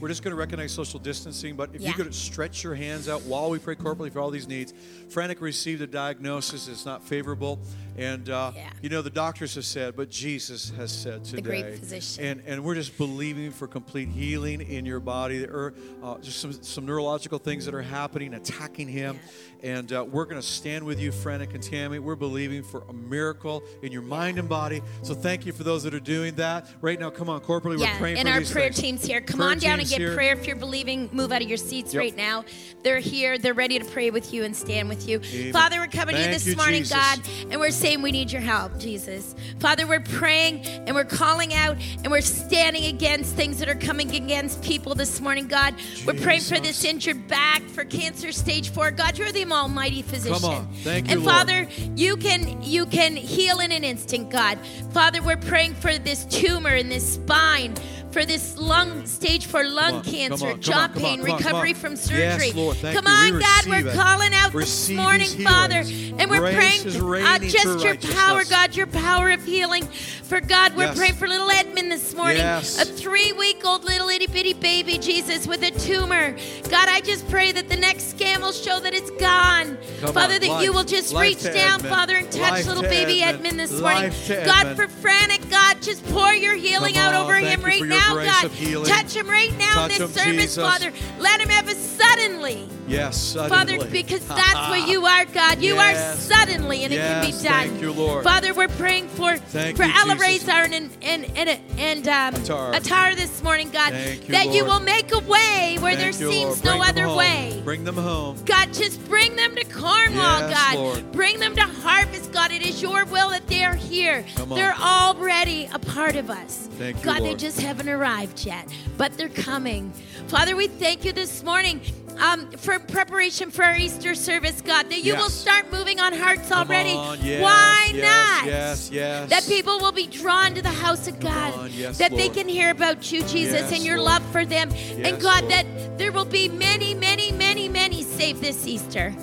We're 0.00 0.08
just 0.08 0.22
going 0.22 0.34
to 0.34 0.38
recognize 0.38 0.72
social 0.72 0.98
distancing, 0.98 1.56
but 1.56 1.74
if 1.74 1.82
you 1.82 1.92
could 1.92 2.14
stretch 2.14 2.64
your 2.64 2.74
hands 2.74 3.06
out 3.06 3.20
while 3.22 3.50
we 3.50 3.58
pray 3.58 3.74
corporately 3.74 4.10
for 4.10 4.20
all 4.20 4.30
these 4.30 4.48
needs. 4.48 4.72
Frantic 5.10 5.42
received 5.42 5.82
a 5.82 5.86
diagnosis 5.86 6.66
that's 6.66 6.86
not 6.86 7.02
favorable, 7.02 7.60
and 8.00 8.28
uh, 8.30 8.52
Yeah. 8.54 8.70
you 8.82 8.88
know 8.88 9.02
the 9.02 9.10
doctors 9.10 9.54
have 9.54 9.64
said, 9.64 9.96
but 9.96 10.10
Jesus 10.10 10.70
has 10.76 10.90
said 10.92 11.24
today. 11.24 11.36
The 11.36 11.42
great 11.42 11.78
physician. 11.78 12.24
And 12.24 12.42
and 12.46 12.64
we're 12.64 12.74
just 12.74 12.96
believing 12.98 13.50
for 13.50 13.66
complete 13.66 14.08
healing 14.08 14.60
in 14.60 14.86
your 14.86 15.00
body. 15.00 15.38
There 15.38 15.54
are 15.54 15.74
uh, 16.02 16.18
just 16.18 16.40
some 16.40 16.52
some 16.62 16.86
neurological 16.86 17.38
things 17.38 17.64
that 17.66 17.74
are 17.74 17.82
happening, 17.82 18.34
attacking 18.34 18.88
him, 18.88 19.18
and 19.62 19.92
uh, 19.92 20.04
we're 20.10 20.24
going 20.24 20.40
to 20.40 20.46
stand 20.46 20.84
with 20.84 20.98
you, 21.00 21.12
Frantic 21.12 21.54
and 21.54 21.62
Tammy. 21.62 21.98
We're 21.98 22.16
believing 22.16 22.62
for 22.62 22.82
a 22.88 22.92
miracle 22.92 23.62
in 23.82 23.92
your 23.92 24.02
mind 24.02 24.38
and 24.38 24.48
body. 24.48 24.80
So 25.02 25.14
thank 25.14 25.44
you 25.46 25.52
for 25.52 25.62
those 25.64 25.82
that 25.82 25.94
are 25.94 26.00
doing 26.00 26.34
that 26.36 26.66
right 26.80 26.98
now. 26.98 27.10
Come 27.10 27.28
on, 27.28 27.40
corporately, 27.40 27.78
we're 27.78 27.98
praying 27.98 28.18
and 28.18 28.28
for 28.28 28.34
our 28.34 28.40
prayer 28.44 28.64
things. 28.72 28.80
team's 28.80 29.04
here. 29.04 29.20
Come 29.20 29.38
Prayer 29.40 29.50
on 29.50 29.58
down 29.58 29.80
and 29.80 29.88
get 29.88 29.98
here. 29.98 30.14
prayer 30.14 30.32
if 30.32 30.46
you're 30.46 30.56
believing. 30.56 31.08
Move 31.12 31.32
out 31.32 31.42
of 31.42 31.48
your 31.48 31.58
seats 31.58 31.92
Yep. 31.92 32.00
right 32.00 32.16
now. 32.16 32.44
They're 32.82 32.98
here. 32.98 33.36
They're 33.38 33.54
ready 33.54 33.78
to 33.78 33.84
pray 33.84 34.10
with 34.10 34.32
you 34.32 34.44
and 34.44 34.54
stand 34.56 34.88
with 34.88 35.08
you. 35.08 35.20
Amen. 35.34 35.52
Father, 35.52 35.78
we're 35.78 35.86
coming 35.88 36.14
to 36.14 36.22
you 36.22 36.28
this 36.28 36.46
you, 36.46 36.56
morning, 36.56 36.82
Jesus. 36.82 36.96
God, 36.96 37.20
and 37.50 37.60
we're 37.60 37.70
saying 37.70 37.89
we 37.96 38.12
need 38.12 38.32
your 38.32 38.40
help, 38.40 38.78
Jesus. 38.78 39.34
Father, 39.58 39.86
we're 39.86 40.00
praying 40.00 40.64
and 40.66 40.94
we're 40.94 41.04
calling 41.04 41.52
out 41.52 41.76
and 42.02 42.10
we're 42.10 42.20
standing 42.20 42.84
against 42.84 43.34
things 43.34 43.58
that 43.58 43.68
are 43.68 43.74
coming 43.74 44.14
against 44.14 44.62
people 44.62 44.94
this 44.94 45.20
morning, 45.20 45.48
God. 45.48 45.74
We're 46.06 46.14
praying 46.14 46.42
for 46.42 46.58
this 46.60 46.82
Jesus. 46.82 46.84
injured 46.84 47.28
back 47.28 47.62
for 47.62 47.84
cancer 47.84 48.32
stage 48.32 48.70
four. 48.70 48.90
God, 48.90 49.18
you're 49.18 49.32
the 49.32 49.44
almighty 49.50 50.02
physician. 50.02 50.44
on. 50.44 50.68
Thank 50.82 51.08
you, 51.08 51.14
And 51.14 51.24
Lord. 51.24 51.36
Father, 51.36 51.68
you 51.96 52.16
can 52.16 52.62
you 52.62 52.86
can 52.86 53.16
heal 53.16 53.60
in 53.60 53.72
an 53.72 53.84
instant, 53.84 54.30
God. 54.30 54.58
Father, 54.92 55.22
we're 55.22 55.36
praying 55.36 55.74
for 55.74 55.98
this 55.98 56.24
tumor 56.26 56.74
in 56.74 56.88
this 56.88 57.14
spine, 57.14 57.74
for 58.10 58.24
this 58.24 58.56
lung 58.58 59.06
stage 59.06 59.46
for 59.46 59.62
lung 59.64 59.94
on, 59.96 60.02
cancer, 60.04 60.48
on, 60.48 60.60
come 60.62 60.74
on, 60.74 60.92
pain, 60.92 61.20
on, 61.20 61.26
come 61.26 61.34
on, 61.34 61.42
come 61.42 61.46
recovery 61.52 61.74
from 61.74 61.92
Yes, 61.92 62.04
surgery. 62.08 62.52
Lord, 62.52 62.76
thank 62.78 62.96
come 62.96 63.06
on, 63.06 63.34
We 63.34 63.40
God, 63.40 63.66
we're 63.66 63.86
it. 63.88 63.94
calling 63.94 64.34
out 64.34 64.52
Receive 64.52 64.96
this 64.96 65.04
morning, 65.04 65.28
Father, 65.44 65.84
and 66.18 66.30
we're 66.30 66.40
Grace 66.40 66.82
praying 66.82 67.24
uh, 67.26 67.38
just 67.38 67.84
your 67.84 67.96
power. 68.14 68.44
God, 68.44 68.74
your 68.76 68.86
power 68.86 69.30
of 69.30 69.44
healing. 69.44 69.86
For 70.30 70.40
God, 70.40 70.76
we're 70.76 70.84
Yes. 70.84 70.96
praying 70.96 71.14
for 71.14 71.26
little 71.26 71.50
Edmund 71.50 71.90
this 71.90 72.14
morning, 72.14 72.36
Yes. 72.36 72.80
a 72.80 72.84
three-week-old 72.84 73.84
little 73.84 74.08
itty 74.08 74.28
bitty 74.28 74.52
baby, 74.54 74.96
Jesus, 74.96 75.46
with 75.48 75.62
a 75.64 75.72
tumor. 75.72 76.36
God, 76.68 76.88
I 76.88 77.00
just 77.00 77.28
pray 77.28 77.50
that 77.50 77.68
the 77.68 77.76
next 77.76 78.10
scan 78.10 78.40
will 78.40 78.52
show 78.52 78.78
that 78.78 78.94
it's 78.94 79.10
gone. 79.12 79.76
Come 80.00 80.14
Father, 80.14 80.38
that 80.38 80.48
life. 80.48 80.64
you 80.64 80.72
will 80.72 80.84
just 80.84 81.12
reach 81.14 81.42
down, 81.42 81.56
Edmund. 81.80 81.88
Father, 81.94 82.16
and 82.16 82.30
touch 82.30 82.40
Life 82.50 82.66
little 82.68 82.82
to 82.84 82.88
baby 82.88 83.22
Edmund. 83.24 83.46
Edmund 83.46 83.58
this 83.60 83.80
morning. 83.80 84.02
Life 84.04 84.26
to 84.28 84.34
God, 84.46 84.66
Edmund. 84.66 84.76
for 84.76 84.88
Frantic, 85.00 85.50
God, 85.50 85.82
just 85.82 86.04
pour 86.06 86.32
your 86.32 86.54
healing 86.54 86.96
out 86.96 87.14
over 87.14 87.36
him 87.36 87.62
right 87.62 87.78
your 87.80 87.88
now, 88.08 88.14
God. 88.14 88.86
Touch 88.86 89.14
him 89.14 89.28
right 89.28 89.56
now 89.58 89.74
Touch 89.74 89.92
in 89.92 89.98
this 89.98 90.14
service, 90.14 90.32
Jesus. 90.32 90.56
Father. 90.56 90.92
Let 91.18 91.40
him 91.40 91.48
have 91.48 91.68
a 91.68 91.74
suddenly. 91.74 92.68
Yes, 92.90 93.34
Father, 93.34 93.84
because 93.86 94.26
that's 94.26 94.68
what 94.68 94.88
you 94.88 95.06
are, 95.06 95.24
God. 95.26 95.62
You 95.62 95.74
Yes. 95.76 96.16
are 96.18 96.34
suddenly, 96.34 96.84
and 96.84 96.92
it 96.92 96.96
can 96.98 97.24
be 97.24 97.30
done. 97.32 97.40
thank 97.40 97.80
you, 97.80 97.92
Lord. 97.92 98.24
Father, 98.24 98.52
we're 98.52 98.68
praying 98.68 99.08
for 99.08 99.36
Thank 99.36 99.76
for 99.76 99.84
you, 99.84 99.92
Ella. 99.94 100.16
Razor 100.16 100.50
and 100.50 100.90
and 101.02 101.26
and 101.36 101.60
and 101.78 102.08
um, 102.08 102.34
Atara. 102.34 102.74
Atara 102.74 103.14
this 103.16 103.42
morning, 103.42 103.70
God. 103.70 103.92
Thank 103.92 104.28
you, 104.28 104.32
that 104.32 104.52
you 104.52 104.64
will 104.64 104.80
make 104.80 105.12
a 105.12 105.20
way 105.20 105.76
where 105.80 105.94
Thank 105.96 106.16
there 106.16 106.30
seems 106.30 106.64
no 106.64 106.82
other 106.82 107.04
home. 107.04 107.16
way. 107.16 107.60
Bring 107.64 107.84
them 107.84 107.96
home. 107.96 108.36
God, 108.44 108.72
just 108.74 109.04
bring 109.08 109.36
them 109.36 109.54
to 109.54 109.64
Cornwall, 109.64 110.40
Yes, 110.40 110.54
God. 110.54 110.74
Lord. 110.74 111.12
Bring 111.12 111.38
them 111.38 111.54
to 111.54 111.62
Harvest, 111.62 112.32
God. 112.32 112.50
It 112.50 112.62
is 112.66 112.82
your 112.82 113.04
will 113.04 113.30
that 113.30 113.46
they 113.46 113.64
are 113.64 113.76
here. 113.76 114.24
Come 114.34 114.52
on. 114.52 114.58
They're 114.58 114.74
already 114.74 115.68
a 115.72 115.78
part 115.78 116.16
of 116.16 116.28
us. 116.28 116.68
Thank 116.72 116.98
you, 116.98 117.04
God, 117.04 117.22
they 117.22 117.34
just 117.36 117.60
haven't 117.60 117.88
arrived 117.88 118.44
yet, 118.44 118.66
but 118.98 119.16
they're 119.16 119.28
coming. 119.28 119.92
Father, 120.26 120.56
we 120.56 120.66
thank 120.66 121.04
you 121.04 121.12
this 121.12 121.44
morning 121.44 121.80
um, 122.18 122.50
for 122.52 122.78
preparation 122.88 123.50
for 123.50 123.64
our 123.64 123.76
Easter 123.76 124.14
service, 124.14 124.60
God, 124.60 124.90
that 124.90 125.04
you 125.04 125.14
will 125.14 125.30
start 125.30 125.70
moving 125.72 126.00
on 126.00 126.12
hearts 126.12 126.50
already. 126.52 126.90
on, 126.90 127.18
yes, 127.22 127.42
Why 127.42 127.90
yes, 127.94 128.40
not? 128.40 128.46
yes, 128.46 128.90
yes. 128.90 129.30
That 129.30 129.44
people 129.44 129.78
will 129.78 129.92
be 129.92 130.06
drawn 130.06 130.54
to 130.54 130.62
the 130.62 130.68
house 130.68 131.06
of 131.08 131.20
God. 131.20 131.54
on, 131.54 131.70
yes, 131.72 131.98
that 131.98 132.10
they 132.10 132.28
can 132.28 132.48
hear 132.48 132.70
about 132.70 133.10
you, 133.12 133.20
Jesus, 133.22 133.60
Yes, 133.62 133.72
and 133.72 133.82
your 133.84 133.98
Lord. 133.98 134.22
love 134.22 134.32
for 134.32 134.44
them. 134.44 134.70
and 134.72 135.20
God, 135.20 135.42
Lord. 135.44 135.52
that 135.52 135.98
there 135.98 136.12
will 136.12 136.24
be 136.24 136.48
many, 136.48 136.94
many, 136.94 137.32
many, 137.32 137.68
many 137.68 138.02
saved 138.02 138.40
this 138.40 138.66
Easter. 138.66 139.14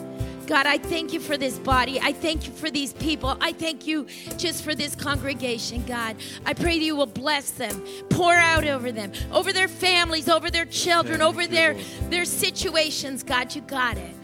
God, 0.47 0.65
I 0.65 0.77
thank 0.77 1.11
you 1.11 1.19
for 1.19 1.35
this 1.35 1.59
body. 1.59 1.99
I 2.01 2.13
thank 2.13 2.47
you 2.47 2.53
for 2.53 2.71
these 2.71 2.93
people. 2.93 3.37
I 3.41 3.51
thank 3.51 3.85
you 3.85 4.07
just 4.37 4.63
for 4.63 4.73
this 4.73 4.95
congregation, 4.95 5.83
God. 5.85 6.15
I 6.45 6.53
pray 6.53 6.79
that 6.79 6.85
you 6.85 6.95
will 6.95 7.05
bless 7.05 7.51
them, 7.51 7.83
pour 8.09 8.33
out 8.33 8.65
over 8.65 8.93
them, 8.93 9.11
over 9.33 9.51
their 9.51 9.67
families, 9.67 10.29
over 10.29 10.49
their 10.49 10.65
children, 10.65 11.19
Thank 11.19 11.29
over 11.29 11.41
you, 11.41 11.47
their 11.49 11.73
their 12.09 12.23
situations. 12.23 13.23
God, 13.23 13.53
you 13.53 13.61
got 13.61 13.97
it. 13.97 14.15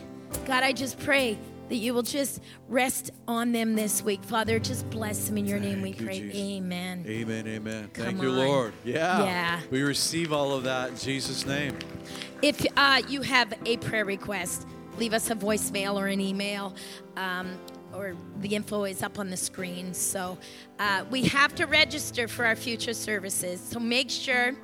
God, 0.46 0.64
I 0.64 0.72
just 0.72 0.98
pray 0.98 1.38
that 1.68 1.76
you 1.76 1.94
will 1.94 2.04
just 2.04 2.42
rest 2.70 3.12
on 3.28 3.52
them 3.52 3.76
this 3.76 4.02
week. 4.02 4.24
Father, 4.24 4.60
just 4.60 4.90
bless 4.90 5.28
them 5.28 5.38
in 5.38 5.46
your 5.46 5.60
name 5.60 5.82
we 5.82 5.90
you, 5.90 6.06
pray. 6.06 6.20
Jesus. 6.22 6.40
Amen. 6.40 7.06
Amen, 7.06 7.48
amen. 7.48 7.90
Come 7.94 8.06
Thank 8.06 8.22
you, 8.22 8.30
on. 8.30 8.38
Lord. 8.38 8.74
Yeah. 8.86 9.24
Yeah. 9.26 9.62
We 9.72 9.82
receive 9.82 10.32
all 10.32 10.54
of 10.54 10.64
that 10.64 10.90
in 10.90 10.98
Jesus' 10.98 11.46
name. 11.46 11.78
If 12.42 12.66
uh, 12.78 13.02
you 13.08 13.22
have 13.24 13.54
a 13.66 13.78
prayer 13.78 14.06
request, 14.06 14.68
leave 14.98 15.14
us 15.14 15.30
a 15.30 15.36
voicemail 15.36 15.96
or 15.96 16.08
an 16.08 16.22
email. 16.22 16.76
Um, 17.18 17.58
or 17.94 18.16
the 18.40 18.56
info 18.56 18.86
is 18.86 19.04
up 19.04 19.20
on 19.20 19.30
the 19.30 19.38
screen. 19.38 19.94
So 19.94 20.38
uh, 20.80 21.06
we 21.12 21.24
have 21.26 21.54
to 21.56 21.66
register 21.66 22.28
for 22.28 22.46
our 22.46 22.56
future 22.56 22.94
services. 22.94 23.62
So 23.62 23.80
make 23.80 24.10
sure 24.10 24.56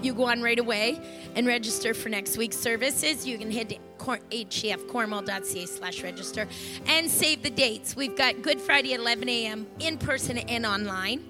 you 0.00 0.14
go 0.14 0.24
on 0.24 0.42
right 0.42 0.58
away 0.58 1.00
and 1.34 1.46
register 1.46 1.94
for 1.94 2.08
next 2.08 2.36
week's 2.36 2.56
services. 2.56 3.26
You 3.26 3.36
can 3.38 3.50
head 3.50 3.68
to 3.70 3.76
cor- 3.98 4.20
hefcornwall.ca 4.30 5.66
slash 5.66 6.02
register 6.02 6.48
and 6.86 7.10
save 7.10 7.42
the 7.42 7.50
dates. 7.50 7.94
We've 7.94 8.16
got 8.16 8.42
Good 8.42 8.60
Friday 8.60 8.94
at 8.94 9.00
11 9.00 9.28
a.m. 9.28 9.66
in 9.78 9.98
person 9.98 10.38
and 10.38 10.64
online. 10.64 11.24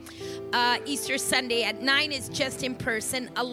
Uh, 0.53 0.79
Easter 0.85 1.17
Sunday 1.19 1.63
at 1.65 1.83
9 1.83 2.13
is 2.13 2.29
just 2.29 2.63
in 2.63 2.75
person. 2.75 3.31
Uh, 3.37 3.47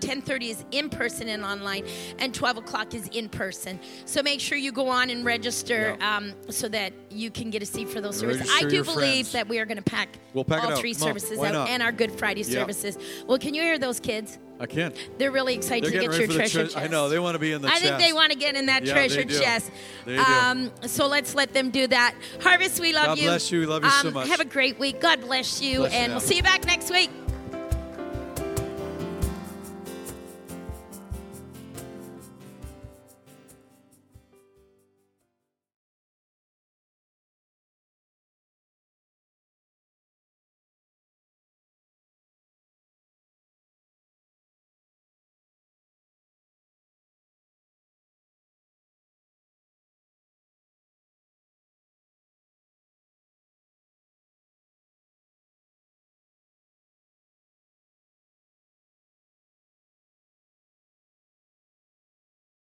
10.30 0.00 0.50
is 0.50 0.64
in 0.72 0.88
person 0.88 1.28
and 1.28 1.44
online. 1.44 1.84
And 2.18 2.34
12 2.34 2.58
o'clock 2.58 2.94
is 2.94 3.06
in 3.08 3.28
person. 3.28 3.78
So 4.04 4.22
make 4.22 4.40
sure 4.40 4.58
you 4.58 4.72
go 4.72 4.88
on 4.88 5.10
and 5.10 5.24
register 5.24 5.96
Yeah. 6.00 6.16
um, 6.16 6.32
so 6.48 6.68
that 6.68 6.92
you 7.10 7.30
can 7.30 7.50
get 7.50 7.62
a 7.62 7.66
seat 7.66 7.88
for 7.88 8.00
those 8.00 8.18
services. 8.18 8.40
Register 8.48 8.66
I 8.66 8.68
do 8.68 8.82
believe 8.84 9.26
friends. 9.28 9.32
that 9.32 9.48
we 9.48 9.58
are 9.60 9.64
going 9.66 9.76
to 9.76 9.82
pack, 9.82 10.18
We'll 10.34 10.44
pack 10.44 10.64
all 10.64 10.76
three 10.76 10.94
services 10.94 11.38
out 11.38 11.52
not? 11.52 11.68
and 11.68 11.82
our 11.82 11.92
Good 11.92 12.12
Friday 12.12 12.42
Yeah. 12.42 12.60
services. 12.60 12.98
Well, 13.26 13.38
can 13.38 13.54
you 13.54 13.62
hear 13.62 13.78
those 13.78 14.00
kids? 14.00 14.38
I 14.60 14.66
can't. 14.66 14.94
They're 15.16 15.30
really 15.30 15.54
excited 15.54 15.84
They're 15.90 16.02
to 16.02 16.08
get 16.08 16.18
your 16.18 16.26
treasure 16.28 16.48
tre- 16.50 16.64
chest. 16.64 16.76
I 16.76 16.86
know. 16.86 17.08
They 17.08 17.18
want 17.18 17.34
to 17.34 17.38
be 17.38 17.52
in 17.52 17.62
the 17.62 17.68
I 17.68 17.72
chest. 17.72 17.82
think 17.84 17.98
they 17.98 18.12
want 18.12 18.30
to 18.30 18.38
get 18.38 18.56
in 18.56 18.66
that 18.66 18.84
Yeah, 18.84 18.92
treasure 18.92 19.24
chest. 19.24 19.70
They 20.04 20.16
do. 20.16 20.22
Um, 20.22 20.70
so 20.86 21.06
let's 21.06 21.34
let 21.34 21.54
them 21.54 21.70
do 21.70 21.86
that. 21.86 22.14
Harvest, 22.42 22.78
we 22.78 22.92
love 22.92 23.06
God 23.06 23.18
you. 23.18 23.24
bless 23.28 23.50
you. 23.50 23.60
We 23.60 23.66
love 23.66 23.84
you 23.84 23.90
so 23.90 24.08
Um, 24.08 24.14
much. 24.14 24.28
Have 24.28 24.40
a 24.40 24.44
great 24.44 24.78
week. 24.78 25.00
God 25.00 25.22
bless 25.22 25.62
you. 25.62 25.78
Bless 25.78 25.94
and 25.94 26.08
now. 26.08 26.14
we'll 26.18 26.20
see 26.20 26.36
you 26.36 26.42
back 26.42 26.66
next 26.66 26.90
week. 26.90 27.10